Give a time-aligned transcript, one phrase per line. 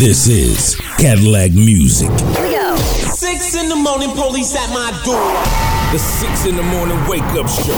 [0.00, 2.08] This is Cadillac Music.
[2.08, 2.74] Here we go.
[3.12, 5.20] Six in the morning, police at my door.
[5.92, 7.76] The six in the morning wake up show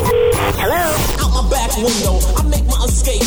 [0.54, 0.94] Hello.
[1.18, 3.26] Out my back window, I make my escape.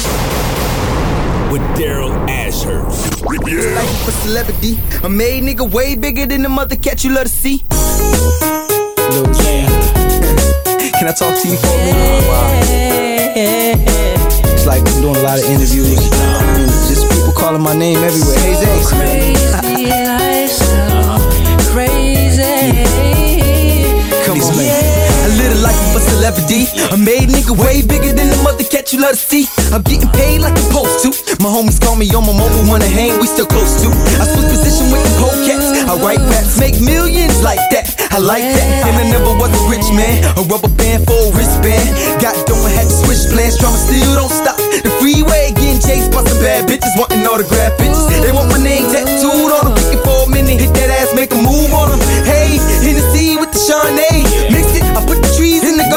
[1.52, 3.22] with Daryl Ashurst.
[3.22, 4.80] Life for celebrity.
[5.04, 7.66] A made nigga way bigger than the mother cat you love to see.
[9.12, 9.26] Lil
[10.96, 12.28] Can I talk to you for a minute?
[12.30, 12.62] Wow.
[14.56, 16.75] It's like I'm doing a lot of interviews.
[17.46, 18.40] And just people calling my name everywhere.
[18.42, 18.82] Hey Zay.
[18.90, 21.22] Crazy lifestyle,
[21.70, 22.82] crazy.
[24.26, 26.66] Come on, A little life of a celebrity.
[26.90, 29.46] A made nigga way bigger than the mother cat you love to see.
[29.72, 31.10] I'm getting paid like I'm supposed to.
[31.38, 33.94] My homies call me on my mobile, wanna hang, we still close to.
[33.94, 35.70] I switch position with the pole cats.
[35.86, 37.94] I write raps, make millions like that.
[38.10, 38.90] I like that.
[38.90, 40.26] And I never was a rich man.
[40.34, 41.94] A rubber band for a wristband.
[42.18, 43.62] Got doing, had to switch plans.
[43.62, 44.65] Drama still don't stop.
[44.86, 48.06] The freeway getting chased by some bad bitches wanting autograph pictures.
[48.22, 49.74] They want my name tattooed on them.
[49.74, 52.02] Thinking for a minute, hit that ass, make a move on them.
[52.22, 54.30] Hey, Hennessy with the Shawnee.
[54.54, 55.95] Mix it, I put the trees in the Garcia.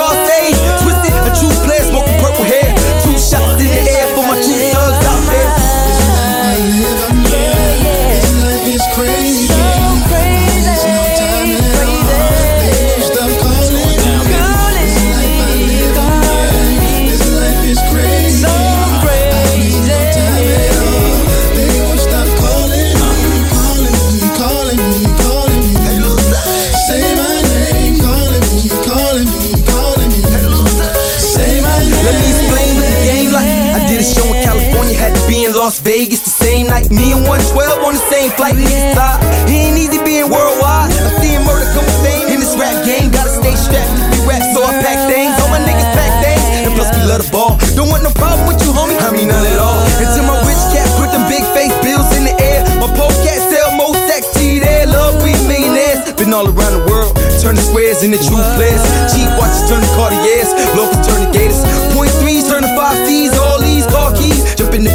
[36.78, 36.90] Night.
[36.90, 38.54] Me and 112 on the same flight.
[38.54, 39.18] Oh, niggas stop.
[39.50, 40.90] It ain't easy being worldwide.
[40.94, 43.10] I'm seeing murder come with fame in this rap game.
[43.10, 43.90] Gotta stay strapped.
[44.14, 45.34] We rap, so I pack things.
[45.42, 46.44] All my niggas pack things.
[46.66, 47.58] And plus we love the ball.
[47.74, 48.98] Don't want no problem with you, homie.
[49.02, 49.78] I mean none at all.
[49.98, 52.62] Until my rich cat put them big face bills in the air.
[52.78, 54.86] My poor cat sell more sex there.
[54.86, 56.12] Love we millionaires.
[56.14, 57.14] Been all around the world.
[57.42, 58.82] Turn the squares into true players.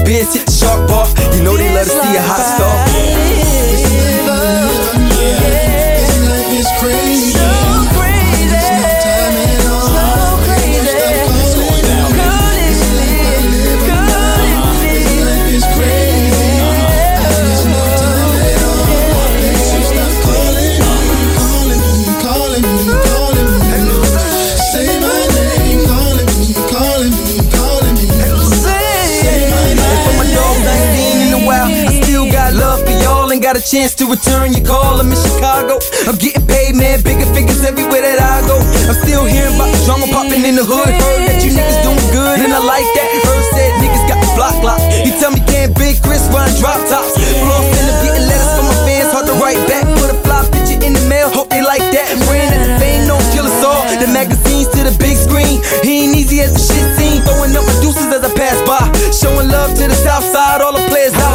[0.05, 1.07] The shark bar.
[1.33, 3.32] You know they love to see a hot star.
[34.13, 35.01] Return your call.
[35.01, 35.81] I'm in Chicago.
[36.05, 37.01] I'm getting paid, man.
[37.01, 38.61] Bigger figures everywhere that I go.
[38.85, 40.85] I'm still hearing about the drama popping in the hood.
[40.85, 43.07] Heard that you niggas doing good, and I like that.
[43.09, 44.85] Heard said niggas got the block locked.
[45.01, 47.17] He tell me can't big Chris run drop tops.
[47.17, 49.85] Floss in the getting letters from my fans, hard to write back.
[49.97, 52.05] Put a fly picture in the mail, hope they like that.
[52.29, 53.81] Praying that the fame don't kill us all.
[53.97, 55.63] The magazines to the big screen.
[55.81, 57.25] He ain't easy as the shit scene.
[57.25, 58.83] Throwing up producers as I pass by.
[59.09, 61.32] Showing love to the south side, all the players outside.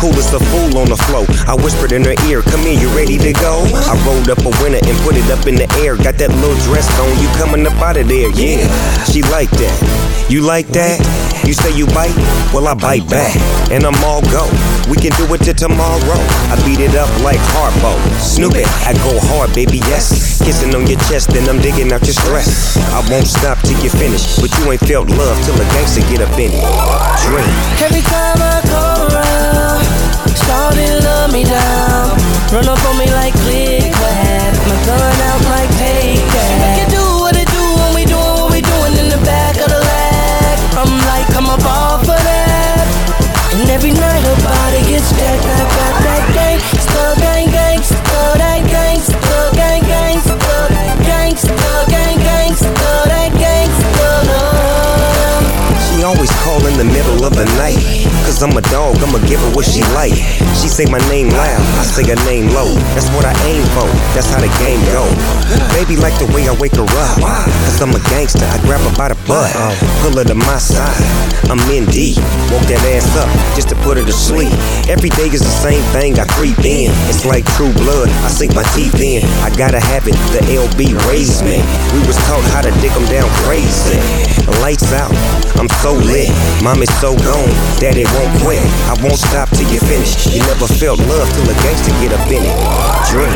[0.00, 1.24] Of coolest, a fool on the flow.
[1.46, 3.64] I whispered in her ear, come here, you ready to go?
[3.74, 5.96] I rolled up a winner and put it up in the air.
[5.96, 8.66] Got that little dress on, you coming up out of there, yeah.
[9.04, 10.26] She like that.
[10.30, 10.98] You like that?
[11.46, 12.14] You say you bite?
[12.52, 13.34] Well, I bite back,
[13.70, 14.46] and I'm all go.
[14.90, 16.18] We can do it till tomorrow.
[16.50, 17.94] I beat it up like Harpo.
[18.18, 20.42] Snoop it, I go hard, baby, yes.
[20.42, 22.74] Kissing on your chest, then I'm digging out your stress.
[22.90, 26.26] I won't stop till you finish, but you ain't felt love till a gangster get
[26.26, 26.66] up in it.
[27.22, 27.46] Dream.
[27.78, 29.86] Every time I come around,
[30.34, 32.18] starting love me down.
[32.50, 34.98] Run up on me like click clack, my gun
[35.30, 36.82] out like take that.
[36.82, 39.70] It do what it do when we doing what we doing in the back of
[39.70, 40.58] the lag.
[40.74, 42.39] I'm like, come up off of that.
[43.60, 45.44] And every night her body gets jacked.
[45.44, 47.76] I got that gang, still gang gang,
[48.72, 50.18] gang, still gang gang,
[51.04, 52.09] gang, still gang
[56.00, 57.76] She always call in the middle of the night.
[58.24, 60.16] Cause I'm a dog, I'ma give her what she like.
[60.56, 62.72] She say my name loud, I say her name low.
[62.96, 63.84] That's what I aim for,
[64.16, 65.04] that's how the game go.
[65.76, 67.20] Baby like the way I wake her up.
[67.20, 69.52] Cause I'm a gangster, I grab her by the butt.
[70.00, 71.04] Pull her to my side,
[71.52, 72.16] I'm in deep.
[72.48, 74.56] Woke that ass up just to put her to sleep.
[74.88, 76.96] Every day is the same thing, I creep in.
[77.12, 79.20] It's like true blood, I sink my teeth in.
[79.44, 81.60] I gotta have it, the LB raised me.
[81.92, 84.00] We was taught how to dig them down crazy.
[84.64, 85.12] Lights out,
[85.60, 86.30] I'm so lit.
[86.64, 87.52] Mom is so gone
[87.84, 88.64] that it won't quit.
[88.88, 90.24] I won't stop till you finish.
[90.32, 92.56] You never felt love till a gangster get up in it.
[93.12, 93.29] Dream.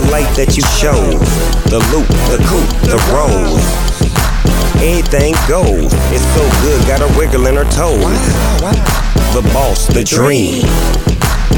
[0.00, 1.18] The light that you chose.
[1.74, 3.66] The loop, the coupe, the rose.
[4.80, 5.90] Anything goes.
[6.14, 7.98] It's so good, got a wiggle in her toes.
[9.34, 10.62] The boss, the dream.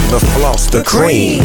[0.09, 1.45] The floss, the cream.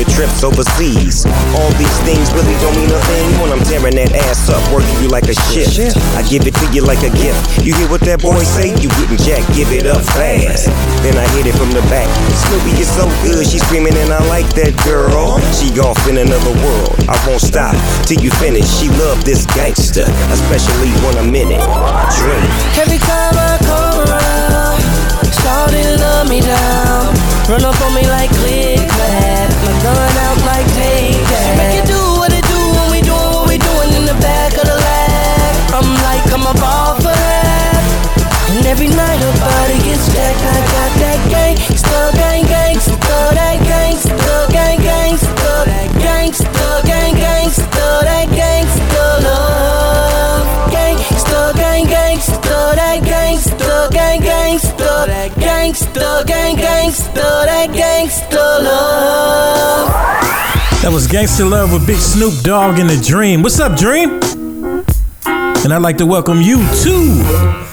[0.00, 1.28] The trips overseas.
[1.52, 4.96] All these things really don't mean a thing when I'm tearing that ass up, working
[5.04, 5.76] you like a shift.
[6.16, 7.60] I give it to you like a gift.
[7.60, 8.72] You hear what that boy say?
[8.80, 10.72] You getting jacked, give it up fast.
[11.04, 12.08] Then I hit it from the back.
[12.48, 15.36] Snoopy is so good, she screaming and I like that girl.
[15.52, 16.96] She off in another world.
[17.04, 17.76] I won't stop
[18.08, 18.64] till you finish.
[18.80, 21.64] She love this gangster, especially when I'm in it.
[22.80, 24.80] Every time I come around,
[25.28, 27.29] Shawty love me down.
[27.50, 29.50] Run up on me like click clack.
[29.66, 31.58] My gun out like take that.
[31.58, 34.54] Make it do what it do when we doing what we doing in the back
[34.54, 35.82] of the lab.
[35.82, 37.82] I'm like I'm a ball for that.
[38.54, 40.38] And every night her body gets jacked.
[40.46, 42.14] I got that gang, gangsta,
[56.24, 59.88] gang, that love.
[60.82, 63.42] That was Gangster Love with Big Snoop Dogg in the Dream.
[63.42, 64.20] What's up, Dream?
[65.26, 67.22] And I'd like to welcome you to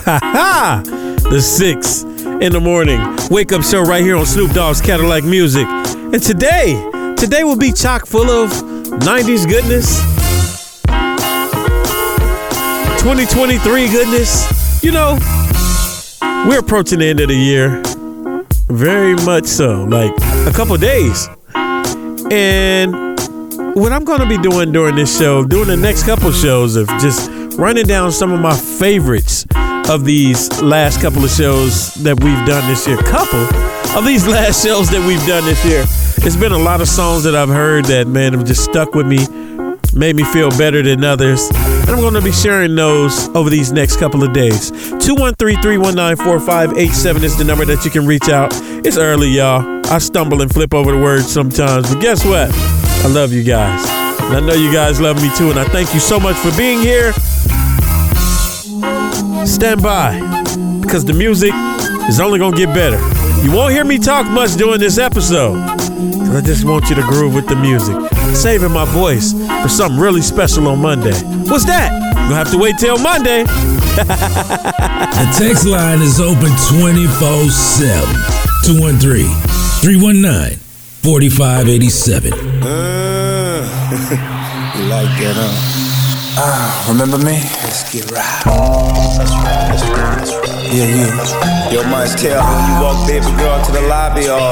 [0.04, 0.82] ha ha
[1.30, 3.00] the six in the morning
[3.32, 5.66] wake up show right here on Snoop Dogg's Cadillac Music.
[5.66, 6.76] And today,
[7.16, 10.02] today will be chock full of 90s goodness,
[13.00, 14.84] 2023 goodness.
[14.84, 15.18] You know,
[16.48, 17.82] we're approaching the end of the year.
[18.68, 19.86] Very much so.
[19.86, 20.12] Like
[20.48, 21.30] a couple days.
[22.30, 22.94] And
[23.76, 26.88] what I'm going to be doing during this show, doing the next couple shows of
[27.00, 29.46] just running down some of my favorites
[29.90, 32.98] of these last couple of shows that we've done this year.
[32.98, 33.40] Couple
[33.98, 35.86] of these last shows that we've done this year.
[36.26, 39.08] It's been a lot of songs that I've heard that, man, have just stuck with
[39.08, 39.28] me,
[39.94, 41.50] made me feel better than others.
[41.88, 44.72] And I'm going to be sharing those over these next couple of days.
[44.72, 48.52] 213 319 4587 is the number that you can reach out.
[48.86, 49.64] It's early, y'all.
[49.88, 52.52] I stumble and flip over the words sometimes, but guess what?
[52.52, 53.88] I love you guys.
[54.20, 56.52] And I know you guys love me too, and I thank you so much for
[56.58, 57.14] being here.
[59.46, 60.20] Stand by,
[60.82, 61.54] because the music
[62.10, 63.17] is only going to get better.
[63.44, 67.34] You won't hear me talk much during this episode, I just want you to groove
[67.34, 67.96] with the music.
[68.36, 71.14] Saving my voice for something really special on Monday.
[71.50, 71.92] What's that?
[72.28, 73.44] You'll have to wait till Monday.
[73.98, 78.16] The text line is open 24 7.
[78.66, 79.26] 213
[79.82, 80.60] 319
[81.02, 82.32] 4587.
[82.34, 82.40] you
[84.90, 85.88] like that, huh?
[86.40, 87.40] Ah, remember me?
[87.64, 88.44] Let's get right.
[88.46, 90.47] That's right, that's right, that's right.
[90.68, 91.08] Yeah, you.
[91.72, 94.52] Yo, must tell when you walk baby girl to the lobby or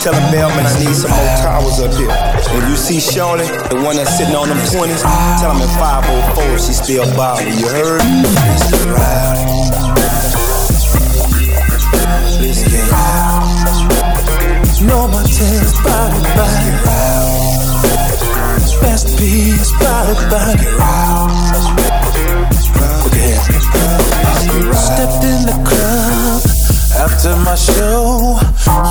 [0.00, 2.08] tell the bellman I need some more towels up here.
[2.56, 5.04] When you see Shorty, the one that's sitting on them 20s,
[5.40, 7.52] tell him in 504 she still bobbing.
[7.60, 8.00] You heard?
[8.00, 9.36] Let's get right.
[12.40, 12.88] Let's get.
[14.88, 16.72] No more tears, body, body.
[18.80, 20.64] Best piece, body,
[24.54, 26.42] Stepped in the club
[27.02, 28.38] after my show.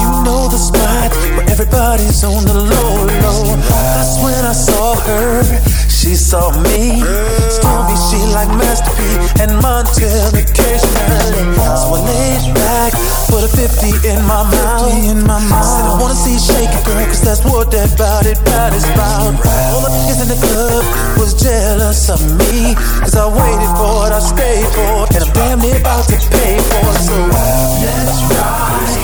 [0.02, 3.56] You know the spot where everybody's on the low, low.
[3.96, 5.93] That's when I saw her.
[6.04, 7.00] She saw me.
[7.00, 9.08] Me she like Master P
[9.40, 11.56] and Montell occasionally.
[11.80, 12.92] So I laid back,
[13.32, 14.92] put a 50 in my mouth.
[15.00, 15.64] In my mouth.
[15.64, 19.32] Said I wanna see shake it, girl, cause that's what that body, body's about.
[19.72, 20.84] All the niggas in the club
[21.16, 22.76] was jealous of me.
[23.00, 26.20] Cause I waited for it, I stayed for it, and I'm damn near about to
[26.20, 27.00] pay for it.
[27.00, 29.03] So let's ride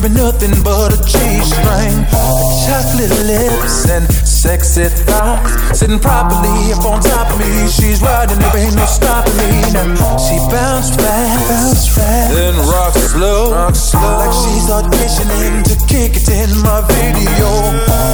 [0.00, 1.96] wearing nothing but a G string.
[2.66, 7.68] Chocolate lips and sexy thighs, sitting properly up on top of me.
[7.68, 9.72] She's riding, there ain't no stopping me.
[9.72, 15.74] Now she bounced fast, bounced fast, then rock slow, rock slow, like she's auditioning to
[15.86, 17.48] kick it in my video.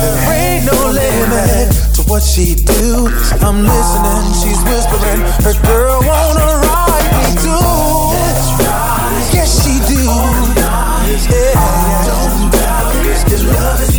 [0.02, 3.08] There ain't no limit to what she do.
[3.42, 7.82] I'm listening, she's whispering, her girl wanna ride me too.
[9.32, 10.41] Yes, she do.
[11.30, 13.30] Yeah, Don't doubt it.
[13.30, 13.91] Your love is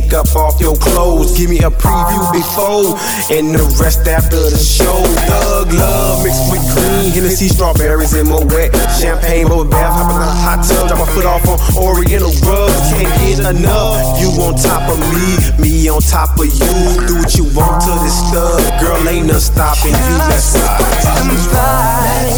[0.00, 1.38] take up off your clothes.
[1.38, 2.98] Give me a preview before
[3.30, 4.98] and the rest after the show.
[5.30, 8.74] Thug love mixed with green, Hennessy, strawberries, and more wet.
[8.98, 12.74] Champagne, bubble bath, hop in a hot tub, drop my foot off on Oriental rugs.
[12.90, 14.18] Can't get enough.
[14.18, 16.74] You on top of me, me on top of you.
[17.06, 18.58] Do what you want to this stuff.
[18.82, 20.16] Girl, ain't no stopping you.
[20.26, 22.34] Let's ride.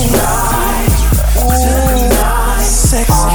[1.40, 3.25] Ooh, sexy.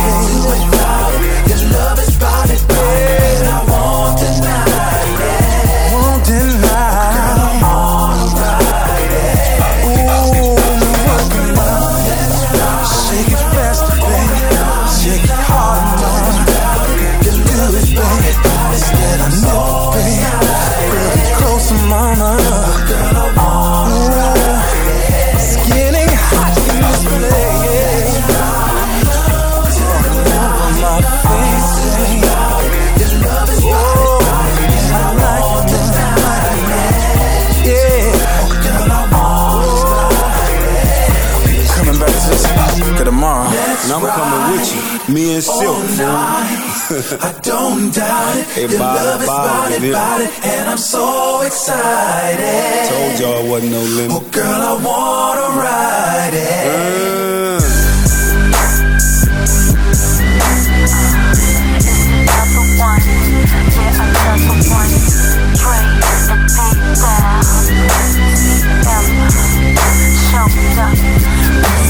[45.41, 47.23] And Silkk.
[47.23, 48.45] I don't doubt it.
[48.47, 52.89] Hey, Your body, love is body, body, body, and I'm so excited.
[52.89, 54.12] Told y'all it wasn't no limit.
[54.12, 57.62] Oh, girl, I wanna ride it.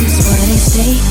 [0.01, 1.10] This is what they say, come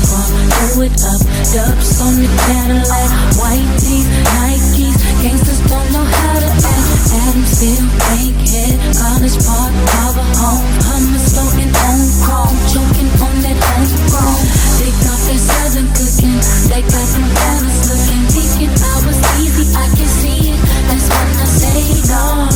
[0.79, 1.19] it up.
[1.51, 4.07] Dubs on the Cadillac, white teeth,
[4.39, 4.95] Nikes.
[5.19, 7.11] Gangsters don't know how to act.
[7.11, 10.63] Adamsville, Bankhead, College Park, Harbor Home.
[10.87, 14.43] Hummers floating on chrome, choking on that homegrown.
[14.79, 16.39] They got that southern cooking,
[16.71, 18.23] they got them fellas looking.
[18.31, 20.59] Thinking I was easy, I can see it.
[20.87, 22.47] That's when I say no.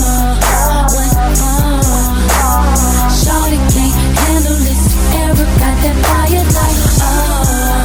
[0.95, 1.75] When, oh,
[3.11, 4.83] Shorty can't handle this.
[5.19, 7.43] Ever got that fire like oh.
[7.43, 7.84] Uh.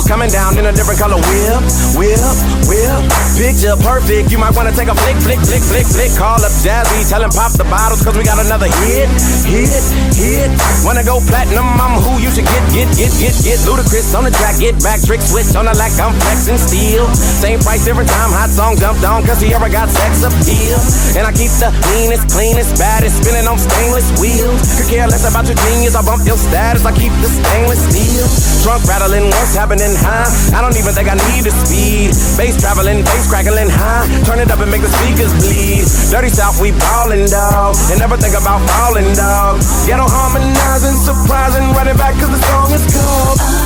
[0.00, 1.20] coming down in a different color.
[1.20, 1.60] Whip,
[2.00, 2.22] whip,
[2.64, 3.00] whip.
[3.36, 4.32] Picture perfect.
[4.32, 6.12] You might wanna take a flick, flick, flick, flick, flick.
[6.16, 9.12] Call up Jazze, tell him pop the bottles, cause we got another hit,
[9.44, 9.84] hit,
[10.16, 10.48] hit.
[10.80, 11.68] Wanna go platinum?
[11.76, 13.58] I'm who you should get, get, get, get, get.
[13.68, 15.92] Ludacris on the track, get back, trick switch on the lack.
[16.00, 17.04] I'm flexing steel.
[17.12, 18.32] Same price, different time.
[18.32, 20.80] Hot song dumped on, cause he ever got sex appeal.
[21.20, 24.56] And I keep the meanest, cleanest, baddest, spinning on stainless wheels.
[24.78, 28.24] Could care less about your genius, I bump your status, I keep the stainless steel.
[28.62, 30.30] Trunk rattling, what's happening high?
[30.54, 32.14] I don't even think I need the speed.
[32.38, 34.06] Bass traveling, bass crackling high.
[34.22, 35.82] Turn it up and make the speakers bleed.
[36.10, 37.74] Dirty South, we ballin', dog.
[37.90, 39.58] And never think about falling, dog.
[39.86, 43.61] Ghetto harmonizing, surprising, running back cause the song is called.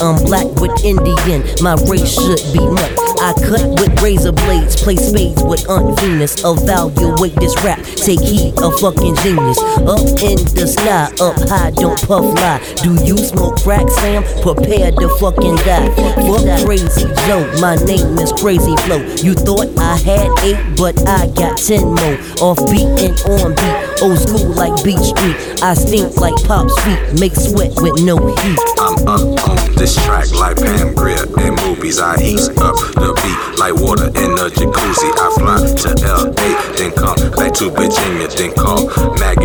[0.00, 2.92] I'm black with Indian, my race should be nut.
[3.20, 6.44] I cut with razor blades, play spades with Aunt Venus.
[6.44, 9.58] Evaluate this rap, take heed, a fucking genius.
[9.88, 12.60] Up in the sky, up high, don't puff lie.
[12.82, 14.22] Do you smoke crack, Sam?
[14.42, 15.88] Prepare to fucking die.
[16.26, 19.00] Fuck crazy Joe, my name is Crazy Flow.
[19.22, 22.18] You thought I had eight, but I got ten more.
[22.40, 25.62] Off beat and on beat, old school like Beach Street.
[25.62, 28.73] I stink like Pop's feet, make sweat with no heat.
[29.06, 31.98] Up on this track like Pam Grier in movies.
[31.98, 35.10] I ease up the beat like water in a jacuzzi.
[35.20, 36.32] I fly to LA,
[36.76, 38.88] then come back to Virginia, then call
[39.20, 39.44] Magoo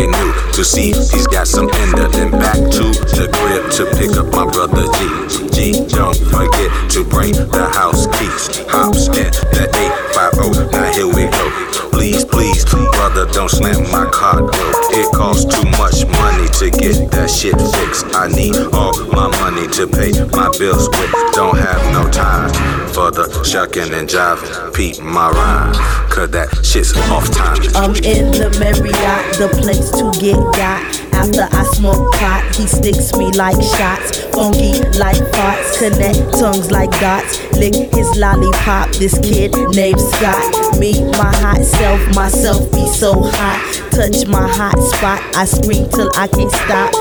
[0.54, 2.08] to see he's got some ender.
[2.08, 2.84] Then back to
[3.16, 5.50] the crib to pick up my brother G.
[5.52, 8.64] G, don't forget to bring the house keys.
[8.68, 9.68] Hops in the
[10.16, 10.72] 850.
[10.72, 11.69] Now here we go.
[12.00, 14.72] Please, please, brother, don't slam my car door.
[14.96, 18.06] It costs too much money to get that shit fixed.
[18.16, 21.12] I need all my money to pay my bills with.
[21.34, 22.48] Don't have no time
[22.88, 24.72] for the shucking and jiving.
[24.72, 25.74] Peep my rhyme,
[26.08, 27.58] cause that shit's off time.
[27.76, 30.99] I'm in the Marriott, the place to get got.
[31.20, 34.24] After I smoke pot, he sticks me like shots.
[34.32, 37.38] Funky like farts, connect tongues like dots.
[37.52, 40.78] Lick his lollipop, this kid named Scott.
[40.78, 43.69] Me, my hot self, myself be so hot.
[43.90, 46.92] Touch my hot spot, I scream till I can't stop.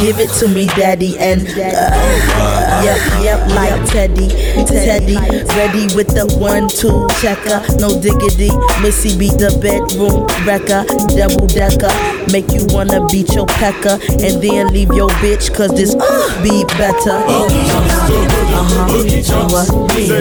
[0.00, 4.28] Give it to me, daddy, and uh, yep, yep, like Teddy,
[4.64, 5.16] Teddy,
[5.56, 8.50] ready with the one-two checker, no diggity.
[8.82, 10.84] Missy beat the bedroom wrecker,
[11.16, 11.92] double decker,
[12.30, 15.94] make you wanna beat your pecker, and then leave your bitch, cause this
[16.42, 17.18] be better.
[18.56, 18.86] Uh-huh.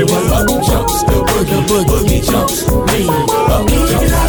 [0.05, 2.21] What up the boogie, boogie me.
[2.21, 2.63] Jumps,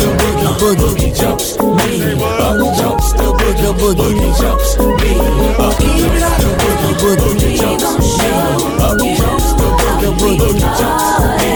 [0.07, 2.15] the boogie, boogie jumps, me.
[2.39, 5.11] Up jumps, the boogie, boogie jumps, me.
[5.59, 8.31] Up jumps, the boogie, boogie jumps, me.
[8.87, 11.07] Up jumps, the boogie, boogie jumps,
[11.39, 11.51] me.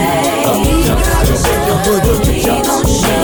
[0.49, 3.15] Up jumps, the boogie, boogie jumps, me.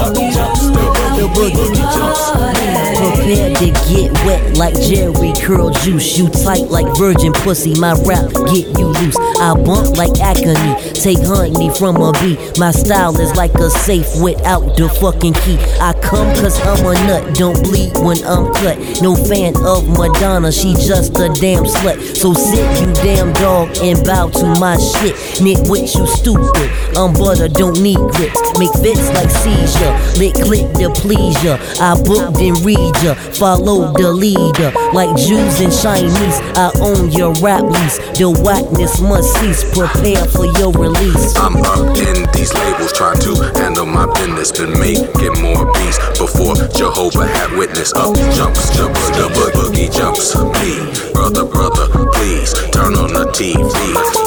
[0.00, 2.72] Up jumps, the boogie, boogie jumps, me.
[3.02, 6.16] Prepared to get wet like Jheri Curl juice.
[6.16, 7.78] You tight like virgin pussy.
[7.78, 9.16] My rap get you loose.
[9.40, 10.92] I bump like Acme.
[10.92, 12.38] Take honey from a bee.
[12.58, 15.58] My style is like a safe without the fucking key.
[15.80, 17.34] I come cause I'm a nut.
[17.34, 18.78] Don't bleed when I'm cut.
[19.02, 20.52] No fan of Madonna.
[20.52, 21.98] She just a damn slut.
[22.16, 25.14] So sit you damn dog and bow to my shit.
[25.42, 26.70] Nitwit, you stupid.
[26.96, 28.40] I'm butter, don't need grips.
[28.58, 29.94] Make fits like seizure.
[30.18, 31.58] Lick, click to please ya.
[31.82, 33.14] I booked and read ya.
[33.34, 34.70] Follow the leader.
[34.94, 36.38] Like Jews and Chinese.
[36.56, 37.98] I own your rap lease.
[38.16, 39.66] The whackness must cease.
[39.74, 41.34] Prepare for your release.
[41.36, 44.52] I'm up in these labels, trying to handle my business.
[44.52, 47.92] Been making more beats before Jehovah had witness.
[47.94, 50.36] Up jumps, jumps, the bo- boogie jumps.
[50.62, 50.78] Me,
[51.12, 53.58] brother, brother, please turn on the TV.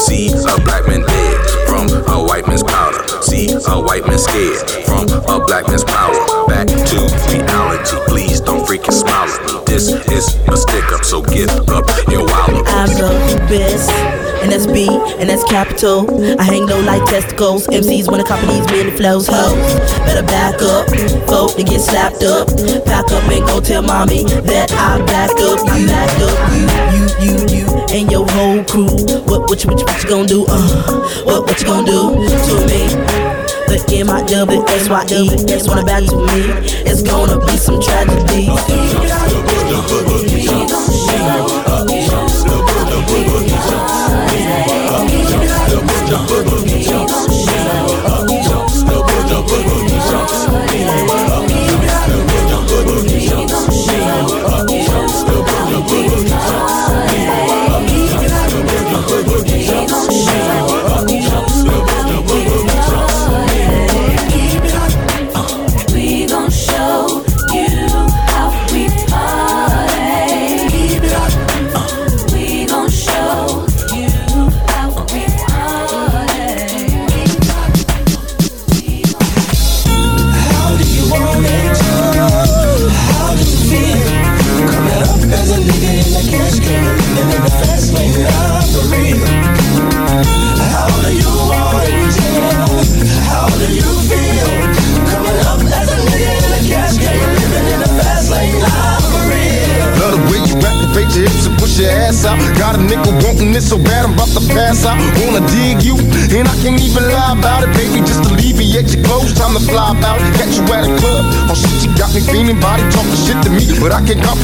[0.03, 2.63] See a black man dead from a white man's.
[3.35, 6.47] See a white man scared from a black man's power.
[6.47, 9.59] Back to reality, please don't freaking smile at me.
[9.65, 12.65] This is a stick up, so get up your wallet.
[12.67, 13.91] I'm the best,
[14.41, 14.87] and that's B,
[15.19, 16.07] and that's capital.
[16.39, 17.67] I hang low like testicles.
[17.67, 19.79] MCs wanna copy these many flows, hoes.
[20.07, 20.87] Better back up,
[21.27, 22.47] folk to get slapped up.
[22.85, 25.59] Pack up and go tell mommy that I back up.
[25.67, 26.39] I'm back up.
[26.95, 28.87] You, you, you, and your whole crew.
[29.25, 30.45] What, what you, what you, what you gonna do?
[30.47, 33.24] Uh, what, what you gonna do to me?
[33.67, 35.29] The M I W S Y E,
[35.67, 36.53] wanna back to me.
[36.85, 38.49] It's gonna be some tragedy.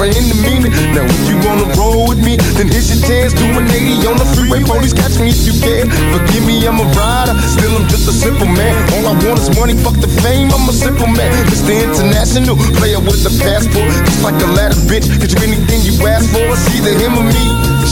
[0.10, 0.74] The meaning.
[0.98, 3.38] Now if you wanna roll with me, then here's your chance.
[3.38, 5.86] Doing 80 on the freeway, police catch me if you can.
[6.10, 8.74] Forgive me, I'm a rider, still I'm just a simple man.
[8.98, 10.50] All I want is money, fuck the fame.
[10.50, 11.78] I'm a simple man, Mr.
[11.78, 15.06] International player with a passport, just like a ladder bitch.
[15.22, 17.46] Get you anything you ask for, it's either him or me.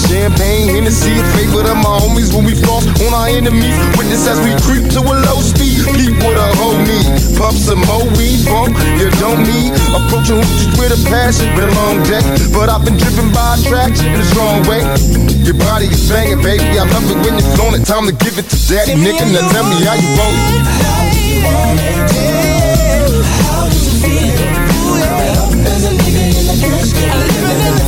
[0.10, 3.78] Champagne, Hennessy, favorite of my homies when we floss on our enemies.
[3.98, 5.59] Witness as we creep to a low speed.
[5.96, 7.08] Peep with a whole need.
[7.38, 9.72] Puff some more weed, bump, you don't need.
[9.96, 12.24] Approaching hoochies with a passion, been a long day.
[12.52, 14.84] But I've been driven by attraction in a strong way.
[15.48, 16.78] Your body is banging, baby.
[16.78, 17.86] I love it when you're flown it.
[17.86, 19.24] Time to give it to daddy, nigga.
[19.32, 20.70] Now tell me how you want it.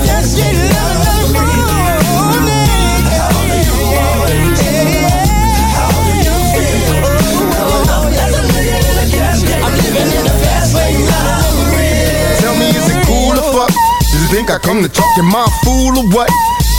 [0.08, 1.71] Tell
[14.32, 16.30] think I come to talk in my fool or what?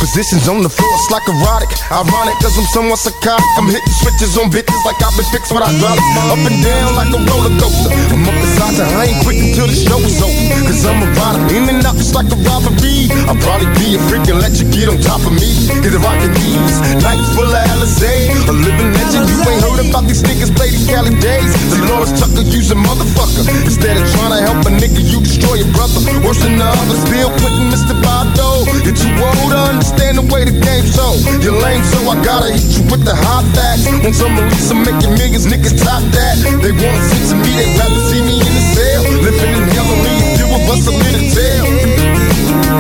[0.03, 1.71] Positions on the floor, it's like erotic.
[1.95, 3.47] Ironic, cause I'm somewhat psychotic.
[3.55, 5.95] I'm hitting switches on bitches like I've been fixed when I drop.
[6.27, 7.95] Up and down like a roller coaster.
[8.11, 10.35] I'm up beside you, I ain't quit until the show is over.
[10.67, 13.15] Cause I'm a rider, in and out just like a robbery.
[13.31, 15.71] I'll probably be a freak and let you get on top of me.
[15.71, 18.35] Get the rockin' these nights full of Alizé.
[18.51, 21.55] A living legend, you ain't heard about these niggas these Cali days.
[21.71, 23.47] The Lawrence Tucker, use a motherfucker.
[23.71, 26.03] Instead of trying to help a nigga, you destroy your brother.
[26.27, 27.95] Worse than the others, still putting Mr.
[28.03, 28.67] Bado.
[28.83, 31.17] You're too old understand the way the game so.
[31.41, 33.89] You're lame, so I gotta hit you with the hot facts.
[34.05, 36.37] When some release, I'm making millions, niggas top that.
[36.63, 39.03] They wanna sit to me, they rather see me in the cell.
[39.25, 41.67] Living in hell, only if you of us a minute tell.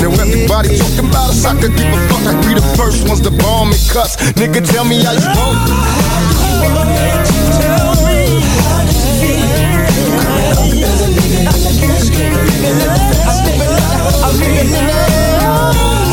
[0.00, 2.24] Now everybody talking about us, I could give a fuck.
[2.28, 4.16] I'd be the first ones to bomb and cuss.
[4.38, 5.32] Nigga, tell me how you.
[10.72, 11.10] Raised as a
[14.62, 16.11] youth,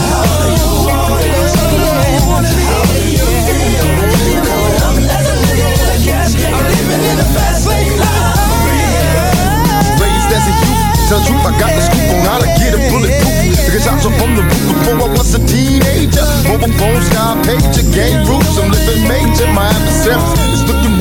[11.10, 13.58] tell truth, I got the scoop on how to get a bulletproof.
[13.66, 16.22] Because I jumped from the roof before I was a teenager.
[16.46, 19.50] Mobile phone, sky pager, game roots, I'm living major.
[19.58, 20.96] My adversaries is looking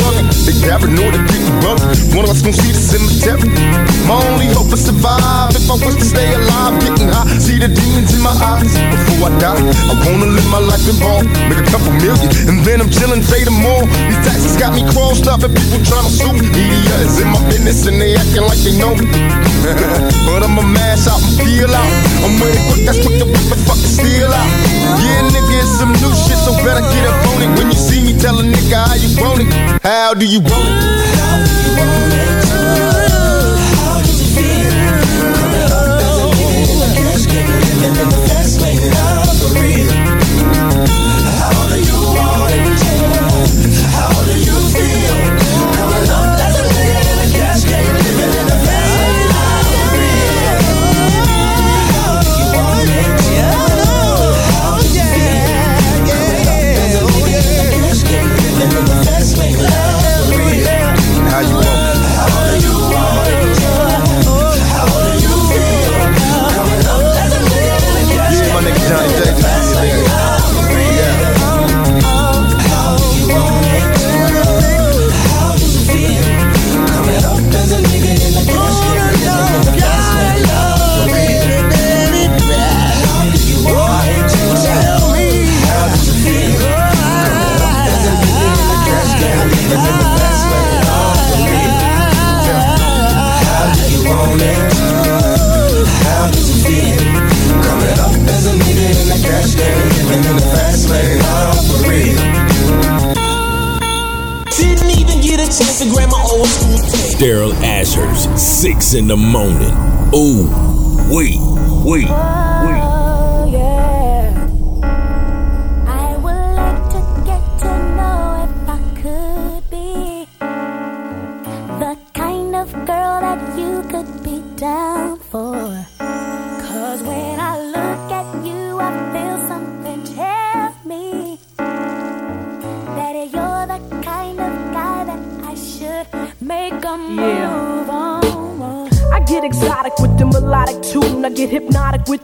[0.48, 2.16] They paranoid and getting rugged.
[2.16, 3.52] One of us gon' see the cemetery.
[4.08, 5.52] My only hope is survive.
[5.52, 8.72] If I was to stay alive, getting high, see the demons in my eyes.
[8.72, 11.20] Before I die, I wanna live my life in ball,
[11.52, 13.84] make a couple million, and then I'm chillin', pay them more.
[14.08, 16.48] These taxes got me crossed up, and people tryna sue me.
[16.48, 19.04] Media is in my business, and they acting like they know me.
[20.24, 21.92] but I'ma mash out and peel out.
[22.24, 24.48] I'm it quick, that's quick to whip and fucking steal out.
[24.96, 27.52] Yeah, nigga, it's some new shit, so better get up on it.
[27.60, 29.52] When you see me, tell a nigga how you want it.
[29.84, 32.28] How do you want it?
[32.28, 32.37] How
[104.56, 107.18] Didn't even get a chance to grab my old school tape.
[107.18, 109.72] Daryl Ashers, 6 in the morning.
[110.14, 110.48] Ooh,
[111.14, 111.38] wait,
[111.84, 112.87] wait, wait.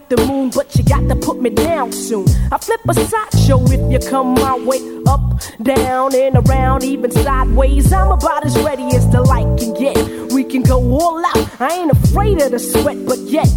[0.09, 2.27] With the moon, but you got to put me down soon.
[2.51, 4.81] I flip a sideshow if you come my way.
[5.07, 7.93] Up, down, and around, even sideways.
[7.93, 10.33] I'm about as ready as the light can get.
[10.33, 11.61] We can go all out.
[11.61, 13.49] I ain't afraid of the sweat, but yet.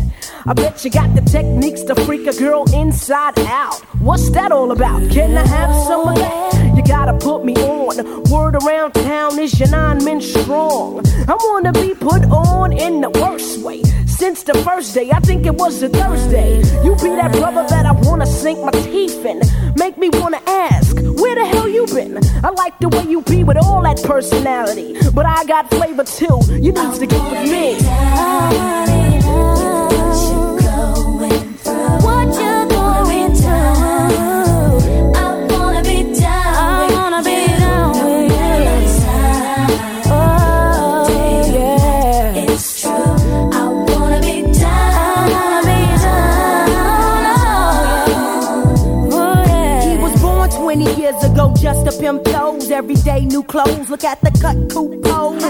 [0.48, 3.82] I bet you got the techniques to freak a girl inside out.
[4.00, 5.12] What's that all about?
[5.12, 6.74] Can I have some of that?
[6.74, 8.24] You gotta put me on.
[8.32, 11.06] Word around town is your nine men strong.
[11.28, 13.84] I wanna be put on in the worst way.
[14.06, 16.60] Since the first day, I think it was a Thursday.
[16.82, 19.42] You be that brother that I wanna sink my teeth in.
[19.76, 22.20] Make me wanna ask, where the hell you been?
[22.42, 24.96] I like the way you be with all that personality.
[25.14, 26.40] But I got flavor too.
[26.48, 27.76] You need to get with me.
[27.82, 29.77] Uh-huh.
[31.18, 34.37] What you're going through?
[51.38, 52.72] 20 years ago, just to pimp toes.
[52.72, 53.90] Every day, new clothes.
[53.90, 55.44] Look at the cut, cool pose.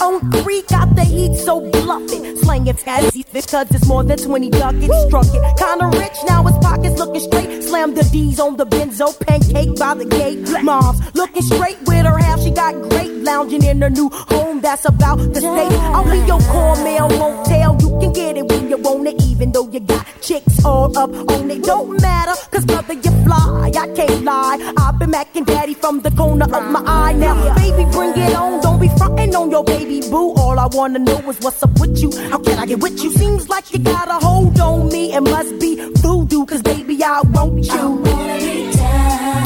[0.00, 2.38] On three, got the heat, so bluff it.
[2.38, 5.06] Slang it fancy, because it's more than 20 ducats.
[5.06, 7.62] Struck it, kinda rich, now his pockets looking straight.
[7.64, 10.38] Slam the D's on the benzo, pancake by the gate.
[10.62, 13.12] Mom's looking straight with her half, she got great.
[13.22, 15.78] Lounging in her new home, that's about the state.
[15.94, 17.76] I'll be your cornmeal, won't tell.
[17.80, 21.10] You can get it when you want it, even though you got chicks all up
[21.32, 21.62] on it.
[21.64, 23.72] Don't matter, cause brother, you fly.
[23.74, 24.72] I can't lie.
[24.78, 27.14] I've been macking daddy from the corner of my eye.
[27.14, 28.60] Now, baby, bring it on.
[28.60, 30.34] Don't be frontin' on your baby boo.
[30.42, 32.10] All I wanna know is what's up with you.
[32.30, 33.10] How can I get with you?
[33.12, 35.02] Seems like you got a hold on me.
[35.14, 35.70] It must be
[36.02, 37.86] voodoo, cause baby, I want you.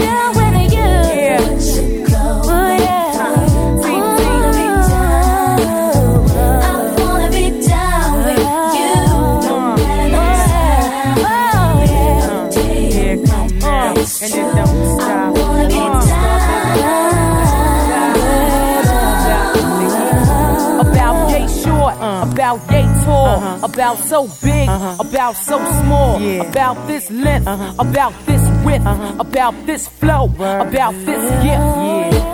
[0.04, 0.88] Down with you.
[1.22, 1.38] Yeah.
[6.66, 8.44] I wanna be down down with
[8.78, 8.94] you.
[10.14, 10.60] Matter
[11.60, 12.50] Oh yeah.
[12.54, 14.69] Day or night.
[22.20, 23.66] Short, about yay tall, uh-huh.
[23.66, 24.96] about so big, uh-huh.
[25.00, 27.46] about so small, about this length,
[27.78, 28.86] about this width,
[29.20, 32.26] about this flow, about this gift.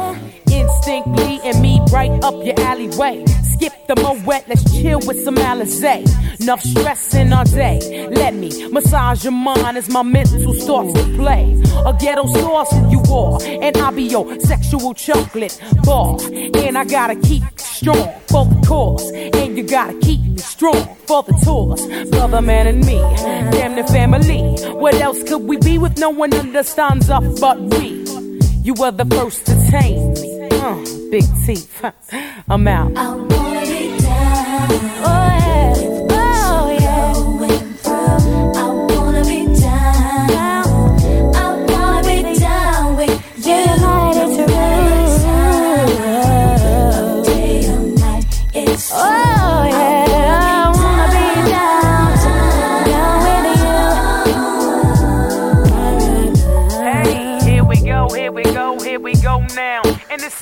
[0.49, 3.24] Instinctly and me right up your alleyway.
[3.26, 6.05] Skip the moet, let's chill with some Alizé.
[6.41, 8.09] Enough stress in our day.
[8.11, 11.61] Let me massage your mind as my mental starts to play.
[11.87, 16.18] A ghetto sauce you are, and I'll be your sexual chocolate bar.
[16.32, 17.43] And I gotta keep
[17.77, 21.87] strong for the cause, and you gotta keep me strong for the tours.
[22.11, 22.99] Brother, man, and me,
[23.53, 24.41] damn the family.
[24.72, 28.05] What else could we be with no one understands us but we?
[28.62, 30.49] You were the first to tame me.
[30.51, 30.77] Uh,
[31.11, 31.85] big teeth.
[32.49, 32.97] I'm out.
[32.97, 34.68] I wanna be down.
[35.09, 35.76] Oh yeah.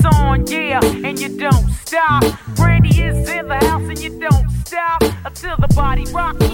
[0.04, 2.24] On, yeah, and you don't stop.
[2.56, 6.04] Brandy is in the house and you don't stop until the body.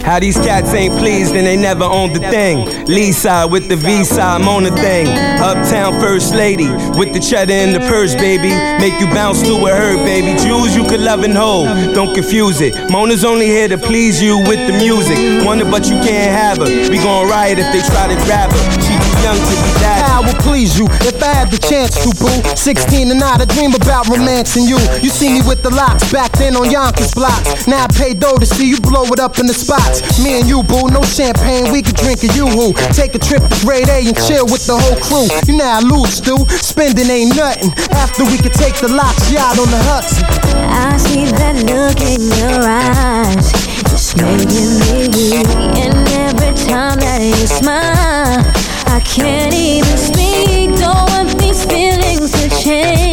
[0.03, 2.87] How these cats ain't pleased and they never owned the thing.
[2.87, 5.07] Lee side with the V side, I'm on the thing.
[5.41, 8.51] Uptown first lady with the cheddar and the purse, baby.
[8.81, 10.39] Make you bounce to a herd, baby.
[10.41, 11.69] Jews you could love and hold.
[11.95, 12.75] Don't confuse it.
[12.91, 15.47] Mona's only here to please you with the music.
[15.47, 16.91] Wonder but you can't have her.
[16.91, 18.90] We gon' riot if they try to grab her.
[19.21, 20.01] She too young to be that.
[20.09, 22.33] I will please you if I had the chance to, boo.
[22.57, 24.81] 16 and I, I dream about romancing you.
[25.01, 27.67] You see me with the Lox back then on Yonkers blocks.
[27.67, 30.01] Now I pay dough to see you blow it up in the spots.
[30.23, 32.73] Me and you, boo, no champagne, we can drink a yoo-hoo.
[32.93, 35.29] Take a trip to grade A and chill with the whole crew.
[35.45, 36.37] You know I lose, Stu.
[36.61, 37.73] Spending ain't nothing.
[37.93, 40.25] After we can take the Lox yacht on the Hudson.
[40.71, 43.53] I see that look in your eyes.
[43.93, 45.49] It's making me weak.
[45.77, 48.70] And every time that you smile,
[49.05, 50.71] Can't even speak.
[50.79, 53.10] Don't want these feelings to change.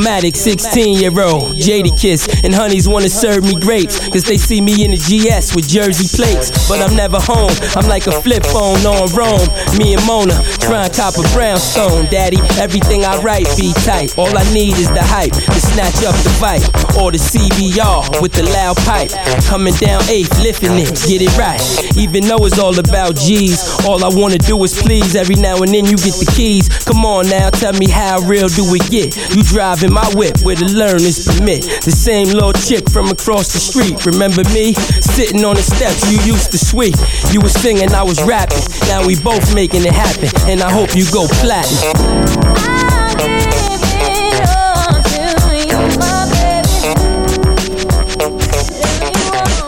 [0.00, 1.52] Illmatic, 16 year old.
[1.56, 4.00] Jadakiss and honeys wanna serve me grapes.
[4.08, 6.48] Cause they see me in the GS with Jersey plates.
[6.68, 7.52] But I'm never home.
[7.76, 9.44] I'm like a flip phone on Rome.
[9.76, 10.32] Me and Mona
[10.64, 12.06] trying top a brownstone.
[12.06, 14.16] Daddy, everything I write be tight.
[14.16, 16.64] All I need is the hype to snatch up the fight.
[16.96, 19.12] Or the CBR with the loud pipe.
[19.44, 21.60] Coming down eighth, lifting it, get it right.
[21.98, 25.14] Even though it's all about G's, all I wanna do is please.
[25.14, 26.68] Every now and then you get the keys.
[26.88, 29.12] Come on now, tell me how real do it get?
[29.36, 31.62] You driving my whip where the learners permit.
[31.82, 34.06] The same little chick from across the street.
[34.06, 34.74] Remember me?
[35.02, 36.94] Sitting on the steps you used to sweep.
[37.32, 38.62] You was singing, I was rapping.
[38.86, 40.30] Now we both making it happen.
[40.48, 41.90] And I hope you go platinum.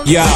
[0.07, 0.29] Yeah.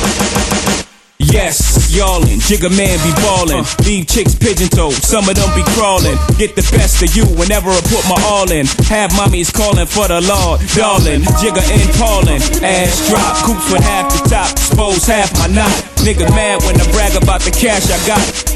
[1.19, 3.65] Yes, y'allin', Jigga man be ballin'.
[3.89, 6.15] Leave chicks pigeon toed, some of them be crawlin'.
[6.37, 8.67] Get the best of you whenever I put my all in.
[8.93, 11.25] Have mommies callin' for the Lord, darling.
[11.41, 15.73] Jigga and Paulin', ass drop, coops with half the top, expose half my knot.
[16.05, 18.56] Nigga mad when I brag about the cash I got.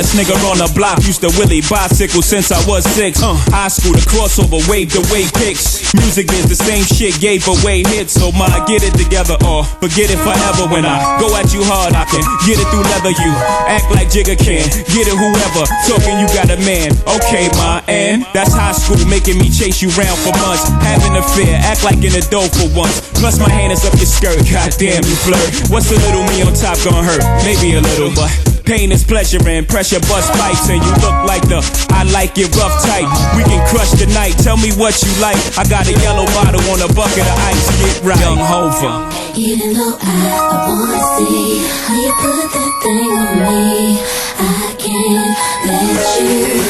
[0.00, 1.04] Hottest nigga on the block.
[1.04, 3.20] Used to Willie bicycle since I was six.
[3.22, 5.92] Uh, high school, the crossover, wave the way picks.
[5.94, 8.16] Music is the same shit, gave away hits.
[8.16, 10.72] So my get it together or forget it forever.
[10.72, 13.12] When I go at you hard, I can get it through leather.
[13.12, 13.32] You
[13.68, 15.64] act like Jigga can, get it whoever.
[15.84, 19.92] Talking you got a man, okay, my and that's high school, making me chase you
[20.00, 20.64] round for months.
[20.80, 23.04] Having a fear, act like an adult for once.
[23.20, 25.68] Plus my hand is up your skirt, goddamn you flirt.
[25.68, 27.20] What's a little me on top gonna hurt?
[27.44, 28.32] Maybe a little, but
[28.70, 31.58] pain is pleasure and pressure bust pipes and you look like the
[31.90, 33.10] I like it rough tight.
[33.34, 34.38] We can crush the night.
[34.38, 35.42] Tell me what you like.
[35.58, 37.66] I got a yellow bottle on a bucket of ice.
[37.82, 39.10] Get right, young Hova.
[39.34, 40.14] Even though I,
[40.54, 43.98] I wanna see how you put that thing on me,
[44.38, 45.34] I can't
[45.66, 46.62] let you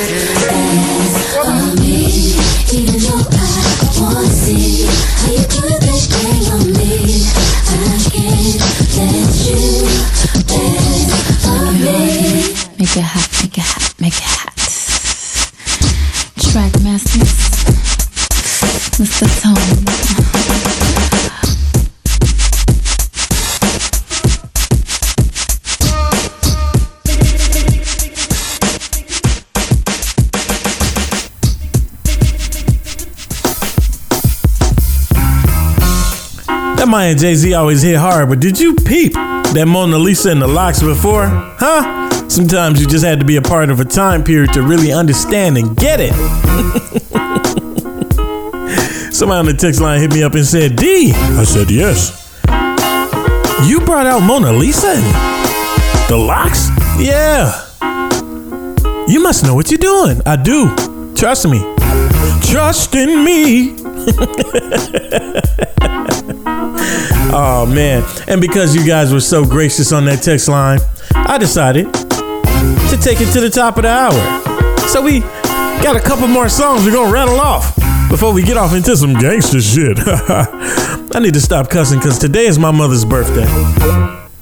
[0.48, 2.32] dance on me.
[2.80, 3.52] Even though I
[4.00, 4.88] wanna see
[5.20, 6.69] how you put that thing on me,
[12.90, 14.50] Make it hot, make it hot, make it hot.
[16.50, 17.30] Track masters,
[18.98, 19.26] Mr.
[19.40, 19.54] Tone.
[36.74, 40.42] That Maya Jay Z always hit hard, but did you peep that Mona Lisa and
[40.42, 41.28] the Lox before?
[41.28, 42.09] Huh?
[42.30, 45.58] Sometimes you just had to be a part of a time period to really understand
[45.58, 46.12] and get it.
[49.12, 51.10] Somebody on the text line hit me up and said, D.
[51.12, 52.16] I said, yes.
[53.68, 54.94] You brought out Mona Lisa
[56.08, 56.68] the Lox?
[57.00, 57.50] Yeah.
[59.08, 60.22] You must know what you're doing.
[60.24, 60.72] I do.
[61.16, 61.58] Trust me.
[62.42, 63.74] Trust in me.
[67.32, 68.02] Oh man.
[68.26, 70.80] And because you guys were so gracious on that text line,
[71.14, 71.86] I decided
[72.90, 74.88] to take it to the top of the hour.
[74.88, 75.20] So we
[75.82, 77.74] got a couple more songs we're gonna rattle off
[78.10, 79.98] before we get off into some gangster shit.
[80.06, 83.46] I need to stop cussing because today is my mother's birthday.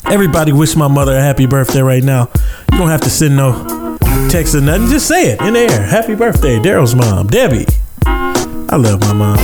[0.06, 2.30] Everybody wish my mother a happy birthday right now.
[2.72, 3.98] You don't have to send no
[4.30, 4.88] text or nothing.
[4.88, 5.82] Just say it in the air.
[5.82, 7.66] Happy birthday, Daryl's mom, Debbie.
[8.06, 9.38] I love my mom.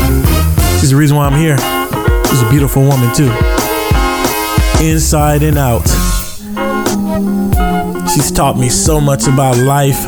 [0.80, 1.56] She's the reason why I'm here.
[2.28, 3.30] She's a beautiful woman too.
[4.82, 5.93] Inside and out.
[8.14, 10.04] She's taught me so much about life.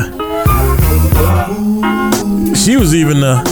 [2.55, 3.43] She was even the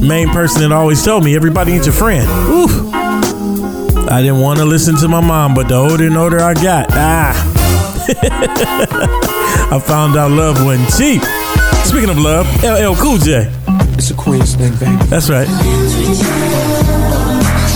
[0.00, 2.26] main person that always told me everybody ain't your friend.
[2.48, 2.90] Ooh.
[4.08, 6.86] I didn't want to listen to my mom, but the older and older I got,
[6.92, 7.34] ah.
[9.70, 11.22] I found out love wasn't cheap.
[11.84, 13.52] Speaking of love, LL Cool J.
[13.98, 14.96] It's a Queens thing, baby.
[15.10, 15.46] That's right.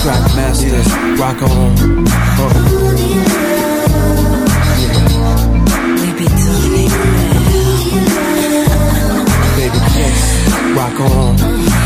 [0.01, 3.48] Trackmasters, rock on.
[10.75, 11.78] Rock on.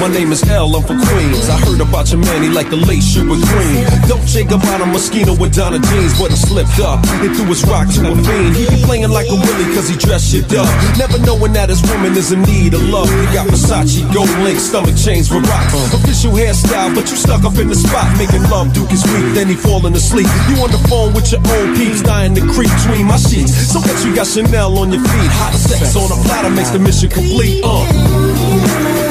[0.00, 1.48] My name is L, I'm from Queens.
[1.48, 3.78] I heard about your man, he like the late Sugar Green.
[4.10, 8.10] Dolce Gabbana Moschino with Donna jeans, but he slipped up and threw his rock to
[8.10, 8.56] a fiend.
[8.56, 10.68] He be playing like a willy cause he dressed shit up.
[10.98, 13.08] Never knowing that his woman is in need of love.
[13.08, 15.72] He got Versace, gold link, stomach chains with rocks.
[15.94, 18.10] Official hairstyle, but you stuck up in the spot.
[18.18, 20.28] Making love, Duke is weak, then he falling asleep.
[20.50, 23.54] You on the phone with your old peeps, dying to creep between my sheets.
[23.72, 25.30] So that you got Chanel on your feet.
[25.38, 27.62] Hot sex on a platter makes the mission complete.
[27.62, 29.03] Uh.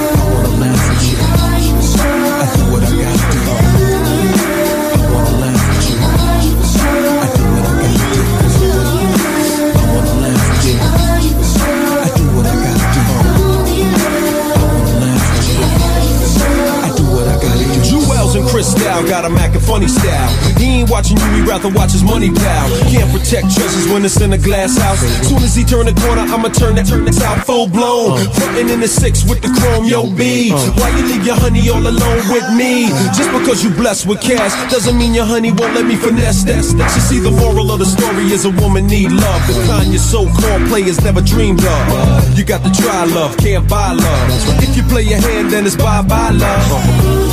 [18.74, 20.30] Cristal got a Mac and funny style.
[20.58, 22.70] He ain't watching you, he rather watch his money pal.
[22.90, 25.00] Can't protect treasures when it's in a glass house.
[25.28, 28.18] Soon as he turn the corner, I'ma turn that turn this out full blown.
[28.34, 30.52] Frontin' in the six with the chrome, yo B.
[30.52, 32.90] Why you leave your honey all alone with me?
[33.14, 36.64] Just because you blessed with cash doesn't mean your honey won't let me finesse that.
[36.64, 39.42] You see, the moral of the story is a woman need love.
[39.48, 42.38] The kind your so-called players never dreamed of.
[42.38, 44.64] You got to try love, can't buy love.
[44.64, 47.33] If you play your hand, then it's bye-bye love.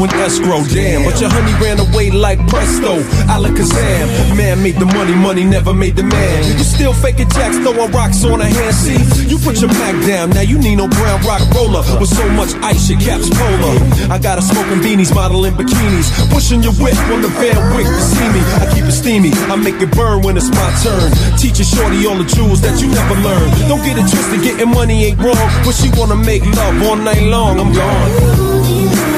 [0.00, 1.04] In escrow, damn.
[1.04, 4.08] But your honey ran away like presto, alakazam.
[4.34, 6.56] Man made the money, money never made the man.
[6.56, 8.74] You still faking jacks, throwing rocks on a hand.
[8.74, 8.96] See,
[9.28, 11.84] you put your Mac down, now you need no brown rock roller.
[12.00, 13.76] With so much ice, your cap's polar.
[14.08, 16.08] I got a smoking beanies, modeling bikinis.
[16.32, 18.40] Pushing your whip on the Van Wyck to see me.
[18.56, 21.12] I keep it steamy, I make it burn when it's my turn.
[21.36, 23.52] Teaching shorty all the jewels that you never learned.
[23.68, 25.36] Don't get it twisted, getting money ain't wrong.
[25.60, 29.09] But she wanna make love all night long, I'm gone.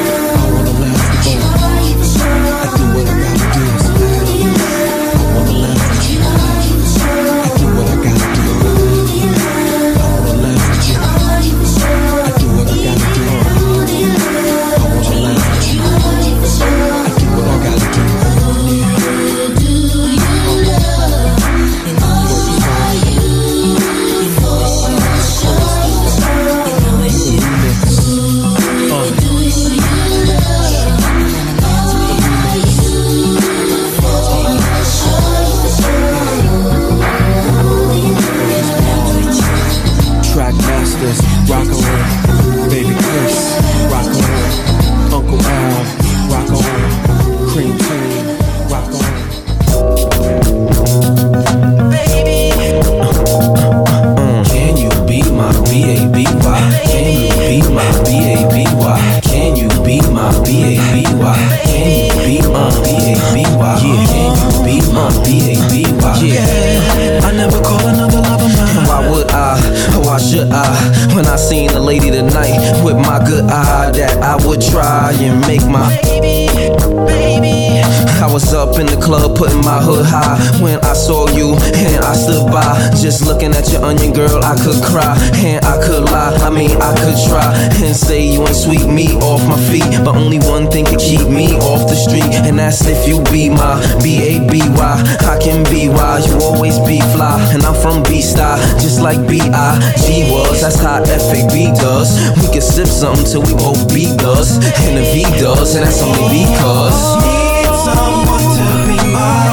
[103.15, 104.57] Something till we both beat us,
[104.87, 107.17] and the V does, and that's only because.
[107.23, 109.49] Need someone to be my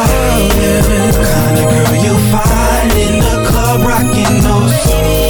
[1.19, 4.73] kind of girl you find in the club, rocking those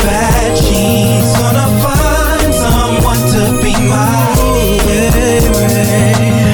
[0.03, 1.29] fat jeans.
[1.37, 4.07] Gonna find someone to be my.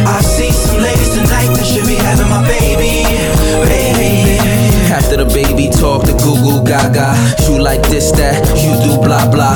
[0.07, 3.03] I see some ladies tonight that should be having my baby,
[3.67, 4.39] baby.
[4.93, 7.15] After the baby talk, the goo goo gaga.
[7.47, 9.55] You like this, that, you do blah blah.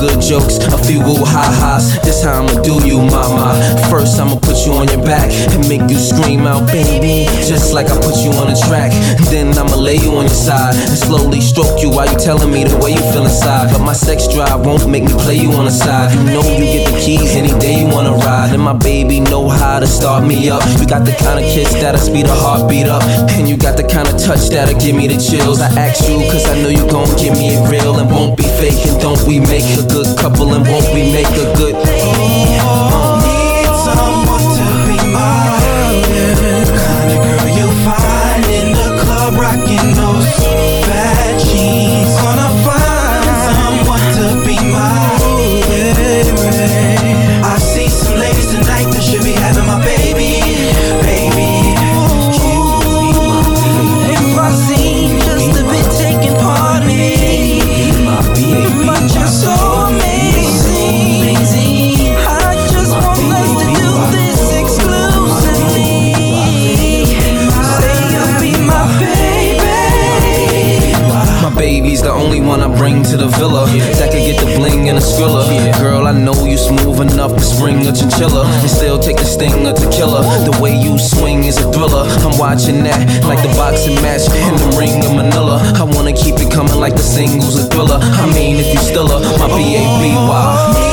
[0.00, 2.00] Good jokes, a few goo ha ha's.
[2.00, 3.52] This how I'ma do you, mama.
[3.92, 7.28] First, I'ma put you on your back and make you scream out, baby.
[7.44, 8.96] Just like I put you on the track.
[9.28, 12.64] Then I'ma lay you on your side and slowly stroke you while you telling me
[12.64, 13.76] the way you feel inside.
[13.76, 16.16] But my sex drive won't make me play you on the side.
[16.16, 18.54] You know you get the keys any day you wanna ride.
[18.56, 20.64] And my baby know how to start me up.
[20.80, 23.04] You got the kind of kiss that'll speed a heartbeat up.
[23.36, 25.60] And you got the kind of touch that'll give me the chills.
[25.60, 28.48] I asked you cause I know you gon' give me it real and won't be
[28.56, 28.80] fake.
[28.88, 32.49] And don't we make a good couple and won't we make a good
[75.20, 79.66] Girl, I know you smooth enough to spring a chinchilla and still take the sting
[79.66, 80.22] of tequila.
[80.48, 82.08] The way you swing is a thriller.
[82.24, 85.60] I'm watching that like the boxing match in the ring of Manila.
[85.76, 87.98] I wanna keep it coming like the singles a thriller.
[88.00, 90.89] I mean, if you still are my B A B Y.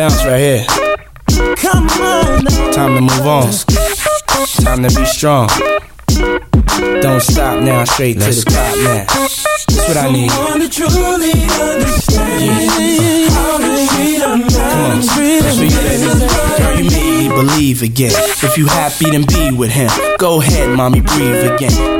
[0.00, 0.64] bounce right here.
[1.56, 3.52] Come on, Time to move on.
[4.64, 5.48] Time to be strong.
[7.02, 9.04] Don't stop now, straight to the top now.
[9.04, 10.30] That's what I need.
[10.30, 15.02] Someone to truly understand how to treat a Come on, man.
[15.02, 15.68] sweet baby.
[15.68, 18.12] Girl, you made me believe again.
[18.42, 19.90] If you happy, then be with him.
[20.18, 21.99] Go ahead, mommy, breathe again.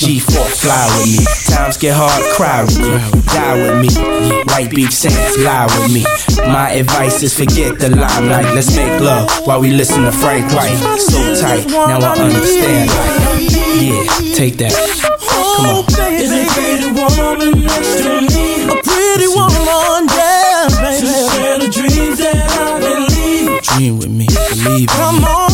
[0.00, 1.24] G4, fly with me.
[1.54, 2.88] Times get hard, cry with me,
[3.28, 3.90] die with me.
[4.48, 6.04] White beach saints, lie with me.
[6.48, 8.46] My advice is forget the limelight.
[8.54, 10.76] Let's make love while we listen to Frank White.
[10.98, 12.88] So tight, now I understand.
[12.88, 14.72] Like, yeah, take that.
[15.20, 15.84] Come on.
[16.16, 18.64] Is a pretty woman next to me?
[18.72, 21.06] A pretty woman, yeah, baby.
[21.06, 23.62] To share the dreams that I believe.
[23.76, 24.26] Dream with me,
[24.64, 25.24] believe Come me.
[25.28, 25.50] on,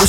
[0.00, 0.05] we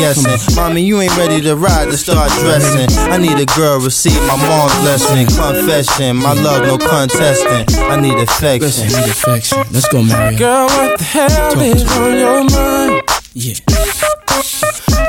[0.00, 0.56] guessing?
[0.56, 2.88] Mommy, you ain't ready to ride to start dressing.
[3.12, 6.16] I need a girl receive my mom's blessing, confession.
[6.16, 7.64] My love, no contesting.
[7.84, 8.88] I need affection.
[8.88, 9.58] I need affection.
[9.70, 10.38] Let's go, Mario.
[10.38, 13.02] Girl, what the hell is on your mind?
[13.34, 13.54] Yeah.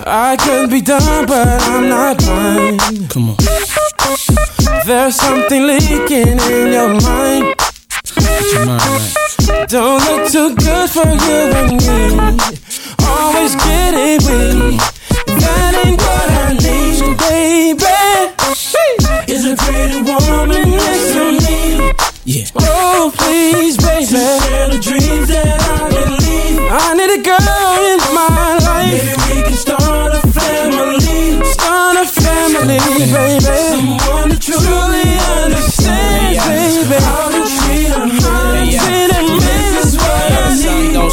[0.06, 3.10] I could be done, but I'm not blind.
[3.10, 3.38] Come on.
[4.86, 7.56] There's something leaking in your mind.
[8.16, 9.70] Get your mind right.
[9.70, 12.81] Don't look too good for you and me.
[13.12, 14.80] Always get it weak.
[15.42, 17.98] That ain't what I need, baby.
[19.32, 21.92] Is a pretty woman next to me.
[22.26, 22.46] Yeah.
[22.56, 24.06] Oh, please, baby.
[24.06, 26.60] To share the dreams that I believe.
[26.72, 28.92] I need a girl in my life.
[28.92, 31.44] Maybe we can start a family.
[31.52, 32.80] Start a family,
[33.12, 33.40] baby.
[33.42, 34.32] Someone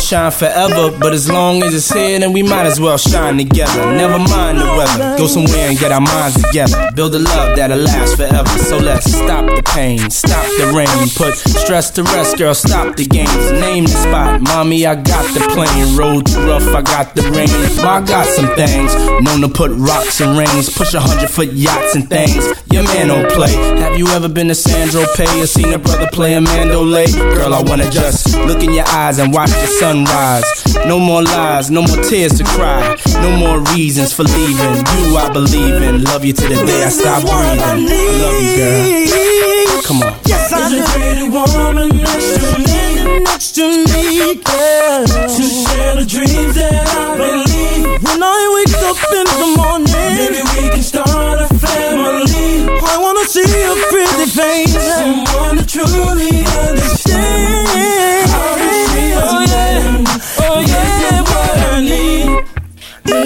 [0.08, 3.92] shine forever, but as long as it's here, then we might as well shine together.
[3.92, 6.90] Never mind the weather, go somewhere and get our minds together.
[6.94, 8.48] Build a love that'll last forever.
[8.70, 12.54] So let's stop the pain, stop the rain, put stress to rest, girl.
[12.54, 14.40] Stop the games, name the spot.
[14.40, 17.52] Mommy, I got the plane, road too rough, I got the rain.
[17.84, 21.94] I got some things, known to put rocks and rings, push a hundred foot yachts
[21.94, 22.42] and things.
[22.72, 23.52] Your man don't play.
[23.84, 27.12] Have you ever been to Sandro Pay or seen a brother play a mandolay?
[27.12, 29.66] Girl, I wanna just look in your eyes and watch the
[30.06, 30.76] sunrise.
[30.86, 34.76] No more lies, no more tears to cry, no more reasons for leaving.
[34.76, 36.04] You, I believe in.
[36.04, 37.60] Love you to the day I stop breathing.
[37.62, 39.57] I love you, girl.
[39.84, 40.12] Come on.
[40.26, 45.06] Yes, I There's a pretty woman next to me, next to me, girl.
[45.06, 48.02] To share the dreams that I believe.
[48.04, 52.68] When I wake up in the morning, maybe we can start a family.
[52.68, 58.28] I wanna see a pretty face, someone to truly understand.
[58.28, 60.04] How to treat Oh, man.
[60.44, 62.44] Oh yeah, what I need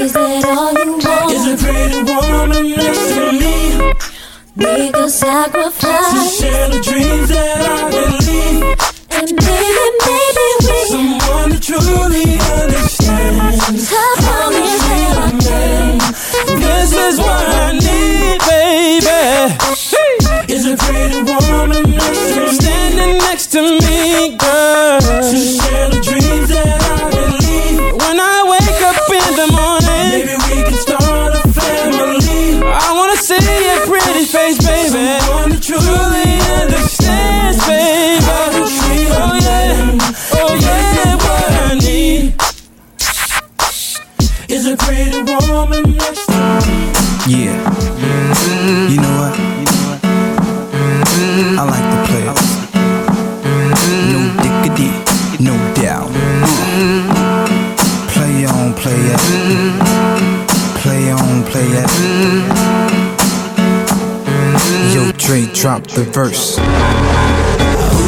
[0.01, 1.33] Is that all you want?
[1.35, 3.42] is a pretty woman next to me.
[4.55, 8.77] Make a sacrifice To share the dreams that I believe.
[9.09, 13.57] And baby, maybe we Someone to truly understand.
[13.89, 15.13] How long is it?
[16.61, 19.25] This is what I need, baby.
[20.53, 22.53] Is a pretty woman next to me.
[22.53, 25.01] Standing next to me, girl.
[25.01, 27.22] To share the dreams that I
[44.53, 46.93] is a pretty woman next to me.
[47.27, 47.57] Yeah.
[48.91, 49.35] You know what?
[51.59, 52.37] I like to play it.
[54.13, 54.91] No diggity,
[55.43, 56.13] no doubt.
[58.13, 59.21] Play on, play it.
[60.83, 61.91] Play on, play it.
[64.95, 66.59] Yo, Dre, drop the verse.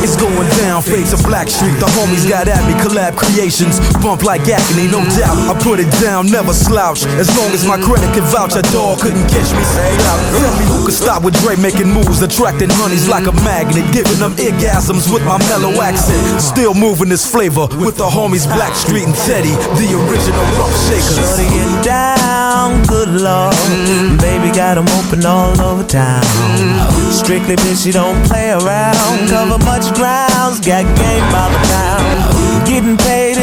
[0.04, 1.80] It's going down, face of Blackstreet.
[1.80, 3.80] The homies got at me, collab creations.
[4.04, 5.32] Bump like agony, no doubt.
[5.48, 7.08] I put it down, never slouch.
[7.16, 9.64] As long as my credit can vouch, a dog couldn't catch me.
[9.64, 14.20] Tell me who could stop with Dre making moves, attracting honeys like a magnet, giving
[14.20, 16.20] them orgasms with my mellow accent.
[16.36, 21.16] Still moving this flavor with the homies Blackstreet and Teddy, the original rough shakers.
[21.16, 23.56] Shorty getting down, good lord.
[23.56, 24.20] Mm-hmm.
[24.20, 26.20] Baby got 'em open all over town.
[26.20, 27.08] Mm-hmm.
[27.08, 29.00] Strictly bitch, you don't play around.
[29.00, 29.32] Mm-hmm.
[29.32, 32.66] Cover much grounds, got game by the pound.
[32.66, 33.13] Getting paid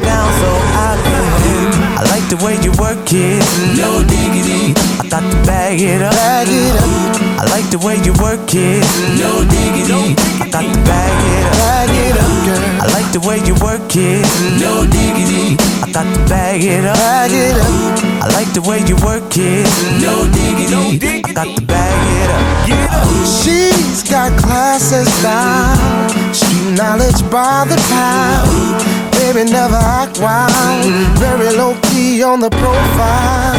[0.00, 1.22] down so I can?
[1.98, 3.44] I like the way you work it,
[3.76, 4.72] no diggity.
[5.00, 7.20] I thought to bag it up, bag it up.
[7.40, 8.84] I like the way you work it,
[9.20, 10.16] no diggity.
[10.40, 12.62] I got to bag it up, bag it up, girl.
[12.82, 14.24] I like the way you work it.
[14.60, 15.56] No diggity.
[15.82, 16.96] I got to bag it up.
[16.96, 18.22] Bag it up.
[18.22, 19.66] I like the way you work it.
[20.00, 21.22] No diggity.
[21.24, 22.42] I got to bag it up.
[23.42, 29.11] She's got class and style, street knowledge by the pound.
[29.22, 30.84] Baby, never act wild,
[31.16, 33.54] very low key on the profile.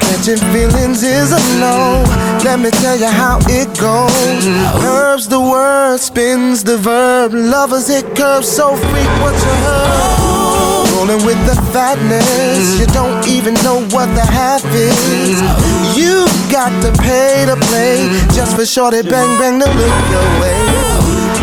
[0.00, 2.04] Catching feelings is a no.
[2.44, 4.44] Let me tell you how it goes.
[4.80, 7.34] Curves the word, spins the verb.
[7.34, 10.86] Lovers hit curves so what you heard.
[10.94, 15.42] Rolling with the fatness, you don't even know what the half is.
[15.98, 20.79] You got to pay to play just for shorty bang bang to look your way.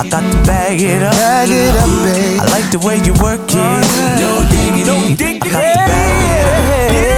[0.00, 1.12] I got to bag it up.
[1.12, 2.40] Bag it up, babe.
[2.40, 3.56] I like the way you work it.
[3.56, 5.46] No diggity.
[5.46, 7.11] I got to bag it up.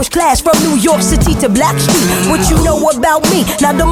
[0.00, 2.28] First class from New York City to Blackstreet.
[2.28, 3.44] What you know about me?
[3.60, 3.90] Now don't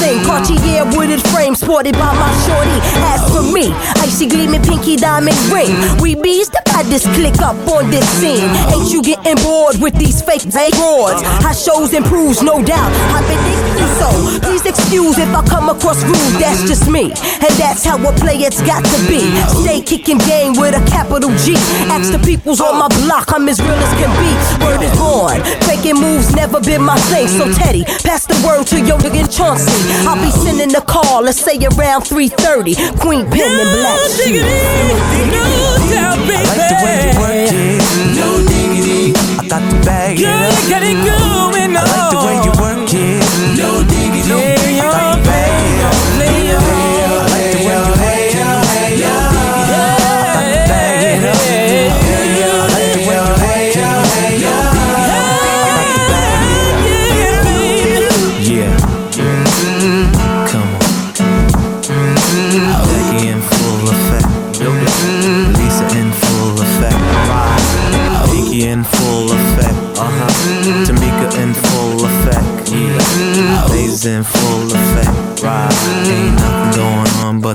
[0.00, 0.24] thing.
[0.24, 2.78] Cartier wooded frame sported by my shorty.
[3.12, 5.72] As for me, icy gleaming pinky diamond ring.
[6.00, 8.48] We bees the baddest click up on this scene.
[8.72, 11.22] Ain't you getting bored with these fake broads?
[11.44, 12.92] How shows improves, no doubt.
[13.14, 14.08] I've been thinking so.
[14.46, 16.40] Please excuse if I come across rude.
[16.40, 19.20] That's just me, and that's how a player's got to be.
[19.62, 21.54] Stay kicking game with a capital G.
[21.90, 24.30] Ask the peoples on my block, I'm as real as can be.
[24.64, 25.42] Word is born.
[25.66, 27.28] Faking moves never been my thing.
[27.28, 29.70] So Teddy, pass the word to your nigga Chauncey.
[30.06, 32.74] I'll be sending a call, let's say around 3:30.
[33.00, 34.42] Queen Pen and Black Shoes.
[36.00, 37.80] I like the way you work it.
[38.16, 39.14] No diggity.
[39.38, 40.52] I got to bag up.
[40.68, 42.49] Get it going I like the way you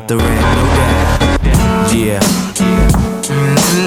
[0.07, 1.93] but the doubt.
[1.93, 2.19] Yeah.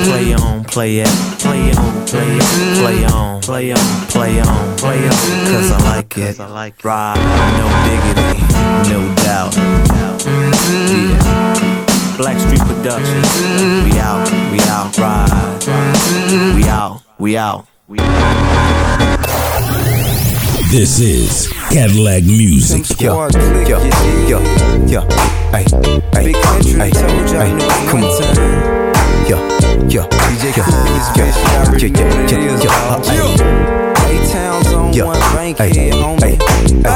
[0.05, 1.09] Play on, play it.
[1.39, 2.43] Play on, play it.
[2.79, 5.13] Play on, play on, play on, play on.
[5.13, 6.39] Cause I like it.
[6.85, 7.17] Right.
[7.59, 8.41] No diggity.
[8.91, 9.57] No doubt.
[10.91, 11.23] Yeah.
[12.17, 13.31] Blackstreet Productions.
[13.85, 16.55] We out, we out, ride.
[16.57, 18.88] We out, we out.
[20.71, 23.01] This is Cadillac Music.
[23.01, 23.27] Yo,
[23.67, 23.81] yo,
[24.29, 24.39] yo,
[24.87, 25.01] yo,
[25.51, 25.65] ay,
[26.15, 26.33] ay,
[26.79, 26.93] ay,
[27.39, 27.51] ay,
[27.89, 28.13] come on.
[29.27, 29.39] Yo,
[29.89, 30.05] yo,
[30.45, 30.65] yo, yo,
[31.17, 31.89] yo, yo,
[32.29, 32.71] yo, yo,
[33.09, 33.17] ay.
[33.17, 33.78] Yo,
[35.59, 36.39] hey, hey,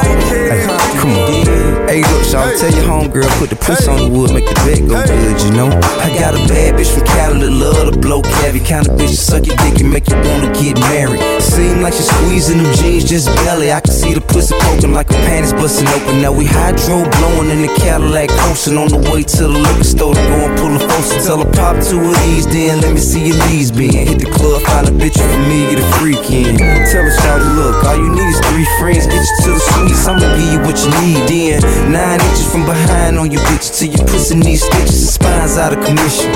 [0.03, 1.63] hey, hey, come on.
[1.87, 4.81] Hey, look, y'all tell your homegirl, put the puss on the wood, make the bed
[4.89, 5.69] go good, you know.
[6.01, 8.65] I got a bad bitch from Cali that love to blow cavi.
[8.65, 11.21] Kind of bitch suck your dick and make you wanna get married.
[11.37, 13.71] Seem like she's squeezing them jeans just belly.
[13.71, 16.21] I can see the pussy poking like her panties busting open.
[16.21, 20.15] Now we hydro blowing in the Cadillac coasting on the way to the liquor store
[20.15, 21.21] to go and pull a faucet.
[21.21, 23.93] Tell her pop two of these, then let me see your knees bend.
[23.93, 26.57] Hit the club, find a bitch for me, get a freak in.
[26.89, 29.05] Tell her, shawty, look, all you need is three friends.
[29.07, 31.21] Get you to the suites, I'ma give you what you need.
[31.27, 31.59] Then
[31.91, 35.75] nine inches from behind on you bitches till your pussy needs stitches and spines out
[35.75, 36.31] of commission.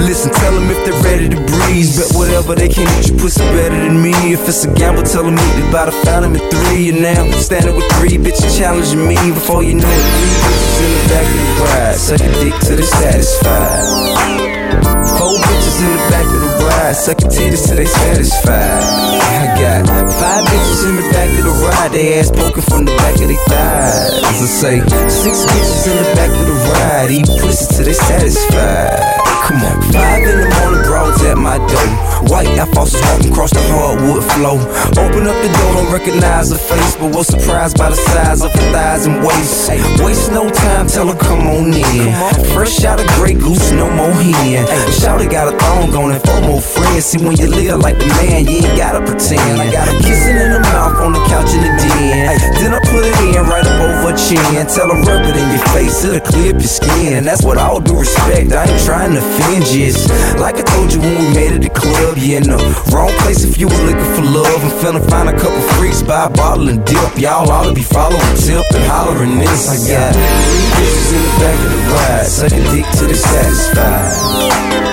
[0.00, 1.96] Listen, tell them if they're ready to breeze.
[2.00, 4.12] Bet whatever they can eat your pussy better than me.
[4.32, 6.90] If it's a gamble, tell them meet me by the fountain at three.
[6.90, 9.16] And now I'm standing with three bitches challenging me.
[9.32, 11.96] Before you know it, three bitches in the back of the ride.
[11.96, 13.84] Suck a dick till they're satisfied.
[15.16, 18.82] Four bitches in the back of the ride, sucking titties till they satisfied.
[19.18, 22.94] I got five bitches in the back of the ride, they ass poking from the
[22.96, 24.22] back of their thighs.
[24.22, 29.26] I say, six bitches in the back of the ride, eat pussy till they satisfied.
[29.46, 32.16] Come on, five in the morning, broads at my door.
[32.26, 34.58] White Air Forces walking across the hardwood floor.
[34.98, 38.50] Open up the door, don't recognize her face, but was surprised by the size of
[38.50, 39.70] her thighs and waist.
[39.70, 42.10] Hey, waste no time, tell her come on in.
[42.50, 44.66] Fresh out of Grey Goose, no more hen.
[44.98, 46.40] Shouty got a thong on and four
[46.96, 49.60] See, when you live like the man, you ain't gotta pretend.
[49.60, 52.34] I got her kissing in the mouth on the couch in the den.
[52.56, 54.66] Then I put it in right up over chin.
[54.66, 57.22] Tell her rub it in your face, it'll clear up your skin.
[57.22, 59.92] That's what all due respect, I ain't trying to offend you.
[60.40, 62.58] Like I told you when we made it the club, you in the
[62.90, 64.58] wrong place if you was looking for love.
[64.64, 67.12] I'm finna find a couple freaks, buy a bottle and dip.
[67.20, 69.68] Y'all ought to be following tip and hollering this.
[69.68, 74.85] I got three bitches in the back of the ride, sucking dick till they satisfied.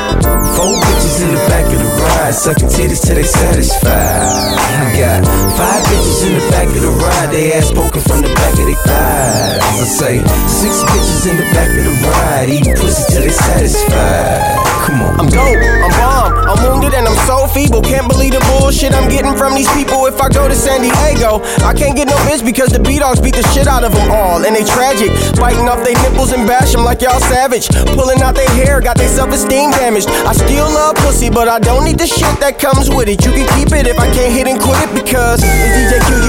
[0.56, 3.94] Four bitches in the back of the ride, sucking titties till they satisfied.
[3.94, 5.22] I got
[5.58, 8.66] five bitches in the back of the ride, they ass poking from the back of
[8.66, 9.62] their thighs.
[9.82, 10.16] I say
[10.48, 14.73] six bitches in the back of the ride, eating pussy till they satisfied.
[14.84, 15.16] Come on.
[15.16, 17.82] I'm dope, I'm bomb, I'm wounded and I'm so feeble.
[17.82, 21.40] Can't believe the bullshit I'm getting from these people if I go to San Diego.
[21.64, 24.44] I can't get no bitch because the B-Dogs beat the shit out of them all.
[24.44, 27.72] And they tragic, biting off their nipples and bash them like y'all savage.
[27.96, 30.12] Pulling out their hair, got their self-esteem damaged.
[30.28, 33.24] I still love pussy, but I don't need the shit that comes with it.
[33.24, 36.24] You can keep it if I can't hit and quit it because it's DJ Quik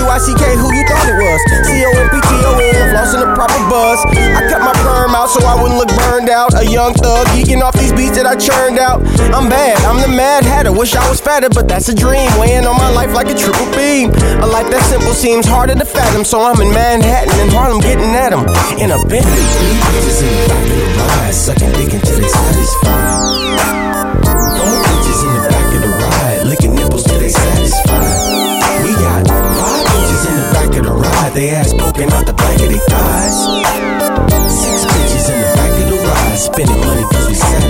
[0.63, 1.41] who you thought it was.
[1.67, 2.75] C-O-M-P-T-O-N,
[3.15, 4.01] in the proper buzz.
[4.15, 6.55] I cut my perm out so I wouldn't look burned out.
[6.55, 9.01] A young thug geeking off these beats that I churned out.
[9.33, 10.71] I'm bad, I'm the mad hatter.
[10.71, 12.29] Wish I was fatter, but that's a dream.
[12.39, 14.13] Weighing on my life like a triple beam.
[14.45, 18.13] A life that simple seems harder to fathom, so I'm in Manhattan and Harlem getting
[18.15, 18.45] at 'em
[18.77, 19.45] in a Bentley.
[19.97, 23.25] Bitches in the back of the ride, sucking dick until they satisfied.
[24.85, 28.61] Bitches in the back of the ride, licking nipples till they satisfied.
[28.85, 29.25] We got
[29.57, 32.69] five bitches in the back of the ride, they ass poking out the back of
[32.69, 33.39] their thighs.
[34.61, 37.64] Six bitches in the back of the ride, spending money cause we satisfied.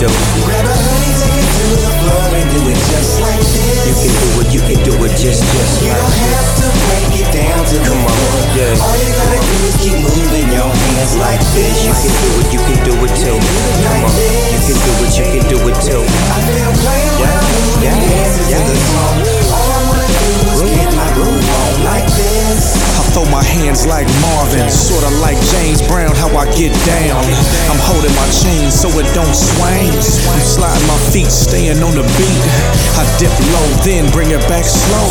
[0.00, 0.08] Do.
[0.48, 3.84] grab a honey, take it to the floor and do it just like this.
[3.84, 6.66] You can do it, you can do it just just You like don't have to
[6.88, 8.80] break it down to Come the on, yeah.
[8.80, 11.84] All you gotta do is keep moving your hands like this.
[11.84, 13.36] You can do it, you can do it too.
[13.36, 16.00] Come on, you can do it, you can do it too.
[16.00, 18.56] I feel playing when I'm moving yeah, dances yeah.
[18.56, 19.16] to the song.
[19.52, 22.72] All I wanna do is get my groove on like this.
[22.96, 27.19] I throw my hands like Marvin, sorta like James Brown, how I get down.
[29.14, 29.90] Don't swing.
[30.30, 32.42] I'm sliding my feet, staying on the beat.
[33.00, 35.08] I dip low, then bring it back slow.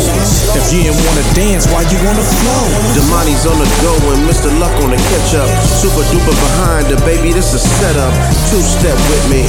[0.54, 2.64] If you didn't wanna dance, why you wanna flow?
[2.94, 4.48] The money's on the go and Mr.
[4.62, 5.50] Luck on the catch up.
[5.66, 8.12] Super duper behind the baby, this a setup.
[8.48, 9.42] Two step with me.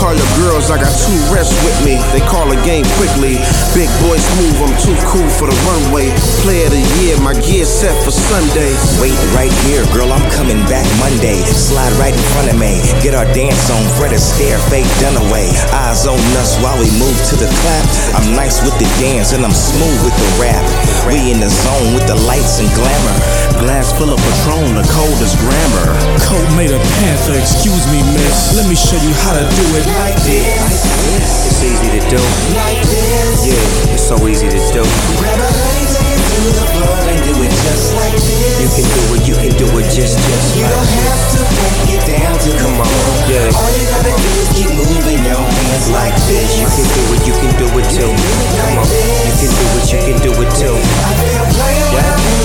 [0.00, 2.00] Call your girls, I got two rests with me.
[2.16, 3.36] They call a game quickly.
[3.76, 6.10] Big boys move, I'm too cool for the runway.
[6.42, 8.72] Play of the year, my gear set for Sunday.
[9.00, 11.44] Wait right here, girl, I'm coming back Monday.
[11.44, 12.80] Slide right in front of me.
[13.04, 15.52] Get our dance on, Fred Astaire, fake done away.
[15.84, 17.84] Eyes on us while we move to the clap.
[18.16, 20.64] I'm nice with the dance and I'm smooth with the rap.
[21.04, 23.16] We in the zone with the lights and glamour.
[23.60, 25.92] Glass full of Patron, the coldest grammar.
[26.24, 28.56] Coat made a panther, excuse me, miss.
[28.56, 30.86] Let me show you how to do it like this.
[31.44, 32.20] It's easy to do.
[32.56, 33.44] Like this.
[33.44, 34.82] Yeah, it's so easy to do.
[35.20, 38.56] Grab a honey, take it to the floor and do it just like this.
[38.60, 41.40] You can do it, you can do it just just You like don't have to
[41.56, 43.65] break it down to Come on, yeah.
[43.66, 46.54] All you gotta do is keep moving your hands like this.
[46.54, 48.14] You can do it, you can do it too.
[48.62, 50.70] Come on, you can do it, you can do it too.
[50.70, 51.18] I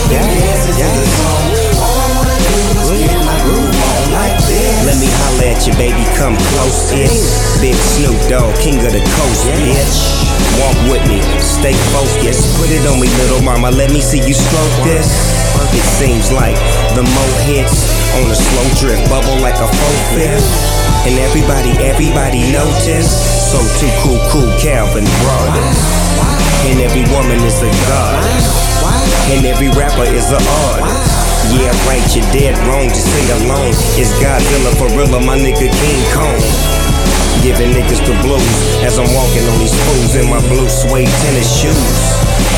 [0.10, 1.46] yeah, the song.
[1.78, 4.82] All I wanna do is get my groove on like this.
[4.82, 9.06] Let me holla at you, baby, come close, it's Big Snoop Dogg, king of the
[9.14, 10.26] coast, bitch.
[10.58, 12.50] Walk with me, stay focused.
[12.58, 15.06] Put it on me, little mama, let me see you stroke this.
[15.70, 16.58] It seems like
[16.98, 17.86] the mo hits
[18.18, 20.81] on a slow drift, bubble like a full fifth.
[21.02, 23.10] And everybody, everybody notice.
[23.50, 25.80] So too cool, cool, Calvin brothers.
[26.70, 28.22] And every woman is a god.
[29.34, 31.10] And every rapper is an artist.
[31.58, 33.74] Yeah, right, you're dead wrong, just sing alone.
[33.98, 36.38] It's Godzilla for real, my nigga King Kong.
[37.42, 41.50] Giving niggas the blues as I'm walking on these fools in my blue suede tennis
[41.50, 41.98] shoes.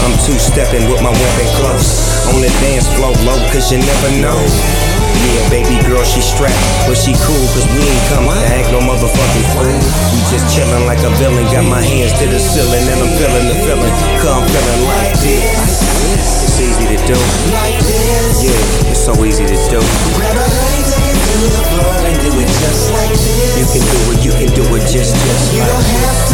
[0.03, 2.27] I'm two stepping with my weapon close.
[2.27, 4.92] On the dance floor, low, cause you never know.
[5.21, 6.57] Yeah, baby girl, she strapped,
[6.89, 9.77] but she cool, cause we ain't come to act no motherfucking fool.
[10.13, 13.47] We just chillin' like a villain, got my hands to the ceiling, and I'm feeling
[13.47, 16.02] the feeling, cause I'm feeling like this.
[16.13, 17.17] It's easy to do.
[17.49, 19.79] Yeah, it's so easy to do.
[23.53, 26.33] You can do it, you can do it just, just like this.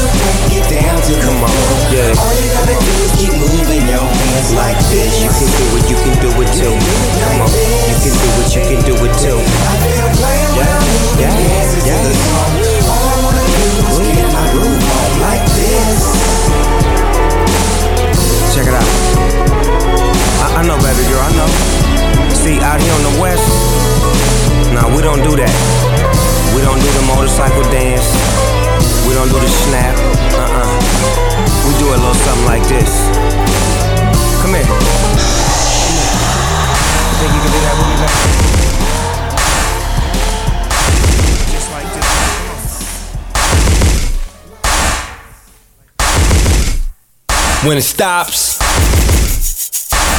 [1.23, 1.51] Come on,
[1.89, 2.11] yeah.
[2.19, 5.23] All you gotta do is keep moving your hands like this.
[5.23, 6.75] You can do it, you can do it too.
[6.75, 7.49] Come on,
[7.87, 9.39] you can do it, you can do it too.
[10.59, 10.75] Yeah,
[11.17, 11.33] yeah,
[11.87, 12.89] yeah.
[12.89, 16.98] All I wanna do is get my groove on like this.
[18.59, 18.83] Check it out.
[20.43, 21.47] I, I know, baby girl, I know.
[22.35, 23.47] See, out here on the west,
[24.75, 25.55] nah, we don't do that.
[26.51, 28.03] We don't do the motorcycle dance.
[29.07, 29.95] We don't do the snap.
[29.95, 30.75] Uh-uh.
[31.71, 32.91] We do a little something like this.
[34.43, 34.67] Come here.
[37.15, 38.19] Think you can do that with me, baby?
[41.47, 42.11] Just like this.
[47.63, 48.48] When it stops,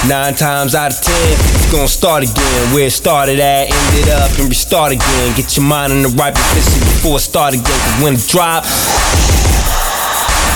[0.08, 2.74] nine times out of ten, it's gonna start again.
[2.74, 5.36] Where it started at, ended up, and restart again.
[5.36, 7.66] Get your mind in the right position before it start again.
[7.66, 8.64] Cause when it drop,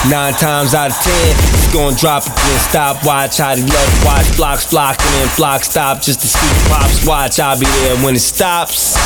[0.09, 2.59] nine times out of ten, it's gonna drop again.
[2.71, 6.69] Stop, watch how they love watch blocks flock and flock stop just to see the
[6.71, 7.39] pops watch.
[7.41, 8.97] I'll be there when it stops.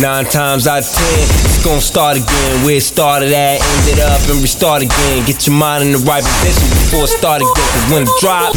[0.00, 2.64] Nine times out of ten, gonna start again.
[2.64, 5.24] Where it started at, ended up, and restart again.
[5.26, 7.54] Get your mind in the right position before it start again.
[7.54, 8.54] Cause when it drop,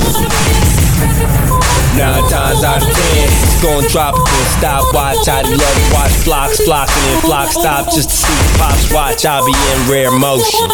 [2.00, 4.46] nine times out of ten, it's gonna drop again.
[4.58, 8.58] Stop, watch they love to watch blocks flocking and flock stop just to see the
[8.58, 9.26] pops watch.
[9.26, 10.70] I'll be in rare motion.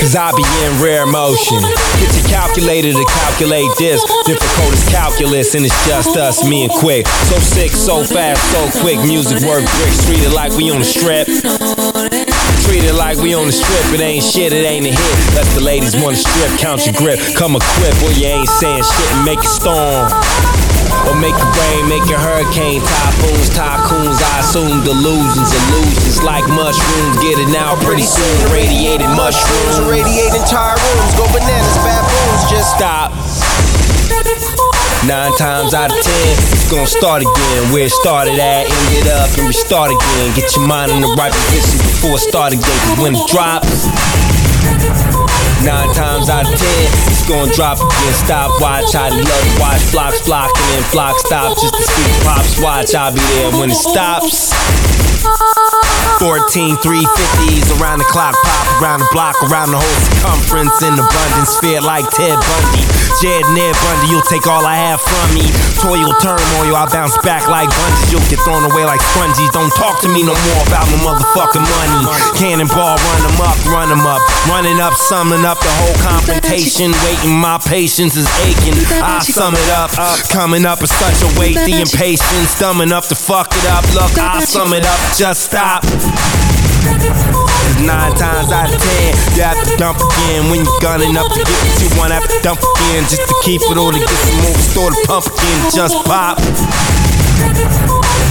[0.00, 1.60] Cause I be in rare motion.
[2.00, 4.00] Get your calculator to calculate this.
[4.24, 7.06] Difficult as calculus, and it's just us, me and Quik.
[7.28, 8.98] So sick, so fast, so quick.
[9.04, 11.26] Music work bricks, treated like we on the strip.
[12.64, 15.34] Treat it like we on the strip, it ain't shit, it ain't a hit.
[15.34, 17.18] Let the ladies wanna strip, count your grip.
[17.34, 20.08] Come equipped, or you ain't saying shit and make it storm.
[21.08, 27.16] Or make it rain, make it hurricane, typhoons, tycoons, I assume delusions, illusions like mushrooms.
[27.24, 29.80] Get it now, pretty soon, radiated mushrooms.
[29.88, 33.10] Radiate entire rooms, go bananas, baboons, just stop.
[35.08, 37.72] Nine times out of ten, it's gonna start again.
[37.72, 40.34] Where it started at, ended up, and restart again.
[40.36, 42.78] Get your mind in the right position before it start again.
[42.84, 43.88] Cause when it drops,
[45.64, 48.14] Nine times out of ten, it's gonna drop again.
[48.14, 52.24] Stop, watch I love to watch flocks flock and then flock stop just to see
[52.24, 52.94] pops watch.
[52.94, 54.50] I'll be there when it stops.
[56.20, 61.56] 14 350s around the clock, pop around the block, around the whole circumference in abundance,
[61.56, 62.84] sphere like Ted Bundy.
[63.20, 65.44] Jed Ned Bundy, you'll take all I have from me.
[65.80, 68.12] Toil, turmoil, I bounce back like bungees.
[68.12, 69.48] You'll get thrown away like sponges.
[69.52, 72.00] Don't talk to me no more about my motherfucking money.
[72.36, 74.20] Cannonball, run them up, run them up.
[74.48, 76.92] Running up, summing up the whole confrontation.
[77.04, 78.76] Waiting, my patience is aching.
[79.00, 79.90] I sum it up.
[80.28, 82.56] Coming up is such a weight, the impatience.
[82.60, 83.84] Dumbing up to fuck it up.
[83.92, 85.84] Look, I sum it up, just stop.
[87.80, 91.40] Nine times out of ten, you have to dump again when you're gunning up to
[91.40, 92.12] get what you want.
[92.12, 94.54] Have to dump again just to keep it or to get some more.
[94.54, 96.38] Restore the pump again, just pop.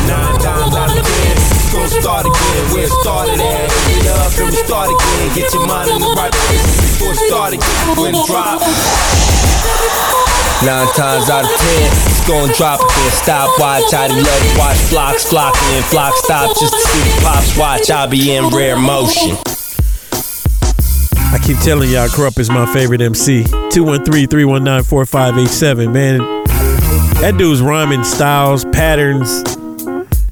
[0.05, 3.69] Nine times out of ten, it's gonna start again where it started at.
[3.89, 5.33] Get up and restart again.
[5.33, 7.97] Get your mind in the right place before it start again.
[7.97, 8.61] When it drop.
[10.65, 13.11] Nine times out of ten, it's gonna drop again.
[13.11, 17.21] Stop, watch, they love to watch flocks flocking and flock stop just to see the
[17.23, 17.89] pops watch.
[17.89, 19.37] I'll be in rare motion.
[21.31, 23.43] I keep telling y'all, Kurupt is my favorite MC.
[23.43, 25.93] 213 319 4587.
[25.93, 26.17] Man,
[27.21, 29.43] that dude's rhyming styles, patterns.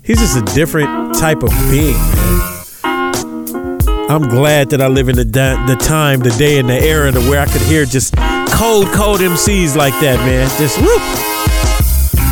[0.04, 2.54] He's just a different type of being, man.
[4.10, 7.20] I'm glad that I live in the, the time, the day, and the era to
[7.30, 8.14] where I could hear just
[8.58, 10.50] cold, cold MCs like that, man.
[10.58, 11.02] Just whoop.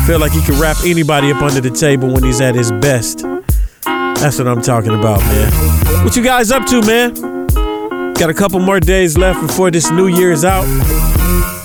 [0.06, 3.24] Feel like he can wrap anybody up under the table when he's at his best.
[3.84, 5.52] That's what I'm talking about, man.
[6.04, 7.14] What you guys up to, man?
[8.14, 10.64] Got a couple more days left before this new year is out.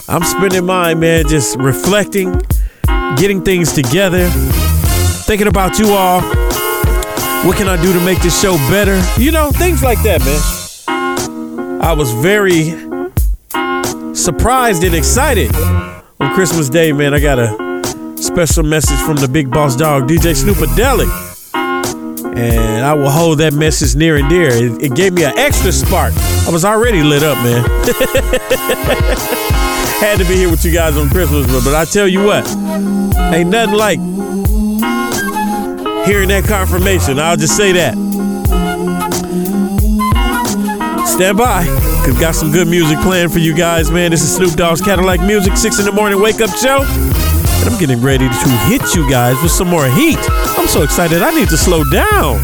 [0.07, 2.39] I'm spending mine, man, just reflecting,
[3.17, 4.29] getting things together,
[5.25, 6.21] thinking about you all.
[7.45, 9.01] What can I do to make this show better?
[9.19, 11.81] You know, things like that, man.
[11.81, 12.90] I was very
[14.23, 17.13] surprised and excited on Christmas Day, man.
[17.13, 17.71] I got a
[18.21, 21.09] Special message from the big boss dog, DJ Snoopadelic.
[22.37, 24.49] And I will hold that message near and dear.
[24.49, 26.13] It, it gave me an extra spark.
[26.45, 27.63] I was already lit up, man.
[29.99, 32.47] Had to be here with you guys on Christmas, but, but I tell you what,
[33.33, 33.97] ain't nothing like
[36.05, 37.17] hearing that confirmation.
[37.17, 37.95] I'll just say that.
[41.07, 41.65] Stand by,
[42.03, 44.11] cause got some good music playing for you guys, man.
[44.11, 46.81] This is Snoop Dogg's Cadillac Music, six in the morning wake up show.
[46.81, 50.17] And I'm getting ready to hit you guys with some more heat.
[50.57, 52.37] I'm so excited, I need to slow down.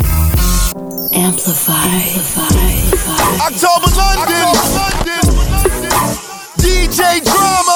[1.14, 1.74] Amplify.
[3.42, 4.54] October London.
[6.58, 7.67] DJ Drama.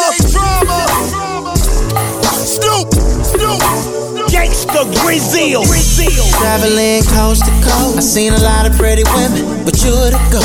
[4.71, 5.63] Gangsta Grizzle.
[6.39, 7.97] Traveling coast to coast.
[7.97, 10.39] I seen a lot of pretty women, but you're the go.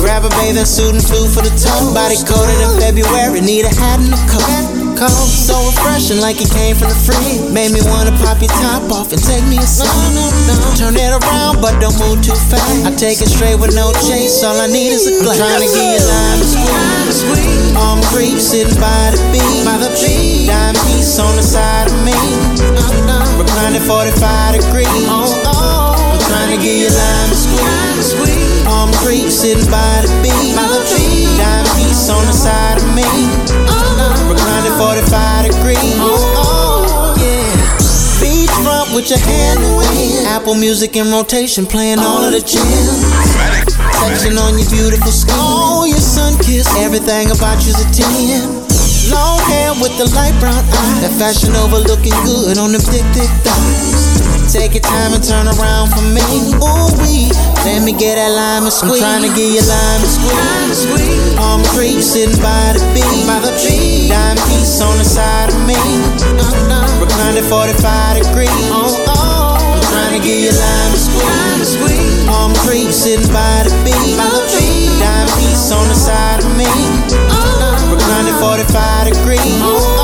[0.00, 1.94] Grab a bathing suit and two for the toe.
[1.94, 4.84] Body coated in February, need a hat and a coat.
[4.94, 7.50] Cold, so refreshing, like it came from the fridge.
[7.50, 9.90] Made me wanna pop your top off and take me a sip.
[10.78, 12.86] Turn it around, but don't move too fast.
[12.86, 14.44] I take it straight with no chase.
[14.44, 15.40] All I need is a glass.
[15.40, 17.72] Trying to get you lime and squeeze.
[17.74, 19.64] Palm creep sitting by the beach.
[19.66, 20.46] By the beach.
[20.46, 22.73] Dime piece on the side of me.
[23.64, 24.86] Reclining 45 degrees.
[25.08, 26.12] Oh, oh.
[26.12, 28.62] I'm trying to get you lime and squeeze.
[28.62, 30.52] Palm creep sitting by the beach.
[30.52, 31.32] By the beach.
[31.40, 33.08] Dime piece on the side of me.
[34.28, 35.96] Reclining 45 degrees.
[35.96, 36.33] Oh, oh.
[38.64, 40.24] Beachfront with your hand away.
[40.24, 43.04] Apple Music in rotation, playing all of the jams.
[44.00, 45.36] Section on your beautiful skin.
[45.36, 46.64] Oh, your sun kiss.
[46.80, 49.12] Everything about you's a 10.
[49.12, 51.04] Long hair with the light brown eyes.
[51.04, 54.24] That fashion over looking good on them thick, thick thighs.
[54.48, 56.24] Take your time and turn around for me.
[56.64, 57.28] Ooh, we.
[57.68, 59.04] Let me get that lime and squeeze.
[59.04, 61.36] I'm trying to get you lime and squeeze.
[61.36, 63.28] Palm Creek sitting by the beach.
[63.28, 64.08] By the beach.
[64.08, 65.76] Dime piece on the side of me.
[66.36, 66.73] Reclining
[67.18, 68.50] 45 degrees.
[68.74, 69.74] Oh, oh.
[69.74, 72.24] I'm trying to get you lime and squeeze.
[72.26, 74.16] Palm Creek sitting by the beach.
[74.18, 74.90] By the beach.
[74.98, 76.66] Dime piece on the side of me.
[77.30, 77.94] Oh.
[77.94, 79.40] Reclining 45 degrees.
[79.62, 80.03] Oh, oh,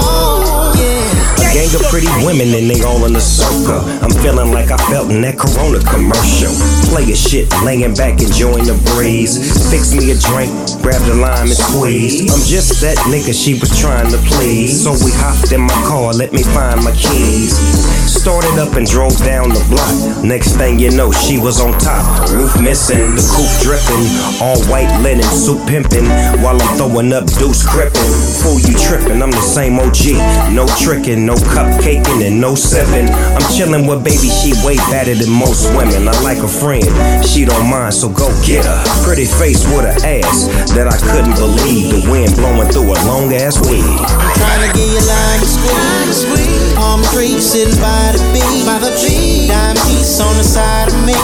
[1.52, 3.80] gang of pretty women and they all in a circle.
[4.02, 6.52] I'm feeling like I felt in that Corona commercial.
[6.92, 9.36] Play a shit, laying back, enjoying the breeze.
[9.70, 10.52] Fix me a drink,
[10.82, 12.30] grab the lime and squeeze.
[12.32, 14.84] I'm just that nigga she was trying to please.
[14.84, 17.99] So we hopped in my car, let me find my keys.
[18.20, 19.88] Started up and drove down the block.
[20.22, 22.05] Next thing you know, she was on top.
[22.28, 24.05] Roof missing, the coupe dripping.
[24.44, 26.05] All white linen, suit pimping.
[26.44, 28.12] While I'm throwing up deuce crippin'.
[28.44, 30.20] Fool you trippin', I'm the same OG.
[30.52, 33.09] No trickin', no cupcaking, and no sippin'.
[33.09, 36.05] I'm chillin' with baby, she way better than most women.
[36.05, 36.84] I like a friend,
[37.24, 38.84] she don't mind, so go get her.
[39.01, 40.44] Pretty face with a ass
[40.76, 41.88] that I couldn't believe.
[41.88, 43.80] The wind blowing through a long ass wig.
[43.80, 46.74] Trying to get you lime and squeeze.
[46.76, 47.01] Palm
[47.40, 48.66] sitting by the beach.
[48.66, 49.48] By the beach.
[49.48, 51.18] Dime piece on the side of me.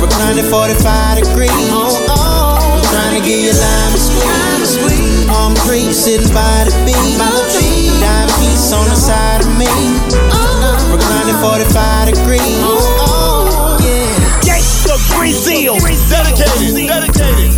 [0.00, 1.50] Reclining 45 degrees.
[1.70, 2.76] Oh, oh.
[2.76, 5.26] I'm trying to get you lime squeeze.
[5.28, 7.16] Palm Creek sitting by the beach.
[7.18, 7.92] By the beach.
[8.00, 9.70] Dime piece on the side of me.
[10.92, 12.60] Reclining 45 degrees.
[12.64, 14.44] Oh, oh, yeah.
[14.44, 15.78] Gangsta Grizzle.
[16.08, 16.88] Dedicated.
[16.88, 17.52] Dedicated.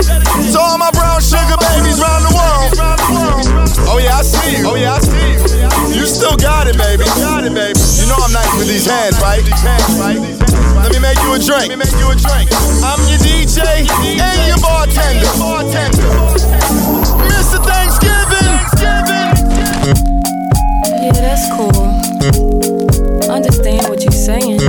[0.52, 2.70] To all my brown sugar babies around the world.
[3.86, 4.68] Oh yeah, I see you.
[4.68, 6.00] Oh yeah, I see you.
[6.00, 7.04] You still got it, baby.
[7.04, 7.73] Got it, baby.
[8.85, 9.40] These hands, right?
[10.82, 11.69] Let me make you a drink.
[11.69, 12.52] Let me make you a drink.
[12.85, 13.89] I'm your DJ
[14.20, 15.24] and your bartender.
[17.32, 17.65] Mr.
[17.65, 18.52] Thanksgiving.
[21.01, 21.73] Yeah, that's cool.
[23.31, 24.61] Understand what you're saying.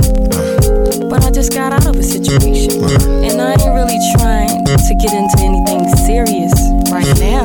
[1.10, 2.82] But I just got out of a situation.
[3.22, 6.54] And I ain't really trying to get into anything serious
[6.90, 7.44] right now.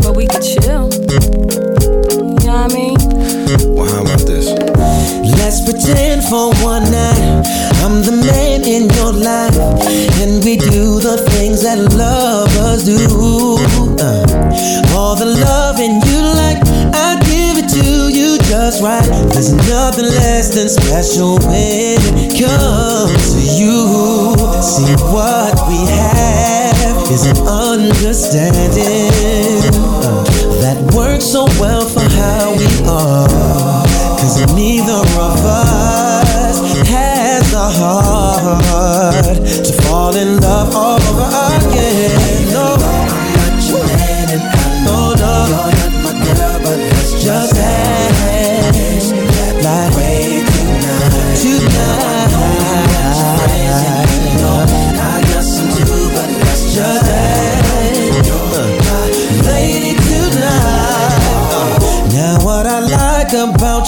[0.00, 0.88] But we could chill.
[2.24, 2.96] You know what I mean?
[3.74, 4.13] Well, how about this?
[5.44, 7.44] Let's pretend for one night
[7.84, 9.52] I'm the man in your life,
[10.24, 12.96] and we do the things that lovers do.
[14.00, 14.24] Uh,
[14.96, 16.64] all the loving you like,
[16.96, 19.04] I give it to you just right.
[19.36, 23.84] There's nothing less than special when it comes to you.
[24.64, 28.56] See what we have is an understanding
[30.08, 30.24] uh,
[30.64, 33.83] that works so well for how we are.
[34.24, 39.36] Cause neither of us has the heart
[39.66, 41.63] to fall in love over again.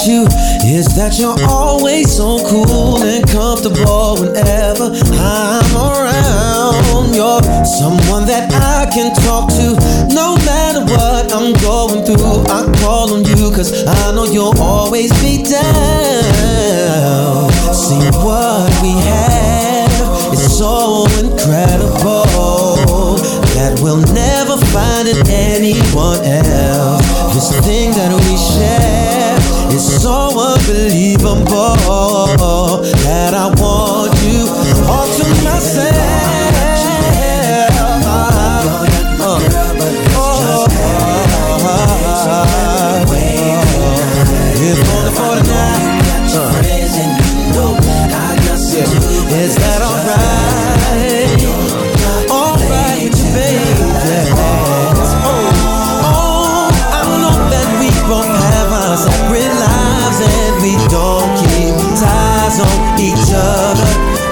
[0.06, 0.22] you
[0.62, 7.10] is that you're always so cool and comfortable whenever I'm around.
[7.14, 9.74] You're someone that I can talk to
[10.14, 12.46] no matter what I'm going through.
[12.46, 17.50] I call on you cause I know you'll always be down.
[17.74, 23.18] See what we have is so incredible
[23.58, 27.02] that we'll never find in anyone else.
[27.34, 29.35] This thing that we share
[29.68, 31.76] it's so unbelievable
[33.04, 34.46] that I want you
[34.86, 35.94] all to myself.
[39.18, 39.38] Oh,
[44.58, 45.86] it's only for the night.
[49.32, 50.25] Is that alright?
[63.00, 63.88] each other.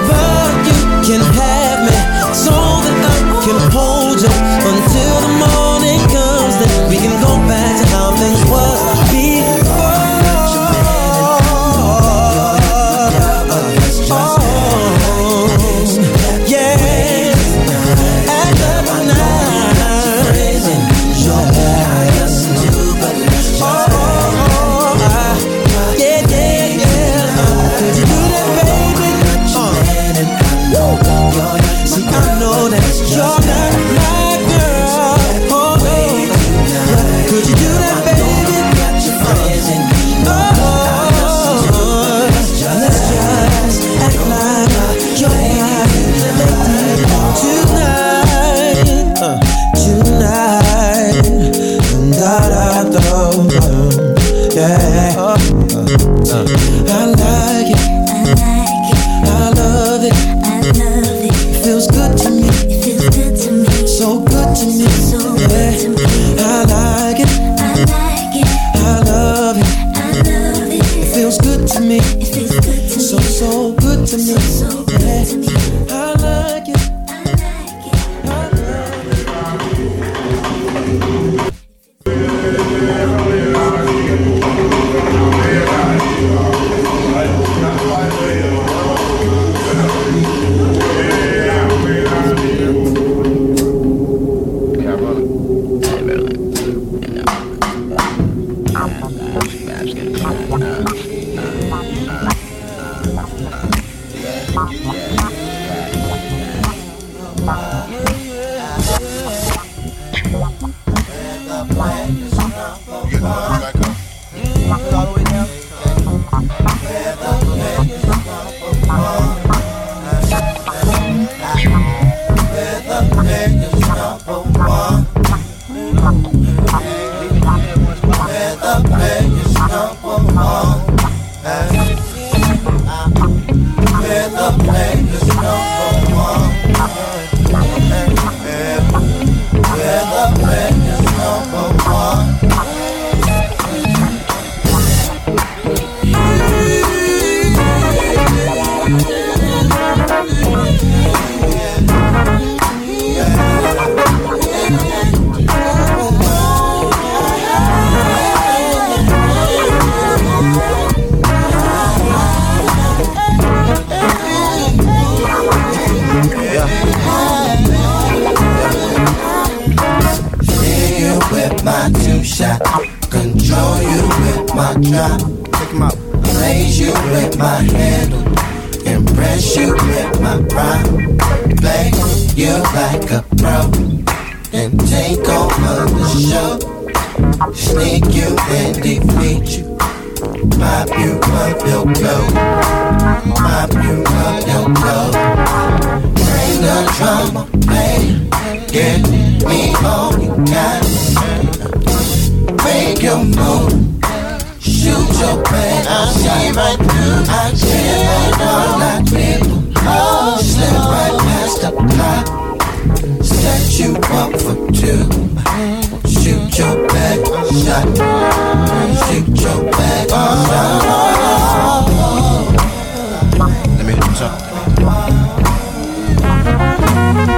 [0.09, 0.77] But you
[1.07, 1.97] can have me
[2.33, 4.33] so that I can hold you
[4.71, 6.53] until the morning comes.
[6.59, 7.64] Then we can go back.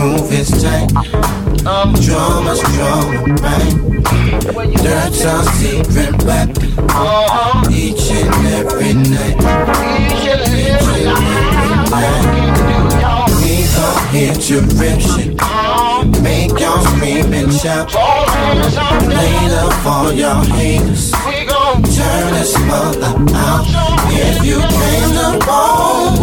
[0.00, 0.88] Groove is tight.
[2.00, 3.74] Drummers drumming right.
[4.80, 6.72] Dirt's our secret weapon.
[6.88, 7.68] Uh-huh.
[7.70, 9.36] Each and every night.
[10.00, 10.40] Each and
[10.72, 12.16] every night.
[13.44, 15.38] We gon' hit your rip shit.
[15.38, 16.04] Uh-huh.
[16.22, 17.92] Make y'all scream and shout.
[19.04, 21.12] Later for y'all haters.
[21.12, 23.66] Turn this mother out.
[24.08, 26.16] If you came to ball,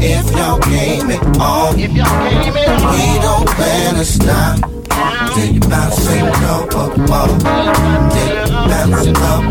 [0.00, 4.58] if y'all came at all, we don't plan to stop.
[5.34, 7.28] Till you bounce it up a ball.
[8.10, 9.42] Till you bounce it up.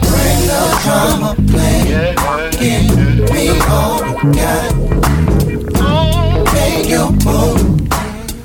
[0.00, 2.14] Bring the drama, play.
[2.58, 2.86] Give
[3.32, 4.70] me all you got.
[6.52, 7.60] Make your move.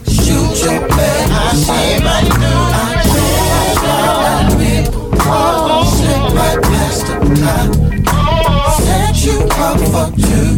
[0.07, 1.29] Shoot your bet.
[1.29, 2.61] I say my new.
[2.73, 2.97] I
[5.97, 7.86] Sit right past the clock.
[9.38, 10.56] You up for two.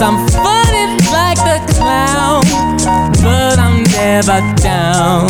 [0.00, 2.44] I'm funny like the clown,
[3.22, 5.28] but I'm never down.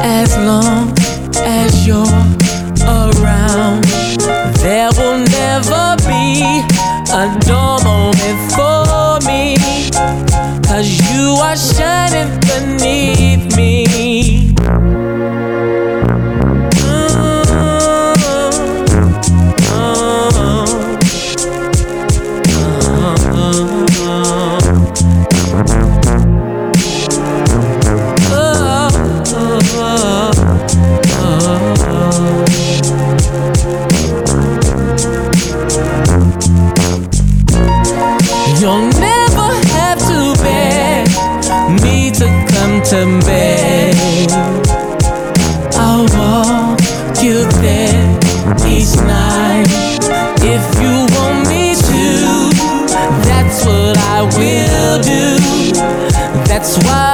[0.00, 0.92] As long
[1.36, 2.06] as you're
[2.86, 3.84] around,
[4.62, 6.42] there will never be
[7.12, 7.78] a normal
[8.08, 9.56] moment for me.
[10.66, 11.56] Cause you are
[56.84, 57.07] why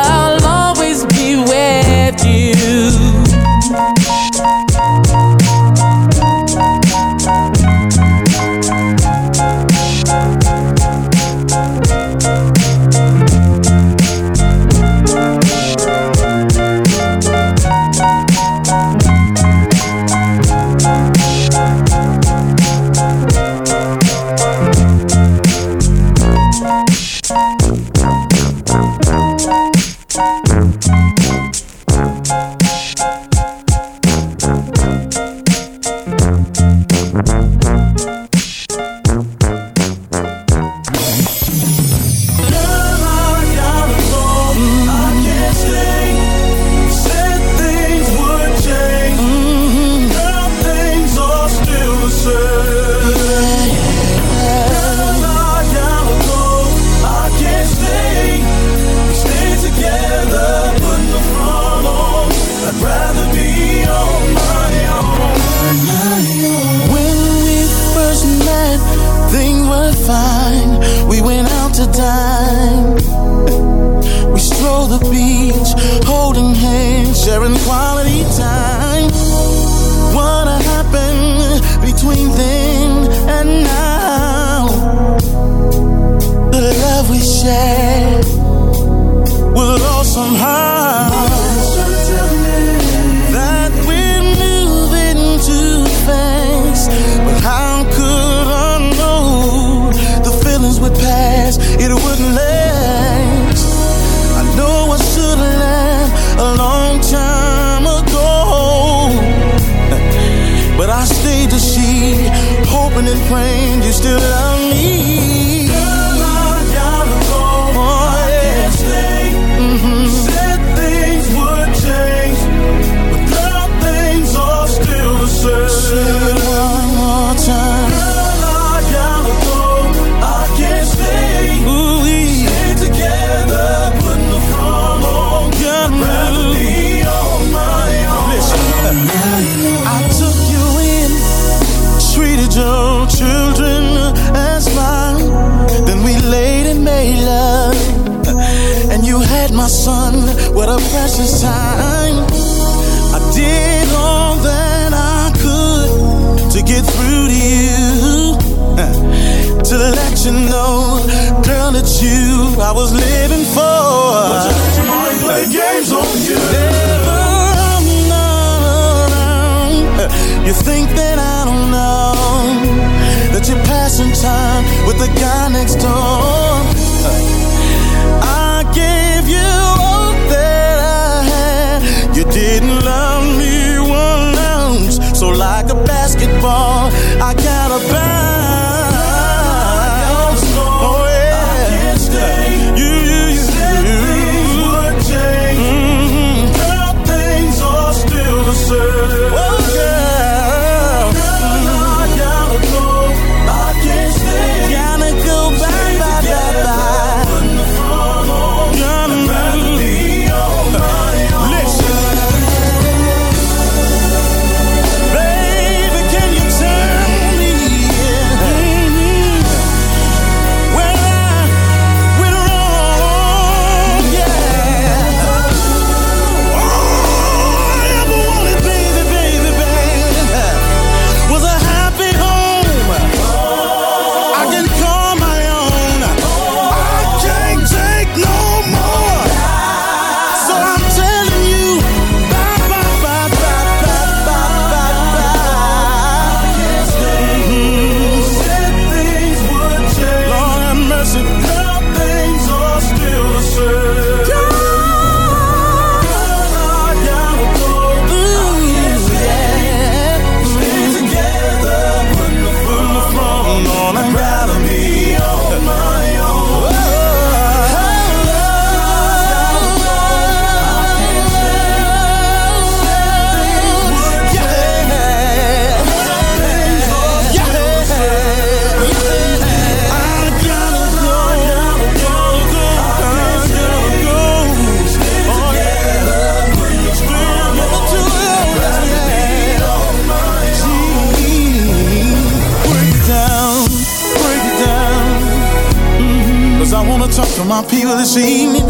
[297.97, 298.64] my people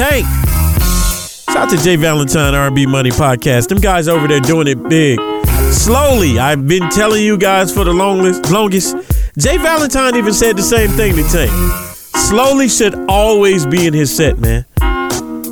[0.00, 0.24] Tank.
[1.50, 1.96] Shout out to J.
[1.96, 3.68] Valentine R&B Money Podcast.
[3.68, 5.20] Them guys over there doing it big.
[5.74, 6.38] Slowly.
[6.38, 8.96] I've been telling you guys for the longest longest.
[9.36, 9.58] J.
[9.58, 11.50] Valentine even said the same thing to Tank.
[12.16, 14.64] Slowly should always be in his set, man.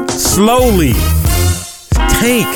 [0.09, 0.95] Slowly.
[1.93, 2.49] Tank.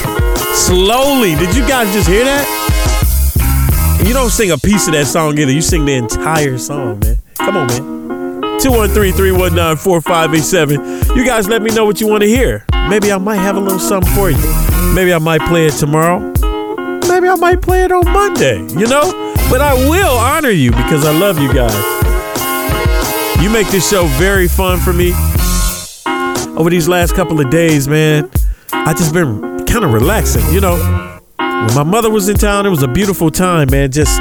[0.55, 1.35] Slowly.
[1.35, 4.01] Did you guys just hear that?
[4.03, 5.53] You don't sing a piece of that song either.
[5.53, 7.19] You sing the entire song, man.
[7.37, 8.03] Come on, man.
[8.63, 10.92] 213-319-4587.
[11.15, 12.65] You guys let me know what you want to hear.
[12.89, 14.39] Maybe I might have a little something for you.
[14.95, 16.21] Maybe I might play it tomorrow.
[17.07, 19.35] Maybe I might play it on Monday, you know?
[19.51, 21.75] But I will honor you because I love you guys.
[23.43, 25.13] You make this show very fun for me.
[26.57, 28.31] Over these last couple of days, man,
[28.73, 30.77] I just been kind of relaxing, you know?
[31.37, 33.93] When my mother was in town, it was a beautiful time, man.
[33.93, 34.19] Just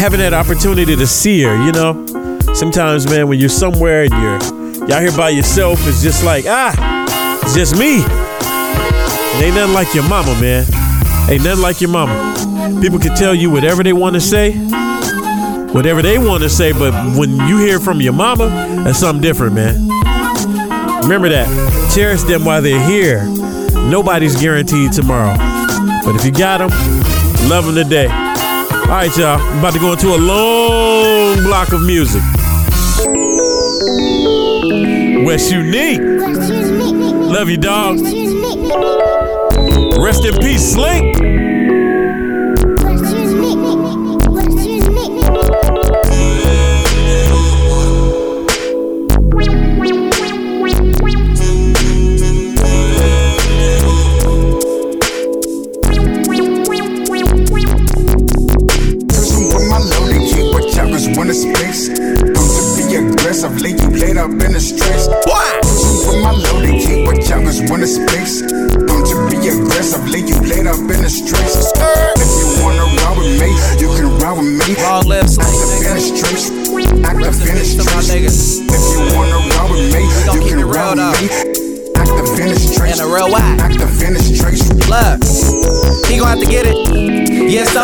[0.00, 2.06] having that opportunity to see her, you know?
[2.54, 4.53] Sometimes, man, when you're somewhere and you're
[4.88, 6.72] y'all here by yourself, is just like, ah,
[7.42, 7.98] it's just me.
[7.98, 10.64] It ain't nothing like your mama, man.
[11.30, 12.34] Ain't nothing like your mama.
[12.80, 14.52] People can tell you whatever they want to say,
[15.72, 18.48] whatever they want to say, but when you hear from your mama,
[18.84, 19.88] that's something different, man.
[21.02, 21.92] Remember that.
[21.94, 23.24] Cherish them while they're here.
[23.88, 25.36] Nobody's guaranteed tomorrow.
[26.04, 26.70] But if you got them,
[27.48, 28.06] love them today.
[28.06, 29.40] All right, y'all.
[29.40, 32.22] I'm about to go into a long block of music.
[35.24, 36.00] West Unique.
[36.02, 37.98] Love you, dog.
[39.98, 41.53] Rest in peace, Slink.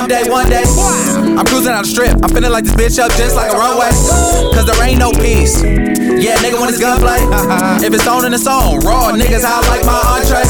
[0.09, 0.65] Yeah, someday, one day.
[1.37, 2.17] I'm cruising out the strip.
[2.25, 3.93] I'm feeling like this bitch up just like a runway.
[4.57, 5.61] Cause there ain't no peace.
[5.61, 7.21] Yeah, nigga, when it's gunplay.
[7.85, 8.81] if it's on, then it's on.
[8.81, 10.49] Raw niggas, I like my entree.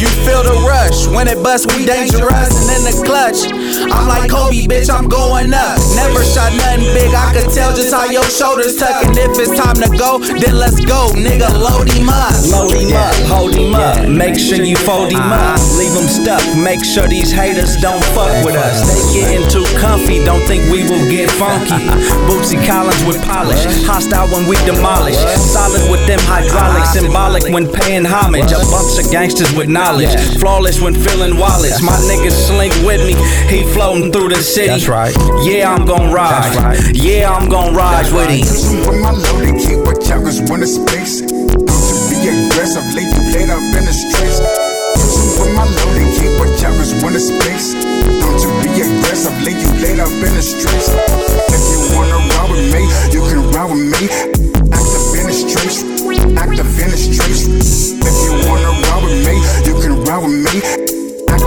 [0.00, 1.06] You feel the rush.
[1.08, 2.56] When it busts, we dangerous.
[2.56, 3.52] And in the clutch,
[3.88, 5.80] I'm like Kobe, bitch, I'm going up.
[5.96, 7.14] Never shot nothing big.
[7.14, 9.00] I could tell just how your shoulders tuck.
[9.04, 11.08] And if it's time to go, then let's go.
[11.16, 12.36] Nigga, load him up.
[12.44, 14.08] Load him up, hold him up.
[14.08, 15.56] Make sure you fold him up.
[15.56, 15.78] Uh-huh.
[15.78, 16.44] Leave him stuck.
[16.60, 18.84] Make sure these haters don't fuck with us.
[18.84, 21.80] They getting too comfy, don't think we will get funky.
[22.28, 23.64] Bootsy Collins with polish.
[23.88, 25.16] Hostile when we demolish.
[25.40, 26.92] Solid with them hydraulics.
[26.92, 27.00] Uh-huh.
[27.00, 28.52] Symbolic when paying homage.
[28.52, 30.12] A bunch of gangsters with knowledge.
[30.38, 31.82] Flawless when filling wallets.
[31.82, 33.14] My niggas slink with me.
[33.48, 34.68] He floating through the city.
[34.68, 35.14] That's right.
[35.46, 36.94] Yeah, I'm gon' ride.
[36.94, 38.46] Yeah, I'm gon' ride with him.
[38.46, 41.22] Cruising with my loaded keep what choppers wanna space.
[41.22, 44.38] Don't to be aggressive, leave you laid up in the streets.
[44.98, 47.74] Cruising with my loaded keep what choppers wanna space.
[47.74, 50.90] Don't to be aggressive, leave you laid up in the streets.
[51.50, 52.82] If you wanna ride with me,
[53.14, 54.02] you can ride with me.
[54.74, 55.80] Act the finish trace,
[56.36, 57.44] act the finish trace.
[58.02, 59.34] If you wanna ride with me,
[59.66, 60.99] you can ride with me.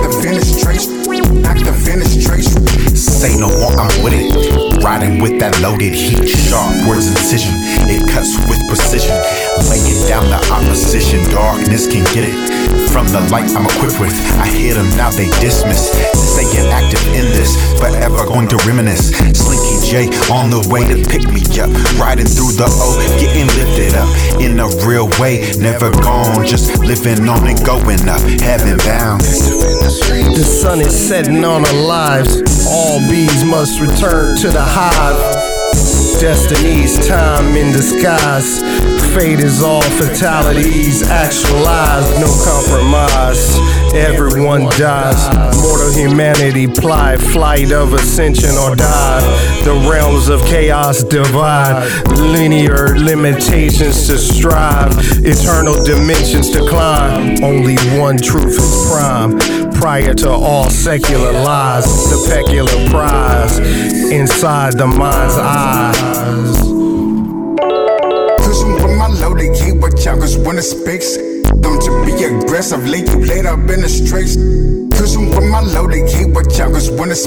[0.04, 0.44] The the.
[3.24, 4.84] Say no more, I'm with it.
[4.84, 7.56] Riding with that loaded heat, sharp words incision.
[7.88, 9.16] It cuts with precision.
[9.72, 12.36] Laying down the opposition, darkness can get it.
[12.92, 14.14] From the light I'm equipped with,
[14.44, 15.96] I hear them now they dismiss.
[16.14, 19.16] Staying active in this, forever going to reminisce.
[19.34, 19.94] Slinky J
[20.28, 21.72] on the way to pick me up.
[21.96, 24.12] Riding through the O, getting lifted up
[24.44, 25.48] in a real way.
[25.58, 29.24] Never gone, just living on and going up, heaven bound.
[30.00, 32.66] The sun is setting on our lives.
[32.68, 35.44] All bees must return to the hive.
[36.20, 38.62] Destiny's time in disguise.
[39.14, 43.56] Fate is all fatalities actualized, no compromise.
[43.94, 45.22] Everyone dies.
[45.62, 49.22] Mortal humanity ply, flight of ascension or die.
[49.64, 51.86] The realms of chaos divide.
[52.18, 54.92] Linear limitations to strive.
[55.24, 57.44] Eternal dimensions to climb.
[57.44, 59.73] Only one truth is prime.
[59.76, 63.60] Prior to all secular lies, the peculiar prize
[64.12, 66.70] inside the mind's eyes.
[68.84, 70.64] With my loaded key, watch out, cause when it
[71.62, 74.38] don't you be aggressive, lay you laid up in the streets.
[74.38, 77.18] With my loaded key, watch out, cause when it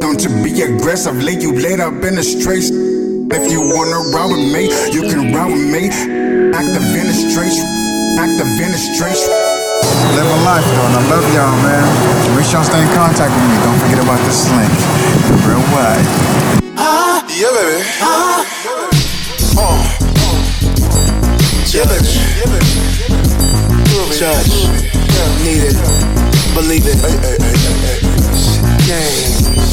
[0.00, 2.70] don't you be aggressive, lay you laid up in the streets.
[2.70, 5.90] If you wanna ride with me, you can ride with me.
[6.98, 7.60] In the streets,
[8.18, 9.57] active the streets.
[10.14, 11.84] Living life though, and I love y'all, man.
[12.34, 13.56] Make sure y'all stay in contact with me.
[13.62, 14.72] Don't forget about this link.
[15.46, 16.06] Real wide.
[16.76, 17.82] Ah, yeah, baby.
[18.02, 18.42] Ah,
[19.58, 19.78] oh,
[21.68, 22.18] judge,
[24.18, 24.50] judge,
[25.44, 25.76] need it,
[26.54, 26.98] believe it.
[26.98, 27.98] Hey, hey, hey, hey, hey.
[28.88, 29.30] Game,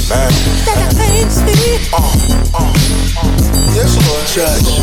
[0.09, 0.31] man.
[0.65, 1.55] That pains me.
[1.93, 2.74] Oh, oh.
[3.75, 4.23] Yes, Lord.
[4.31, 4.79] Judge.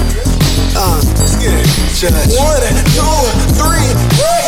[0.76, 1.66] Uh, let's get it.
[1.96, 2.36] Judge.
[2.36, 2.60] One,
[2.92, 3.72] two, three.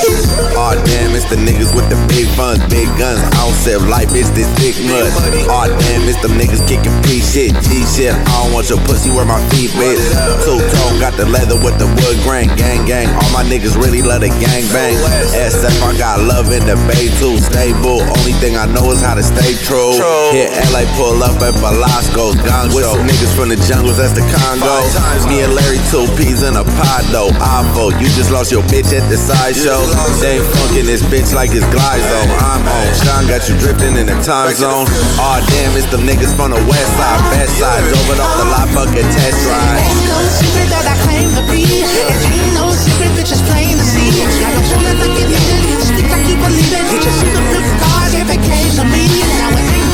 [0.05, 3.19] Aw oh, damn, it's the niggas with the big funds, big guns.
[3.25, 5.09] I don't sell life, it's this thick mud.
[5.49, 8.13] Aw oh, damn, it's them niggas kicking P shit, G shit.
[8.13, 9.99] I don't want your pussy where my feet bitch.
[10.45, 13.09] Two tone, got the leather with the wood grain, gang gang.
[13.17, 14.95] All my niggas really love the gang bang.
[15.33, 18.05] SF, I got love in the bay too, stable.
[18.05, 19.97] Only thing I know is how to stay true.
[20.37, 24.27] Hit LA, pull up at Velasco's Gong With some niggas from the jungles, that's the
[24.35, 24.83] Congo.
[25.31, 27.31] Me and Larry, two peas in a pod though.
[27.39, 29.79] Avo, you just lost your bitch at the sideshow.
[30.21, 32.21] They ain't funkin' this bitch like it's Glizo.
[32.43, 32.87] I'm on.
[32.99, 34.87] Sean got you drifting in the time zone.
[35.19, 37.83] Aw, oh, damn, it's them niggas from the west side, best side.
[37.87, 39.81] It off the lot, fuck a test ride.
[39.81, 41.63] Ain't no secret that I claim to be.
[41.65, 44.23] It ain't no secret, bitch, it's plain to see.
[44.23, 45.41] I don't wanna look at you,
[45.83, 46.85] speak like you believe it.
[46.91, 49.05] You see the card if it came to me.
[49.39, 49.94] Now it ain't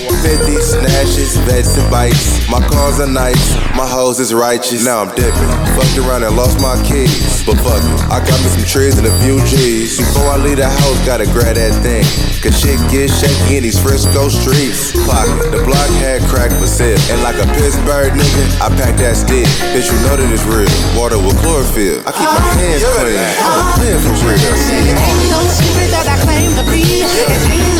[0.19, 2.43] 50 snatches, vets and bites.
[2.49, 4.83] My cars are nice, my hoes is righteous.
[4.83, 5.51] Now I'm dipping.
[5.75, 7.43] Fucked around and lost my keys.
[7.47, 9.97] But fuck it, I got me some trees and a few G's.
[9.97, 12.03] Before I leave the house, gotta grab that thing.
[12.43, 14.93] Cause shit get shaky in these Frisco streets.
[15.07, 16.99] Pocket, the block had crack but sip.
[17.09, 19.47] And like a Pittsburgh nigga, I pack that stick.
[19.73, 20.69] Bitch, you know that it's real.
[20.97, 22.03] Water with chlorophyll.
[22.03, 23.17] I keep my hands clean.
[23.41, 24.37] I'm for real.
[24.37, 27.70] It ain't no secret that I claim to be.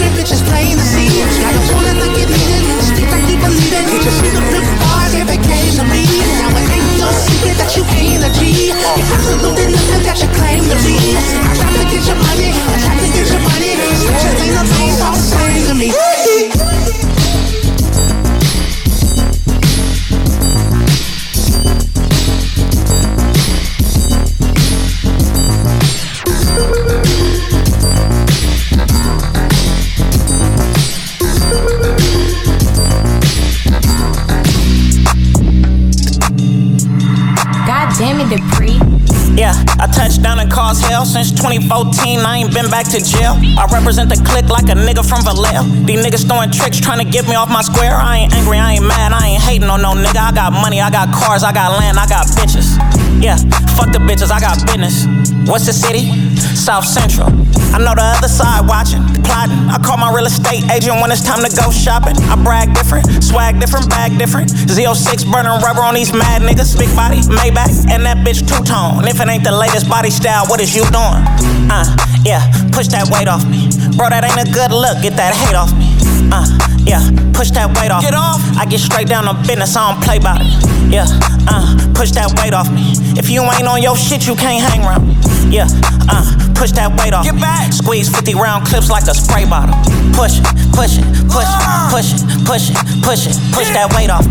[0.00, 1.20] It ain't no secret, bitch, it's plain to see.
[1.44, 2.48] I don't wanna look at you,
[3.12, 3.84] like you believe it.
[3.92, 6.08] You just see the flip card if it came to me.
[6.40, 8.72] Now it ain't no secret that you ain't a G.
[8.72, 10.96] You absolutely nothing that you claim to be.
[11.44, 13.76] I'm trying to get your money, I'm trying to get your money.
[14.00, 17.19] Switching things up, things all the to me.
[39.80, 42.20] I touched down and caused hell since 2014.
[42.20, 43.40] I ain't been back to jail.
[43.56, 45.64] I represent the clique like a nigga from Vallejo.
[45.88, 47.96] These niggas throwing tricks trying to get me off my square.
[47.96, 50.20] I ain't angry, I ain't mad, I ain't hating on no nigga.
[50.20, 52.76] I got money, I got cars, I got land, I got bitches.
[53.24, 53.36] Yeah,
[53.72, 55.08] fuck the bitches, I got business.
[55.48, 56.29] What's the city?
[56.56, 57.28] South Central.
[57.70, 59.70] I know the other side watching, plotting.
[59.70, 62.18] I call my real estate agent when it's time to go shopping.
[62.26, 64.50] I brag different, swag different, bag different.
[64.50, 66.76] Z06 burning rubber on these mad niggas.
[66.76, 69.06] Big body, Maybach, and that bitch two tone.
[69.06, 71.22] If it ain't the latest body style, what is you doing?
[71.70, 71.86] Uh,
[72.26, 72.42] yeah,
[72.74, 73.70] push that weight off me.
[73.96, 75.94] Bro, that ain't a good look, get that hate off me.
[76.34, 76.46] Uh,
[76.82, 77.00] yeah,
[77.32, 78.02] push that weight off.
[78.02, 78.42] Get off.
[78.58, 80.50] I get straight down to business, I don't play about it.
[80.90, 81.06] Yeah,
[81.46, 82.92] uh, push that weight off me.
[83.20, 85.12] If you ain't on your shit, you can't hang around.
[85.52, 85.68] Yeah,
[86.08, 86.24] uh,
[86.56, 87.22] push that weight off.
[87.22, 87.70] Get back.
[87.70, 89.76] Squeeze 50 round clips like a spray bottle.
[90.16, 91.60] Push it, push it, push it,
[91.92, 94.24] push it, push it, push it, push that weight off.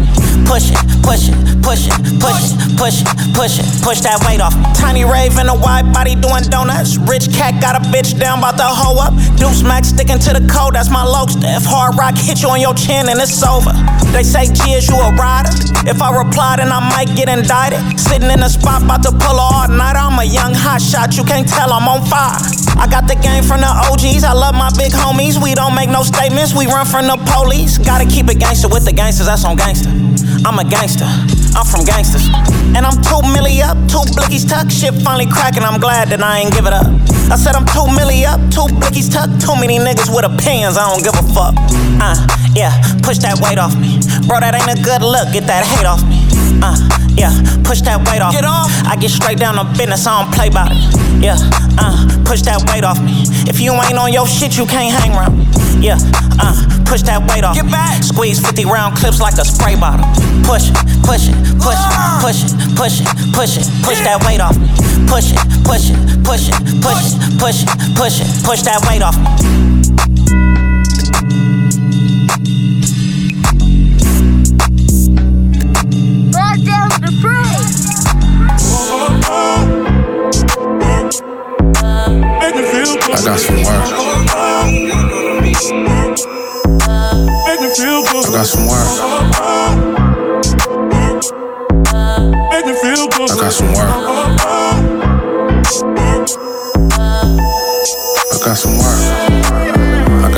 [0.49, 4.41] Push it, push it, push it, Push it, push it, push it, push that weight
[4.41, 4.51] off.
[4.75, 6.97] Tiny rave in a wide body doing donuts.
[6.97, 9.15] Rich cat got a bitch down, about to hoe up.
[9.39, 11.39] Deuce Max sticking to the code, that's my local.
[11.43, 13.71] If hard rock hit you on your chin and it's over.
[14.11, 15.53] They say, G, is you a rider?
[15.87, 17.79] If I reply, then I might get indicted.
[17.99, 19.95] Sitting in the spot, about to pull all night.
[19.95, 22.37] I'm a young hot shot, you can't tell I'm on fire.
[22.79, 25.41] I got the game from the OGs, I love my big homies.
[25.41, 27.77] We don't make no statements, we run from the police.
[27.77, 29.89] Gotta keep it gangster with the gangsters, that's on gangster.
[30.45, 31.07] I'm a gangster,
[31.57, 32.29] I'm from gangsters.
[32.75, 34.69] And I'm two milli up, two blickies tuck.
[34.69, 36.87] Shit finally cracking, I'm glad that I ain't give it up.
[37.31, 39.27] I said I'm two milli up, two blickies tuck.
[39.41, 41.55] Too many niggas with opinions, I don't give a fuck.
[41.99, 42.15] Uh,
[42.55, 42.71] yeah,
[43.03, 43.99] push that weight off me.
[44.27, 46.18] Bro, that ain't a good look, get that hate off me.
[46.61, 46.75] Uh,
[47.15, 47.31] yeah,
[47.63, 48.33] push that weight off.
[48.33, 48.71] Get off.
[48.85, 50.79] I get straight down to business, I don't play about it.
[51.23, 51.37] Yeah,
[51.79, 53.23] uh, push that weight off me.
[53.47, 55.45] If you ain't on your shit, you can't hang around me.
[55.79, 55.97] Yeah,
[56.39, 56.55] uh,
[56.85, 57.55] push that weight off.
[57.55, 58.03] Get back.
[58.03, 60.03] Squeeze 50 round clips like a spray bottle.
[60.43, 64.41] Push it, push it, push it, push it, push it, push it, push that weight
[64.43, 64.67] off me.
[65.07, 69.03] Push it, push it, push it, push it, push it, push it, push that weight
[69.03, 69.59] off me.
[76.65, 77.11] Down the
[83.11, 83.65] I got some work.
[87.41, 89.09] I got some work.
[93.21, 93.89] I got some work.
[98.31, 98.88] I got some work.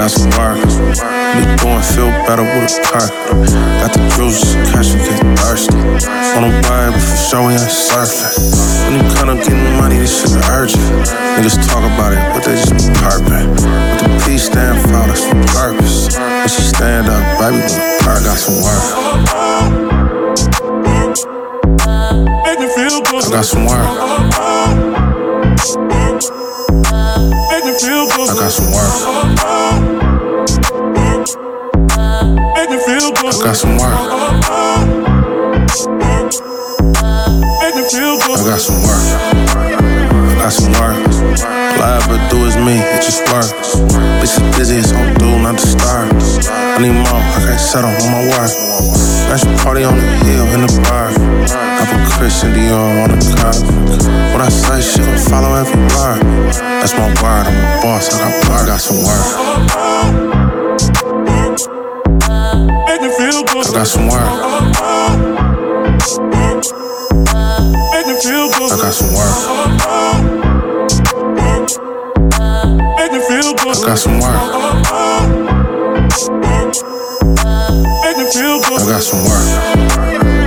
[0.01, 0.57] I got some work.
[0.57, 3.13] Be doing feel better with a perk.
[3.85, 5.77] Got the juice, cash and get thirsty.
[5.77, 8.33] On the wire, but for sure we ain't surfing.
[8.89, 10.81] When you come up getting money, this shit urgent.
[11.37, 13.45] Niggas talk about it, but they just be perping.
[13.45, 16.17] What the P stand for, that's for purpose.
[16.17, 18.81] When she stand up, baby, I got some work.
[23.21, 24.11] I got some work.
[28.29, 28.91] I got some work.
[33.27, 33.97] I got some work.
[38.37, 39.80] I got some work.
[40.41, 40.97] I got some work.
[41.77, 43.77] All I ever do is me, it just works.
[44.17, 46.09] Bitch is busy, it's on do, not the star.
[46.09, 48.49] I need more, I can't settle on my work.
[49.29, 51.13] I should party on the hill in the bar.
[51.13, 53.53] I put Christian Dior on the car.
[54.33, 56.25] What I say, shit, gon' follow every word.
[56.81, 59.21] That's my word, I'm a boss, I got I got some work.
[63.61, 64.25] I got some work.
[68.71, 70.20] I got some work.
[73.83, 74.25] I got some work.
[78.81, 80.40] I got some work.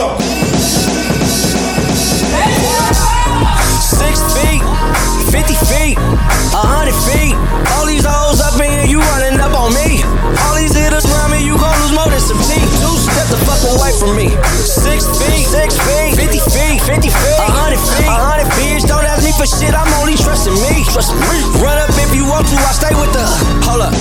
[0.00, 0.16] Go.
[3.84, 4.62] Six feet,
[5.28, 5.96] 50 feet,
[6.56, 7.36] a hundred feet.
[7.76, 10.00] All these hoes up in here, you running up on me.
[10.40, 12.64] All these hitters around me, you gon' lose more than some teeth.
[12.80, 14.32] Two step the fuck away from me.
[14.64, 18.80] Six feet, six feet, 50 feet, 50 feet, a hundred feet, a hundred feet.
[18.88, 20.84] Don't ask me for shit, I'm only trusting me.
[20.88, 21.60] Trust me.
[21.60, 23.24] Run up if you want to, I stay with the.
[23.68, 23.94] Hold up.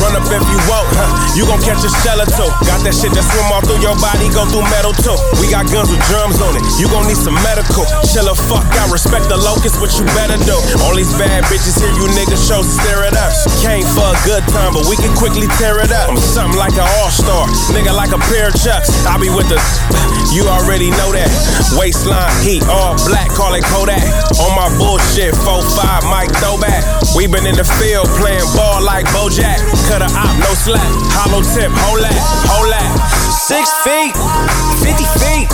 [0.00, 1.12] Run up if you want, huh?
[1.36, 2.48] You gon' catch a shell or two.
[2.64, 5.12] Got that shit that swim all through your body, go through metal too.
[5.36, 6.64] We got guns with drums on it.
[6.80, 7.84] You gon' need some medical.
[8.08, 10.56] Chill a fuck out, respect the locust, what you better do.
[10.88, 13.44] All these bad bitches here, you niggas show stare at us.
[13.60, 16.08] Came for a good time, but we can quickly tear it up.
[16.08, 17.44] I'm something like an all-star,
[17.76, 18.88] nigga like a pair of chucks.
[19.04, 19.60] I be with the,
[20.34, 21.28] you already know that.
[21.76, 24.02] Waistline heat, all black, call it Kodak.
[24.40, 26.99] On my bullshit, 4-5, Mike throwback.
[27.16, 29.58] We been in the field playing ball like Bojack.
[29.88, 30.86] Cut a op, no slack.
[31.10, 32.90] Hollow tip, whole that, whole that.
[33.34, 34.14] Six feet,
[34.78, 35.50] 50 feet,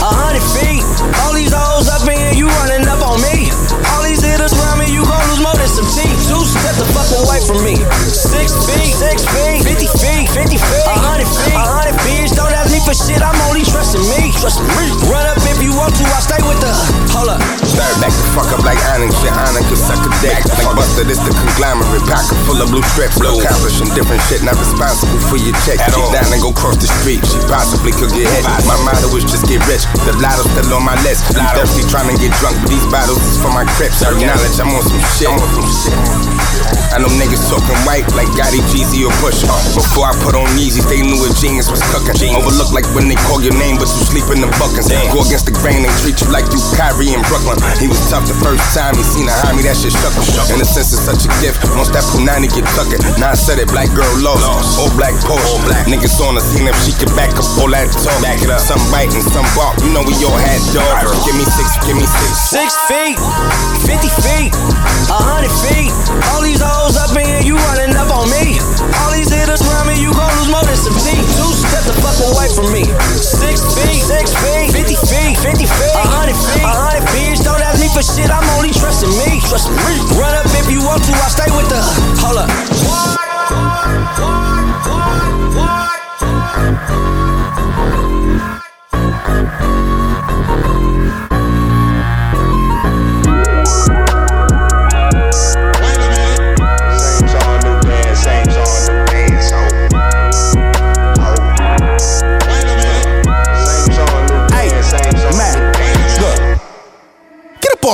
[0.00, 0.82] a hundred feet.
[1.20, 3.63] All these hoes up in here, you running up on me.
[6.04, 6.28] Teeth.
[6.28, 7.80] Two step the fuck away from me.
[8.12, 12.28] Six feet, six feet, 50 feet, 50 feet, a hundred feet, a hundred feet.
[12.36, 14.32] Don't ask me for shit, I'm only trusting me.
[14.40, 14.68] Trust me.
[15.08, 16.72] Run up if you want to, I stay with the.
[17.16, 17.40] Hold up.
[17.64, 19.12] Start back the fuck up like Anakin.
[19.22, 20.36] shit Hanukkah, suck a dick.
[20.44, 22.04] Like Buster, this the conglomerate.
[22.06, 23.16] Pocket full of blue strips.
[23.18, 25.80] Accomplishing different shit, not responsible for your check.
[25.80, 26.12] At all.
[26.12, 27.22] down and go cross the street.
[27.24, 28.44] She possibly could get hit.
[28.68, 29.86] My motto is just get rich.
[30.06, 31.24] The lotto still on my list.
[31.34, 32.58] I'm thirsty trying to get drunk.
[32.62, 34.02] but These bottles is for my crips.
[34.02, 35.28] Acknowledge I'm on some shit.
[35.30, 35.93] I'm on some shit.
[36.94, 39.42] I know niggas talking white like Gotti, Jeezy, or Bush.
[39.42, 42.14] Uh, before I put on Yeezys, they knew a genius was cooking.
[42.38, 44.86] Overlook like when they call your name, but you sleep in the buckets.
[45.10, 47.58] Go against the grain, they treat you like you Kyrie in Brooklyn.
[47.82, 50.54] He was tough the first time he seen a homie, that shit shook him.
[50.54, 51.58] Innocence is such a gift.
[51.74, 54.46] Once that punani get tucking, now I said it, black girl lost.
[54.78, 55.66] All black Porsche.
[55.90, 58.14] Niggas on the scene if she can back up all that talk.
[58.22, 58.62] Back it up.
[58.62, 59.82] Some biting, some bark.
[59.82, 61.10] You know we all had dogs.
[61.26, 62.54] Give me six, give me six.
[62.54, 63.18] Six feet,
[63.82, 64.54] 50 feet,
[65.10, 65.50] a hundred
[66.32, 68.60] All these hoes up in here, you running up on me.
[69.02, 71.24] All these hitters around me, you gon' lose more than some teeth.
[71.36, 72.84] Two step the fuck away from me.
[73.18, 77.40] Six feet, six feet, 50 feet, 50 feet, a hundred feet, a hundred feet.
[77.44, 79.40] Don't ask me for shit, I'm only trusting me.
[79.48, 79.76] Trust me.
[80.16, 81.80] Run up if you want to, I'll stay with the.
[82.22, 82.48] Hold up.
[83.14, 83.34] Same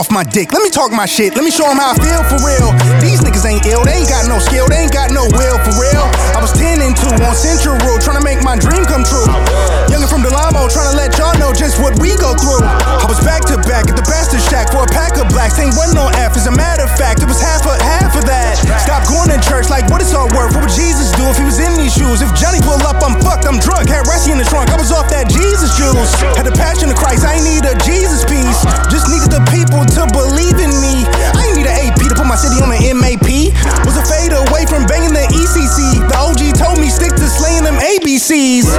[0.01, 0.51] off my dick.
[0.51, 1.35] Let me talk my shit.
[1.37, 2.73] Let me show them how I feel for real.
[3.05, 3.85] These niggas ain't ill.
[3.85, 4.69] They ain't got no skill.
[4.69, 6.05] They ain't got no will for real.
[6.37, 9.25] I was 10 and 2 on Central Road trying to make my dream come true.
[9.89, 12.61] Youngin' from Del Amo trying to let y'all know just what we go through.
[12.65, 15.59] I was back to back at the Bastard Shack for a pack of blacks.
[15.59, 16.37] Ain't one no F.
[16.37, 18.61] As a matter of fact, it was half of half of that.
[18.85, 20.53] Stop going to church like what it's all worth.
[20.53, 22.21] What would Jesus do if he was in these shoes?
[22.21, 23.49] If Johnny pull up, I'm fucked.
[23.49, 23.89] I'm drunk.
[23.89, 24.71] Had Ressie in the trunk.
[24.71, 26.13] I was off that Jesus juice.
[26.37, 27.25] Had the passion of Christ.
[27.25, 28.61] I need a Jesus piece.
[28.93, 31.07] Just needed the people to believe in me.
[31.37, 32.00] I need an AP
[32.31, 33.27] my city on the MAP.
[33.85, 35.99] Was a fade away from banging the ECC.
[35.99, 38.71] The OG told me stick to slaying them ABCs.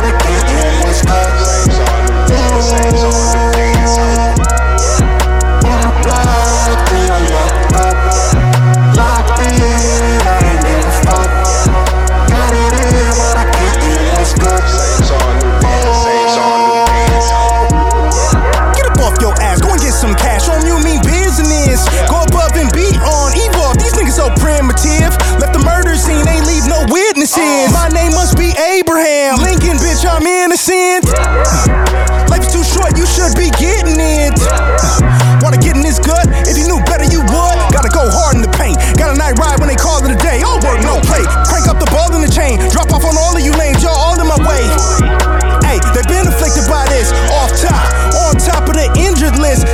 [0.00, 0.19] Get
[30.60, 31.08] I'm innocent.
[32.28, 34.36] Life is too short, you should be getting it.
[35.40, 36.28] Wanna get in this gut?
[36.44, 37.56] If you knew better, you would.
[37.72, 38.76] Gotta go hard in the paint.
[38.98, 40.42] Got a night ride when they call it a day.
[40.44, 41.24] All work, no play.
[41.48, 42.60] Crank up the ball in the chain.
[42.68, 44.60] Drop off on all of you lanes, y'all all in my way.
[45.64, 47.08] Hey, they've been afflicted by this.
[47.40, 47.80] Off top,
[48.28, 49.64] on top of the injured list.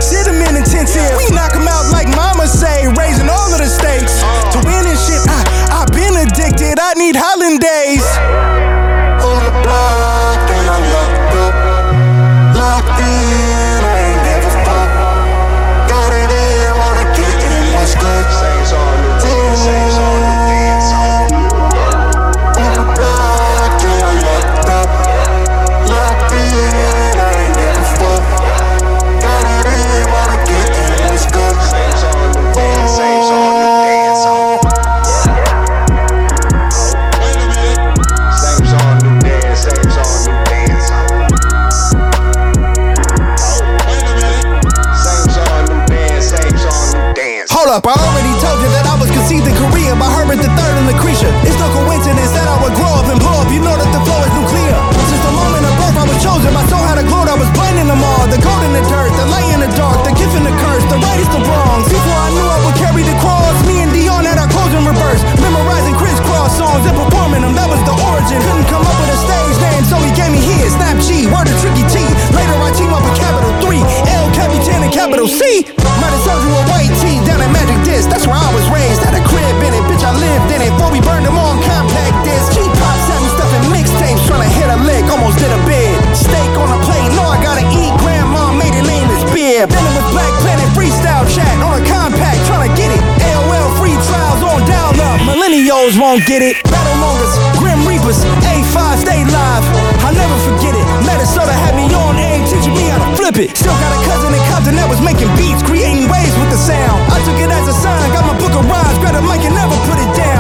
[95.87, 96.57] Millennials won't get it.
[96.65, 99.65] Battle mongers, Grim Reapers, A5 stay live.
[100.03, 100.83] I'll never forget it.
[101.07, 103.57] Minnesota had me on aim, teaching me how to flip it.
[103.57, 106.99] Still got a cousin in Compton that was making beats, creating waves with the sound.
[107.15, 109.55] I took it as a sign, got my book of rhymes, grabbed a mic and
[109.55, 110.36] never put it down.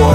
[0.00, 0.06] My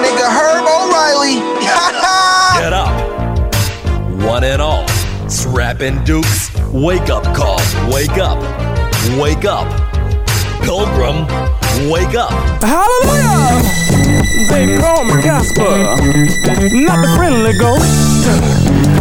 [0.00, 1.40] nigga Herb O'Reilly.
[2.58, 2.94] Get up.
[4.26, 4.84] One and all.
[5.26, 6.50] It's Rappin' Dukes.
[6.72, 7.60] Wake up call.
[7.92, 8.38] Wake up.
[9.20, 9.68] Wake up.
[10.62, 11.26] Pilgrim.
[11.90, 12.32] Wake up.
[12.62, 13.93] Hallelujah.
[14.54, 15.82] They call me Casper,
[16.86, 18.24] not the friendly ghost,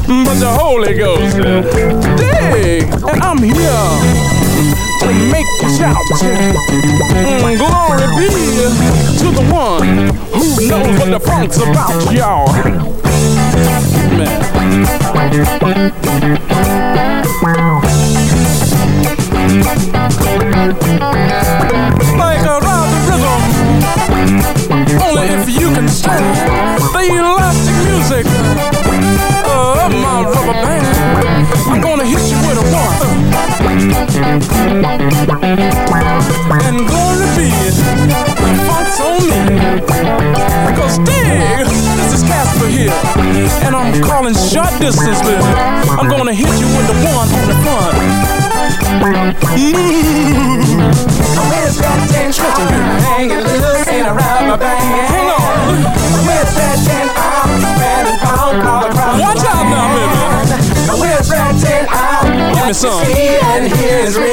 [0.07, 1.37] but the Holy Ghost.
[2.17, 3.53] Dig, and I'm here
[4.99, 5.95] to make you shout.
[7.13, 8.29] Mm, glory be
[9.19, 12.49] to the one who knows what the funk's about, y'all.
[21.13, 21.62] Like
[25.13, 26.25] only if you can stand
[26.93, 28.25] the elastic music
[29.45, 30.85] of my rubber band.
[31.69, 32.97] I'm gonna hit you with a one.
[36.65, 37.49] And glory be,
[38.41, 39.39] the funk's on me.
[40.77, 41.67] Cause dig,
[41.97, 42.93] this is Casper here.
[43.65, 45.43] And I'm calling short distance, baby.
[45.99, 47.95] I'm gonna hit you with the one on the front.
[49.53, 49.83] Mm.
[51.37, 52.67] I'm with that ten stretching,
[53.05, 53.72] hanging loose
[54.61, 55.81] Hang on.
[56.13, 56.77] I'm with that
[57.17, 60.13] out, and pound all across Watch out now, baby.
[60.93, 61.25] I'm with
[61.89, 62.53] out.
[62.53, 63.03] Give me some.
[63.03, 64.29] See and hear is real.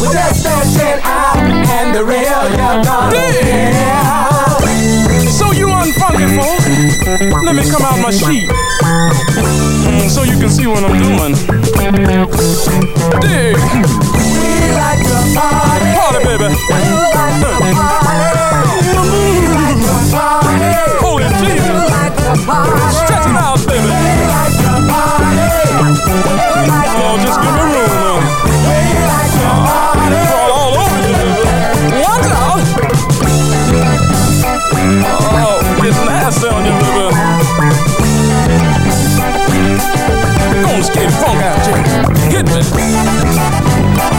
[0.00, 0.32] With that
[0.72, 4.56] ten out and the real, you're gonna yeah.
[5.36, 10.66] So you unfunky folk, let me come out my sheet mm, so you can see
[10.66, 11.34] what I'm doing.
[13.20, 14.17] Dig.
[14.78, 15.92] Like to party.
[16.24, 16.48] Baby.
[16.68, 17.52] Party.
[20.14, 20.72] Party.
[21.00, 21.90] Holy Jesus.
[22.18, 23.90] It out, baby.
[27.00, 28.22] Oh, just give me room
[29.66, 30.22] party.
[30.52, 31.16] All over you,
[32.32, 32.60] out.
[35.40, 35.58] Oh,
[36.04, 36.97] nasty on you.
[40.62, 41.82] Gonna skate funk out here.
[42.30, 42.62] Hit me.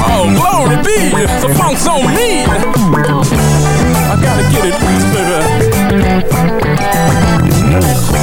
[0.07, 1.11] Oh, glory be.
[1.41, 2.45] The funk's on me.
[4.07, 5.39] I gotta get it loose, baby.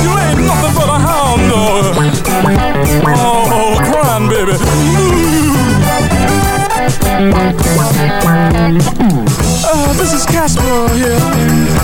[0.03, 1.95] You ain't nothing but a hound dog.
[3.07, 4.55] Oh, oh crying, baby.
[8.97, 9.36] Mmm.
[9.79, 10.63] Uh, this is Casper
[10.95, 11.19] here.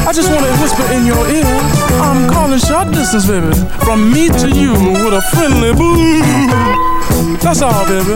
[0.09, 1.45] I just want to whisper in your ear.
[2.01, 3.53] I'm calling short distance, baby.
[3.85, 6.23] From me to you with a friendly boo.
[7.45, 8.15] That's all, baby.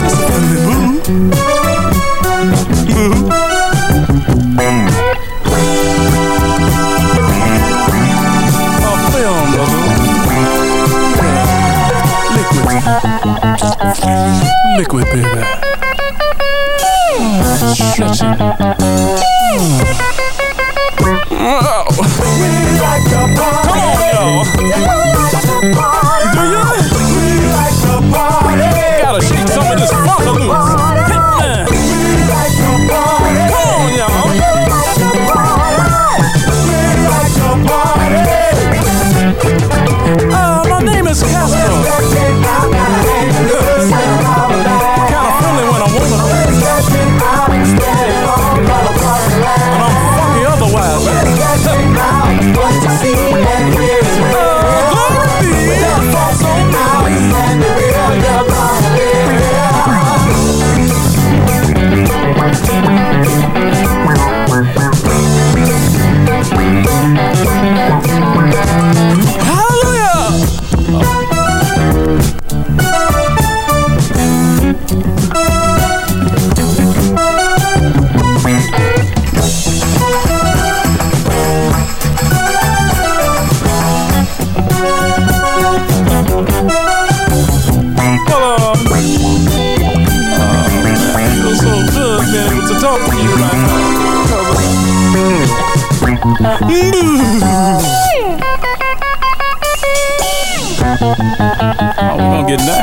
[0.00, 1.02] That's a friendly boo.
[2.94, 3.28] Boo.
[4.60, 4.88] Oh.
[14.78, 15.67] Liquid, baby.
[17.58, 17.70] Come
[23.80, 24.44] on, y'all.
[26.34, 26.62] Do you?
[29.02, 30.67] Gotta shake some of this funk loose.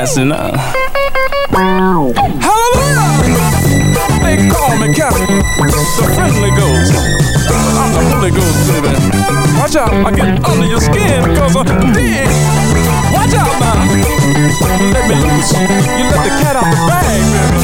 [0.05, 0.65] Get nasty.
[2.45, 3.49] Hallelujah!
[4.21, 6.93] They call me Casper, the friendly ghost.
[7.75, 8.93] I'm the Holy Ghost, baby.
[9.57, 12.27] Watch out, I get under your skin because of dig.
[13.13, 13.85] Watch out now.
[14.93, 15.51] Let me loose.
[15.53, 17.61] You let the cat out the bag, baby.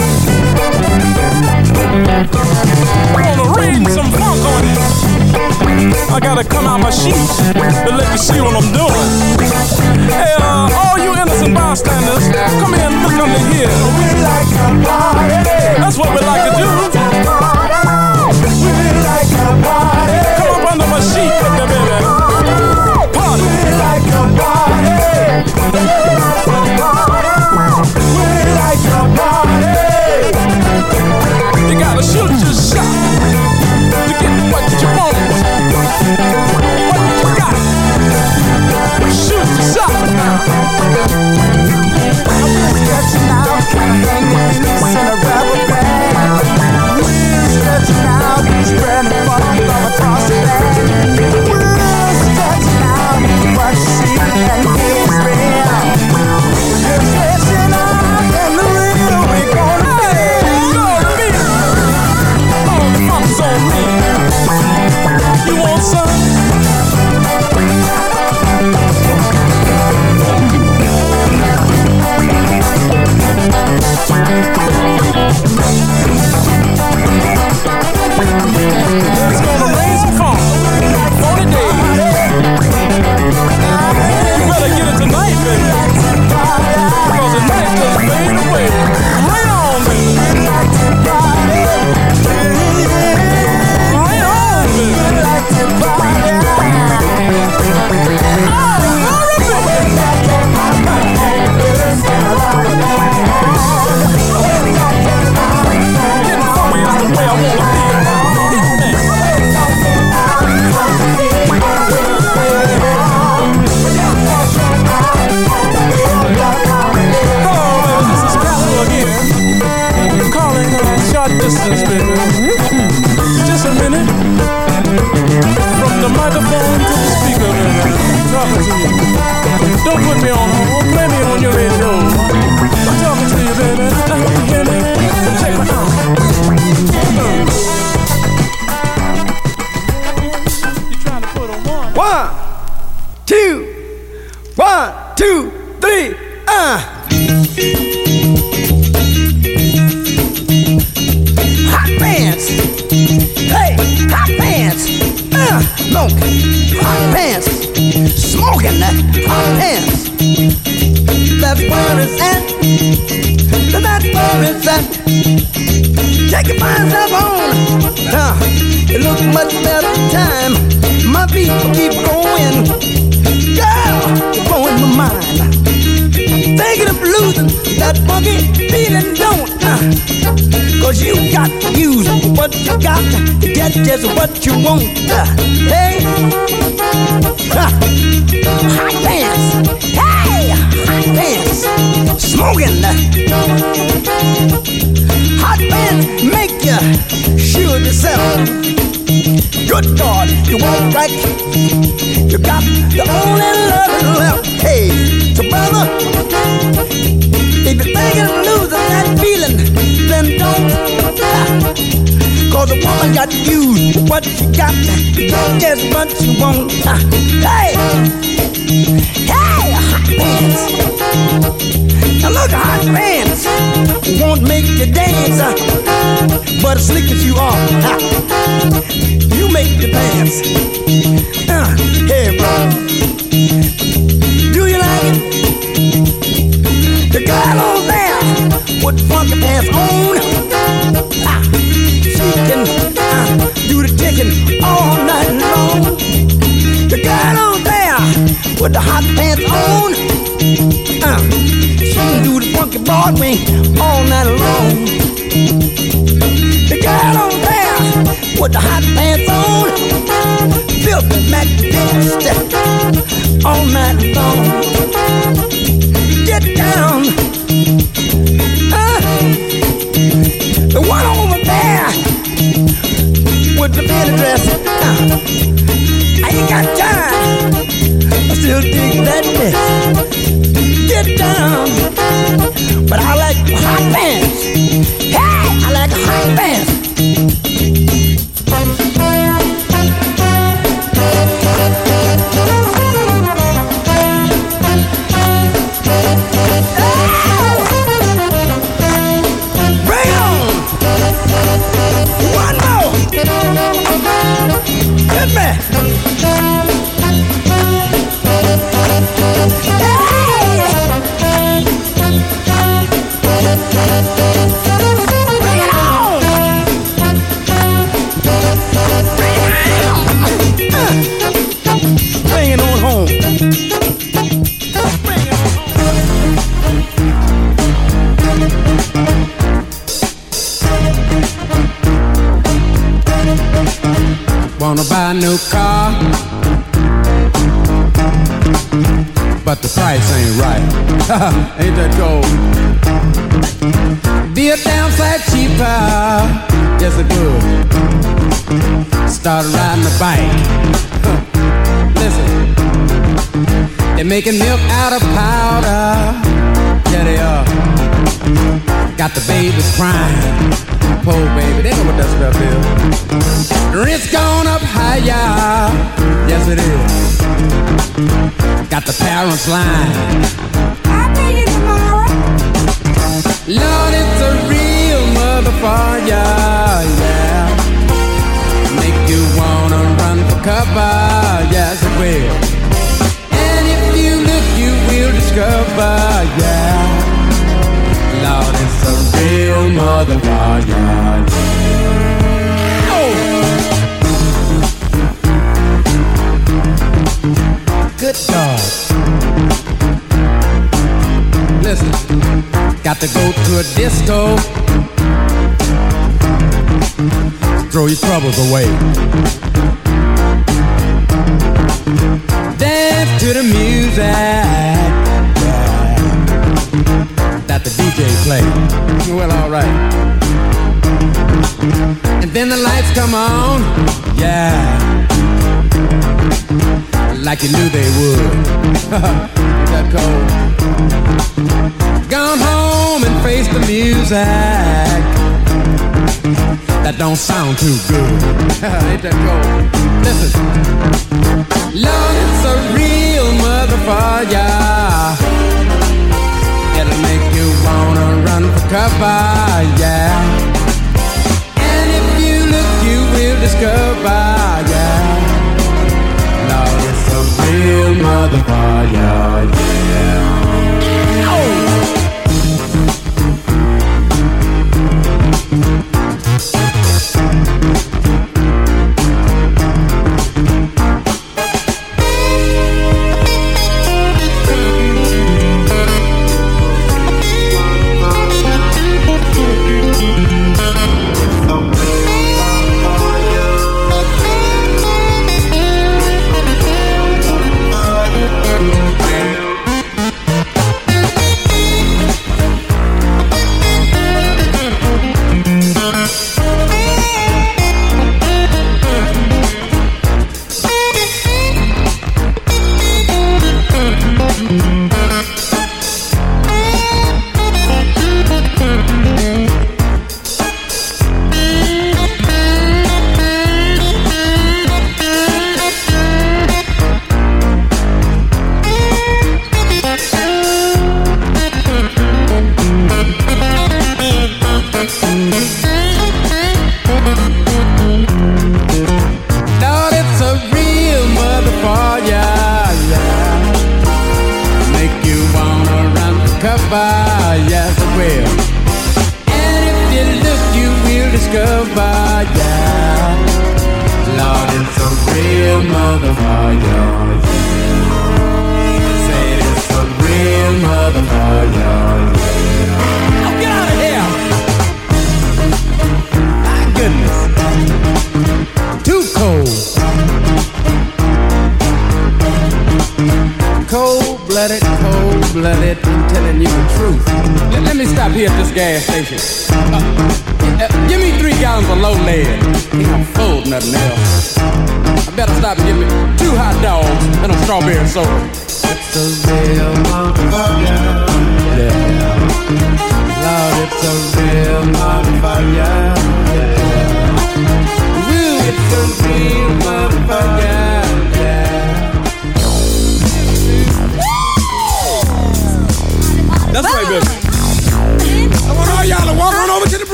[3.13, 4.63] Wanna rain some funk on
[5.35, 5.40] you.
[6.11, 9.07] I gotta come out my sheets to let you see what I'm doing.
[10.11, 12.27] Hey, uh, all you innocent bystanders,
[12.60, 13.72] come here and look under here.
[13.98, 15.39] We like to party.
[15.80, 16.80] That's what we like to do.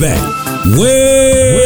[0.00, 0.20] back.
[0.78, 1.56] Way,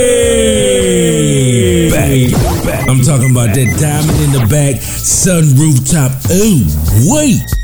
[1.91, 2.65] way back.
[2.65, 2.89] back.
[2.89, 6.13] I'm talking about that diamond in the back, sun rooftop.
[6.31, 6.67] Ooh,
[7.13, 7.62] wait.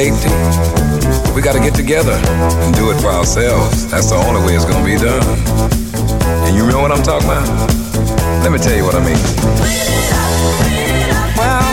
[0.00, 0.32] safety.
[1.34, 2.16] We got to get together
[2.62, 3.90] and do it for ourselves.
[3.90, 5.22] That's the only way it's going to be done.
[6.46, 7.46] And you know what I'm talking about?
[8.42, 9.20] Let me tell you what I mean.
[11.36, 11.66] Well,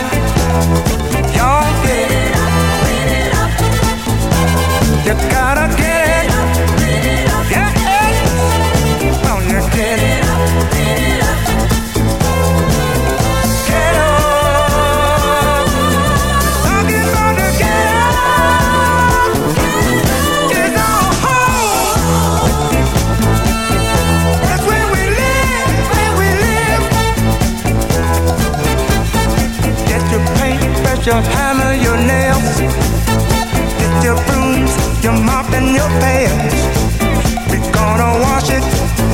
[1.38, 2.36] y'all get it.
[5.06, 5.97] You gotta get
[31.08, 32.60] your hammer, your nails,
[33.80, 34.72] get your brooms,
[35.02, 36.56] your mop and your pails.
[37.48, 38.66] We're gonna wash it,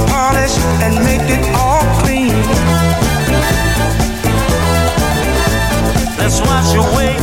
[0.09, 2.33] polish and make it all clean.
[6.17, 7.13] Let's wash away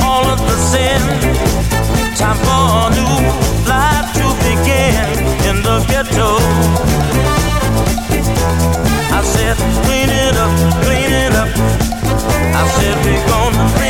[0.00, 1.02] all of the sin.
[2.16, 3.16] Time for a new
[3.68, 5.12] life to begin
[5.44, 6.40] in the ghetto.
[9.12, 10.52] I said, clean it up,
[10.84, 11.50] clean it up.
[12.60, 13.89] I said, we're gonna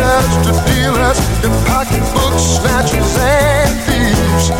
[0.00, 4.50] such to dealers in pocketbook snatchers and thieves.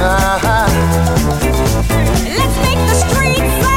[0.00, 0.66] Ah.
[2.38, 3.67] Let's make the streets.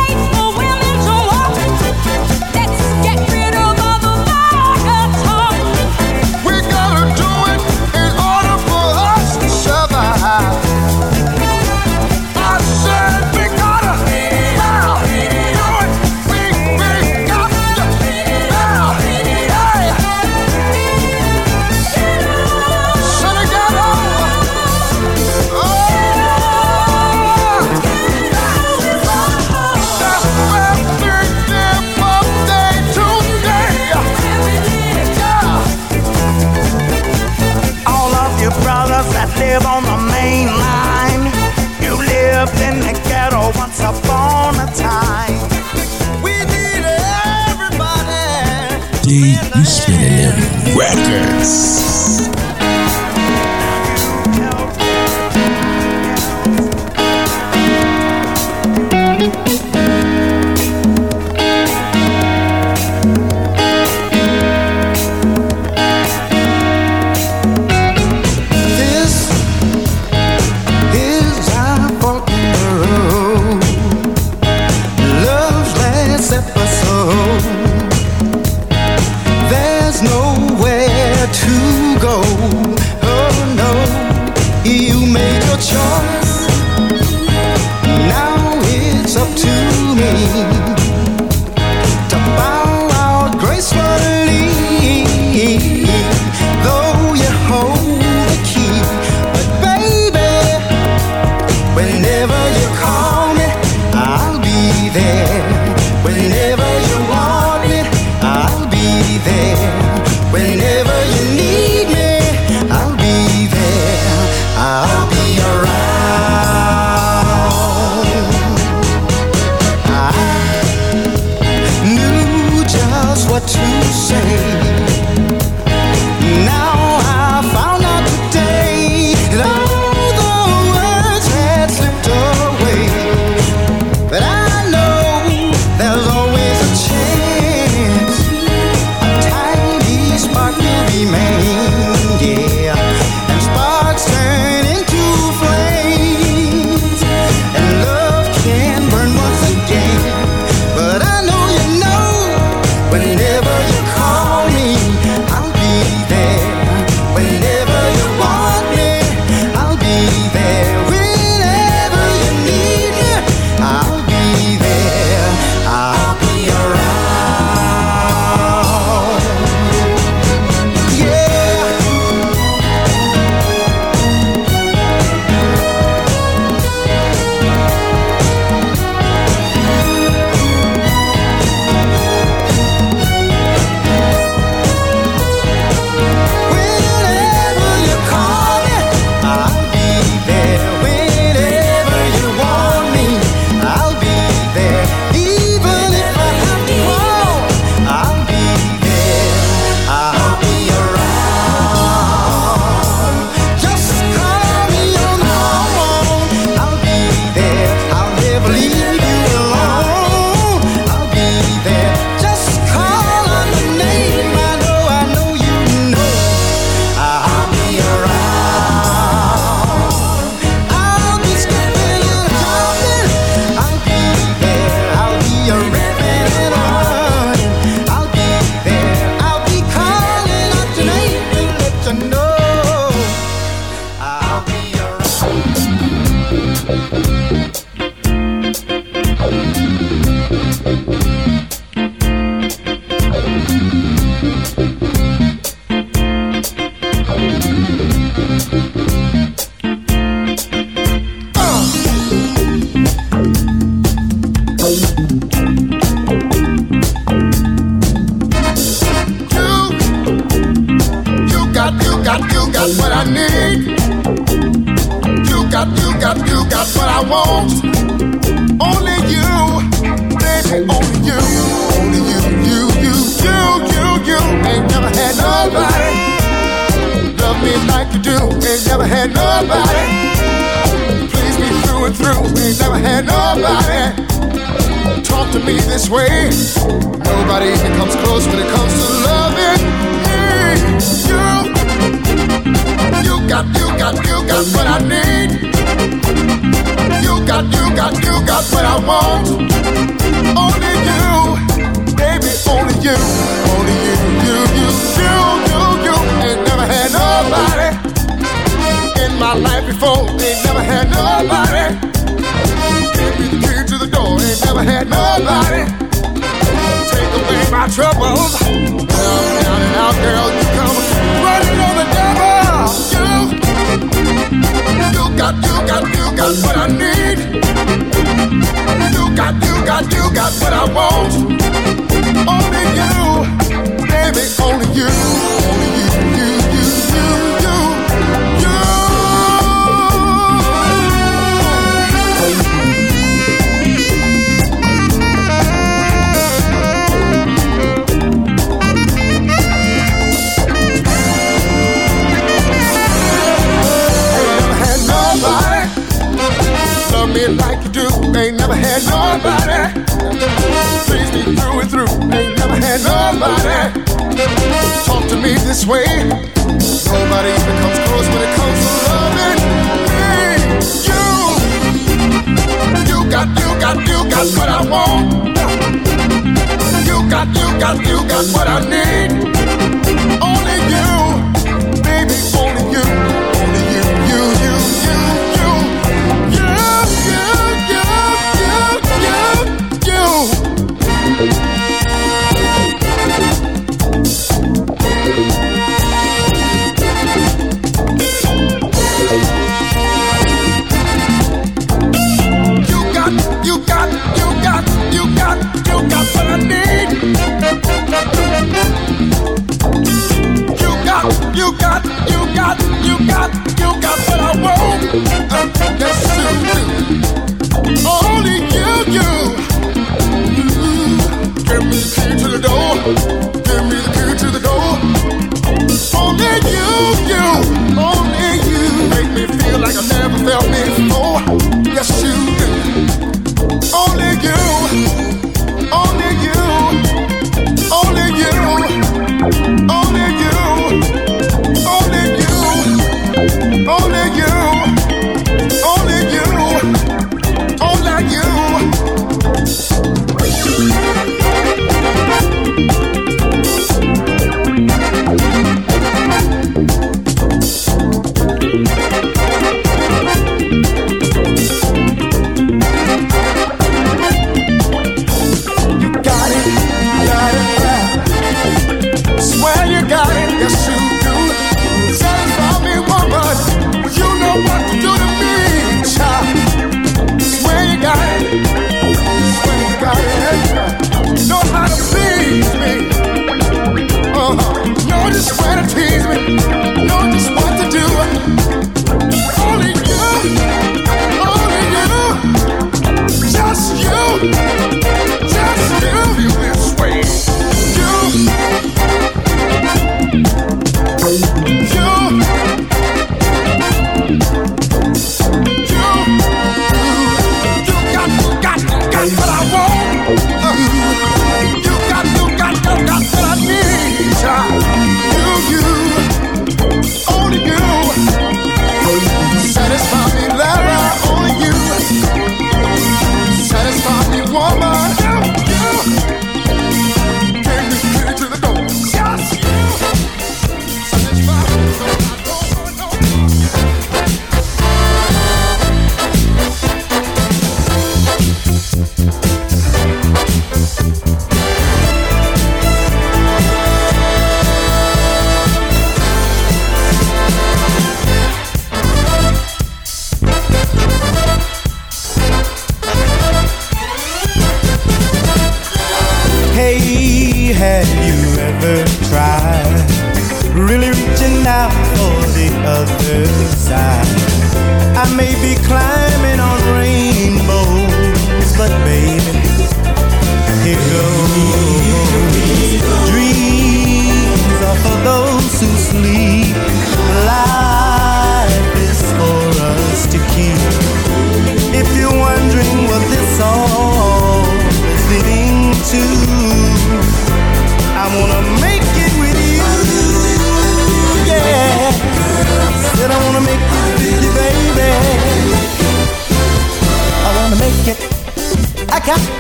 [51.41, 51.90] Records.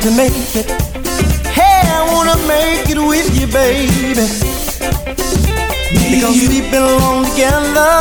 [0.01, 0.65] to make it.
[1.53, 4.15] Hey, I wanna make it with you, baby.
[5.93, 6.49] Me because you.
[6.49, 7.99] we belong together.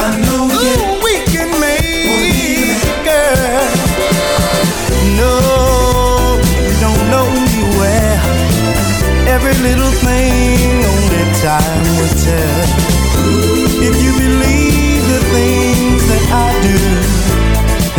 [0.00, 2.82] I know Ooh, we can make it.
[3.06, 3.68] girl.
[5.20, 5.32] No,
[6.66, 8.18] you don't know me well.
[9.28, 9.92] Every little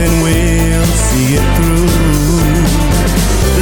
[0.02, 1.90] And we'll see it through.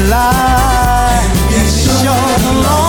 [0.10, 1.72] Life is
[2.04, 2.87] short.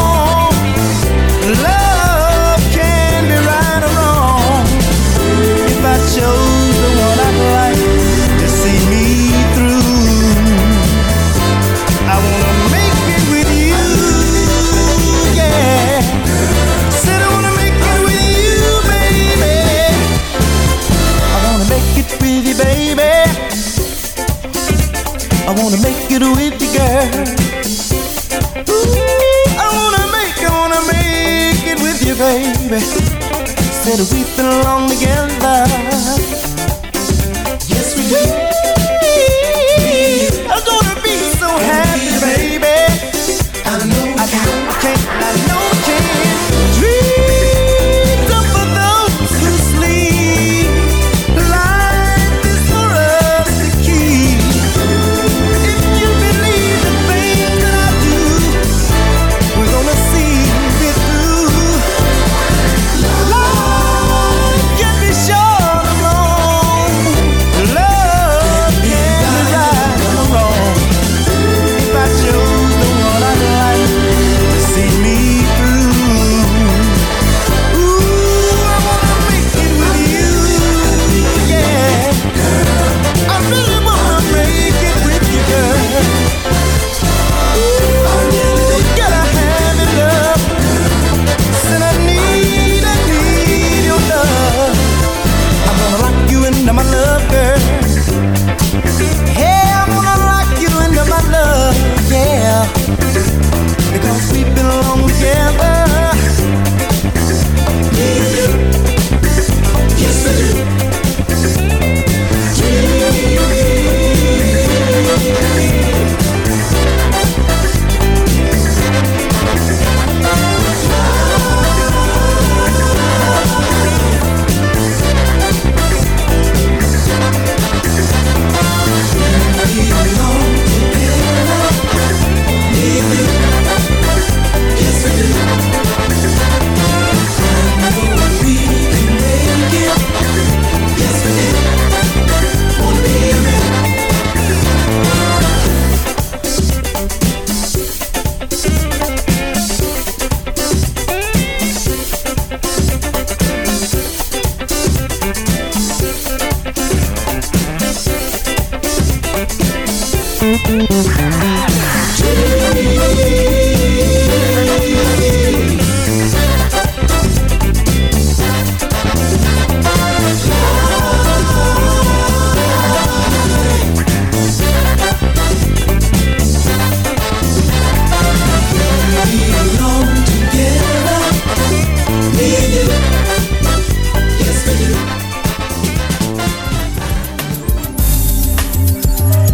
[25.71, 27.05] wanna make it with you, girl.
[28.71, 28.95] Ooh,
[29.59, 32.81] I wanna make, I wanna make it with you, baby.
[32.81, 35.28] Said we've been alone together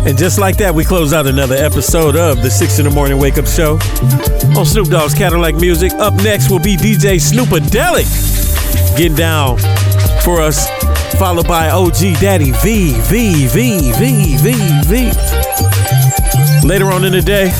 [0.06, 3.18] And just like that, we close out another episode of the 6 in the Morning
[3.18, 3.78] Wake Up Show
[4.54, 5.92] on Snoop Dogg's Cadillac Music.
[5.94, 8.06] Up next will be DJ Snoopadelic
[8.98, 9.56] getting down
[10.22, 10.68] for us,
[11.18, 14.52] followed by OG Daddy V, V, V, V, V,
[14.84, 15.10] V.
[16.68, 17.50] Later on in the day,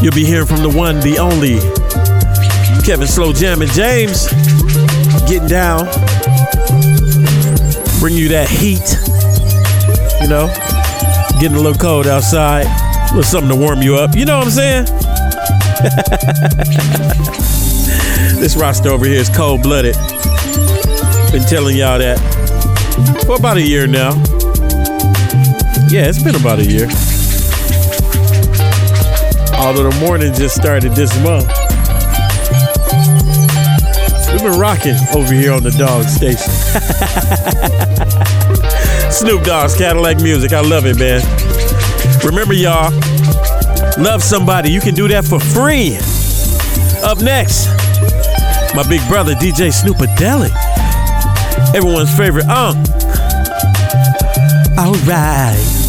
[0.00, 1.58] you'll be hearing from the one, the only
[2.86, 4.28] Kevin Slow Jam and James
[5.26, 5.86] getting down,
[7.98, 8.86] bring you that heat,
[10.22, 10.46] you know,
[11.40, 14.14] getting a little cold outside, a little something to warm you up.
[14.14, 14.86] You know what I'm saying?
[18.40, 19.94] this roster over here is cold blooded.
[21.32, 22.18] Been telling y'all that
[23.26, 24.12] for about a year now.
[25.88, 26.88] Yeah, it's been about a year.
[29.58, 31.46] Although the morning just started this month.
[34.32, 36.52] We've been rocking over here on the dog station.
[39.16, 40.52] Snoop Dogg's Cadillac Music.
[40.52, 41.22] I love it, man.
[42.22, 42.92] Remember, y'all,
[43.98, 44.70] love somebody.
[44.70, 45.96] You can do that for free.
[47.02, 47.66] Up next,
[48.76, 50.54] my big brother, DJ Snoopadelic.
[51.74, 52.76] Everyone's favorite unk.
[54.78, 55.85] All right.